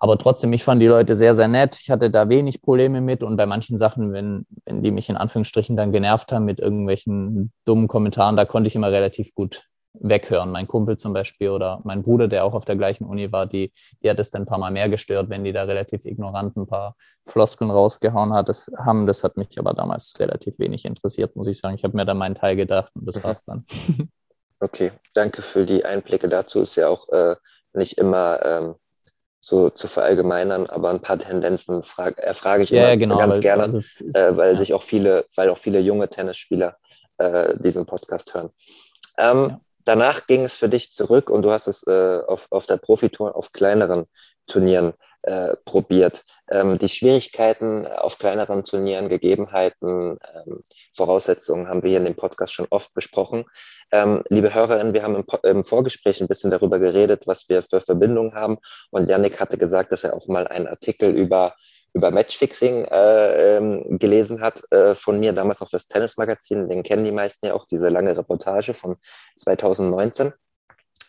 Aber 0.03 0.16
trotzdem, 0.16 0.50
ich 0.55 0.64
fand 0.64 0.81
die 0.81 0.87
Leute 0.87 1.14
sehr, 1.14 1.35
sehr 1.35 1.48
nett. 1.48 1.79
Ich 1.79 1.90
hatte 1.90 2.11
da 2.11 2.31
wenig 2.31 2.62
Probleme 2.62 3.03
mit 3.03 3.22
und 3.22 3.37
bei 3.37 3.44
manchen 3.44 3.76
Sachen, 3.76 4.14
wenn, 4.14 4.46
wenn 4.64 4.83
die 4.83 4.92
mich 4.92 5.11
in 5.11 5.16
Anführungsstrichen 5.16 5.76
dann 5.76 5.92
genervt 5.92 6.33
haben 6.33 6.46
mit 6.46 6.59
irgendwelchen 6.59 7.53
dummen 7.66 7.87
Kommentaren, 7.87 8.37
da 8.37 8.46
konnte 8.46 8.68
ich 8.68 8.74
immer 8.74 8.90
relativ 8.90 9.35
gut 9.35 9.70
weghören. 9.94 10.50
Mein 10.50 10.68
Kumpel 10.68 10.96
zum 10.96 11.12
Beispiel 11.12 11.50
oder 11.50 11.81
mein 11.85 12.03
Bruder, 12.03 12.29
der 12.29 12.44
auch 12.44 12.55
auf 12.55 12.64
der 12.64 12.76
gleichen 12.76 13.05
Uni 13.05 13.33
war, 13.33 13.46
die, 13.46 13.72
die 14.03 14.11
hat 14.11 14.18
es 14.18 14.31
dann 14.31 14.42
ein 14.42 14.46
paar 14.46 14.59
Mal 14.59 14.70
mehr 14.70 14.88
gestört, 14.88 15.29
wenn 15.29 15.44
die 15.44 15.53
da 15.53 15.64
relativ 15.64 16.05
ignorant 16.05 16.57
ein 16.57 16.66
paar 16.66 16.96
Floskeln 17.24 17.70
rausgehauen 17.70 18.33
hat, 18.33 18.48
das, 18.48 18.70
haben. 18.76 19.07
Das 19.07 19.24
hat 19.24 19.37
mich 19.37 19.59
aber 19.59 19.74
damals 19.74 20.14
relativ 20.18 20.59
wenig 20.59 20.85
interessiert, 20.85 21.37
muss 21.37 21.48
ich 21.48 21.59
sagen. 21.59 21.74
Ich 21.74 21.85
habe 21.85 21.96
mir 21.96 22.05
dann 22.05 22.18
meinen 22.18 22.35
Teil 22.35 22.57
gedacht 22.57 22.92
und 22.94 23.07
das 23.07 23.16
mhm. 23.16 23.22
war's 23.24 23.44
dann. 23.44 23.64
Okay, 24.61 24.92
danke 25.14 25.42
für 25.42 25.64
die 25.66 25.85
Einblicke 25.85 26.29
dazu. 26.29 26.61
Ist 26.61 26.76
ja 26.76 26.88
auch 26.88 27.09
äh, 27.09 27.35
nicht 27.72 27.98
immer 27.98 28.44
ähm, 28.44 28.74
so 29.40 29.70
zu 29.70 29.88
verallgemeinern, 29.88 30.66
aber 30.66 30.90
ein 30.90 31.00
paar 31.00 31.18
Tendenzen 31.18 31.83
frag, 31.83 32.18
erfrage 32.18 32.62
ich 32.62 32.72
immer 32.72 32.96
genau, 32.96 33.16
ganz 33.16 33.37
weil, 33.37 33.40
gerne, 33.40 33.62
also 33.64 33.79
ist, 33.79 34.14
äh, 34.14 34.37
weil 34.37 34.53
ja. 34.53 34.59
sich 34.59 34.74
auch 34.74 34.83
viele, 34.83 35.24
weil 35.35 35.48
auch 35.48 35.57
viele 35.57 35.81
junge 35.81 36.11
Tennisspieler 36.11 36.76
äh, 37.16 37.57
diesen 37.59 37.87
Podcast 37.87 38.35
hören. 38.35 38.50
Ähm, 39.16 39.48
ja 39.50 39.61
danach 39.85 40.27
ging 40.27 40.45
es 40.45 40.57
für 40.57 40.69
dich 40.69 40.93
zurück 40.93 41.31
und 41.31 41.43
du 41.43 41.51
hast 41.51 41.66
es 41.66 41.83
äh, 41.87 42.21
auf, 42.27 42.47
auf 42.51 42.66
der 42.66 42.77
Profitour 42.77 43.37
auf 43.37 43.53
kleineren 43.53 44.07
Turnieren 44.47 44.95
äh, 45.23 45.55
probiert. 45.64 46.23
Ähm, 46.51 46.79
die 46.79 46.88
Schwierigkeiten 46.88 47.87
auf 47.87 48.19
kleineren 48.19 48.64
Turnieren, 48.64 49.09
Gegebenheiten, 49.09 50.19
ähm, 50.35 50.62
Voraussetzungen 50.95 51.69
haben 51.69 51.83
wir 51.83 51.90
hier 51.90 51.99
in 51.99 52.07
dem 52.07 52.16
Podcast 52.16 52.55
schon 52.55 52.66
oft 52.71 52.95
besprochen. 52.95 53.45
Ähm, 53.93 54.23
liebe 54.31 54.55
Hörerinnen, 54.55 54.95
wir 54.95 55.03
haben 55.03 55.16
im, 55.16 55.25
im, 55.43 55.64
Vorgespräch 55.64 56.21
ein 56.21 56.29
bisschen 56.29 56.51
darüber 56.51 56.79
geredet, 56.79 57.27
was 57.27 57.49
wir 57.49 57.62
für 57.62 57.81
Verbindungen 57.81 58.35
haben. 58.35 58.57
Und 58.90 59.11
Yannick 59.11 59.40
hatte 59.40 59.59
gesagt, 59.59 59.93
dass 59.93 60.05
er 60.05 60.14
auch 60.14 60.27
mal 60.27 60.47
einen 60.49 60.66
Artikel 60.66 61.11
über 61.11 61.55
über 61.92 62.11
Matchfixing 62.11 62.85
äh, 62.85 63.57
ähm, 63.57 63.98
gelesen 63.98 64.40
hat 64.40 64.62
äh, 64.72 64.94
von 64.94 65.18
mir, 65.18 65.33
damals 65.33 65.62
auch 65.62 65.70
das 65.70 65.88
Tennismagazin, 65.88 66.68
den 66.68 66.83
kennen 66.83 67.05
die 67.05 67.12
meisten 67.12 67.46
ja 67.46 67.55
auch, 67.55 67.66
diese 67.66 67.88
lange 67.88 68.16
Reportage 68.16 68.74
von 68.74 68.96
2019. 69.37 70.33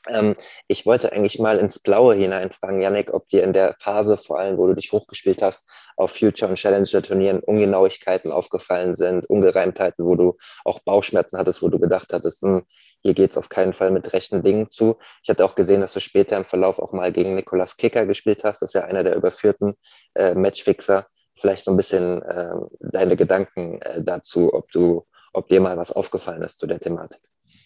Ähm, 0.09 0.35
ich 0.67 0.85
wollte 0.85 1.11
eigentlich 1.11 1.39
mal 1.39 1.59
ins 1.59 1.79
Blaue 1.79 2.15
hineinfragen, 2.15 2.79
Yannick, 2.79 3.13
ob 3.13 3.27
dir 3.29 3.43
in 3.43 3.53
der 3.53 3.75
Phase, 3.79 4.17
vor 4.17 4.39
allem, 4.39 4.57
wo 4.57 4.67
du 4.67 4.73
dich 4.73 4.91
hochgespielt 4.91 5.41
hast, 5.41 5.69
auf 5.95 6.11
Future- 6.11 6.49
und 6.49 6.55
Challenger-Turnieren 6.55 7.39
Ungenauigkeiten 7.39 8.31
aufgefallen 8.31 8.95
sind, 8.95 9.27
Ungereimtheiten, 9.29 10.05
wo 10.05 10.15
du 10.15 10.37
auch 10.65 10.79
Bauchschmerzen 10.79 11.37
hattest, 11.37 11.61
wo 11.61 11.69
du 11.69 11.79
gedacht 11.79 12.13
hattest, 12.13 12.41
hm, 12.41 12.63
hier 13.01 13.13
geht's 13.13 13.37
auf 13.37 13.49
keinen 13.49 13.73
Fall 13.73 13.91
mit 13.91 14.11
rechten 14.13 14.41
Dingen 14.43 14.71
zu. 14.71 14.97
Ich 15.23 15.29
hatte 15.29 15.45
auch 15.45 15.55
gesehen, 15.55 15.81
dass 15.81 15.93
du 15.93 15.99
später 15.99 16.37
im 16.37 16.45
Verlauf 16.45 16.79
auch 16.79 16.93
mal 16.93 17.11
gegen 17.11 17.35
Nicolas 17.35 17.77
Kicker 17.77 18.05
gespielt 18.05 18.43
hast. 18.43 18.61
Das 18.61 18.69
ist 18.69 18.73
ja 18.73 18.85
einer 18.85 19.03
der 19.03 19.15
überführten 19.15 19.75
äh, 20.15 20.33
Matchfixer. 20.35 21.07
Vielleicht 21.35 21.63
so 21.63 21.71
ein 21.71 21.77
bisschen 21.77 22.21
äh, 22.23 22.53
deine 22.79 23.15
Gedanken 23.15 23.81
äh, 23.81 24.01
dazu, 24.03 24.53
ob 24.53 24.71
du, 24.71 25.05
ob 25.33 25.47
dir 25.47 25.61
mal 25.61 25.77
was 25.77 25.91
aufgefallen 25.91 26.41
ist 26.41 26.59
zu 26.59 26.67
der 26.67 26.79
Thematik. 26.79 27.30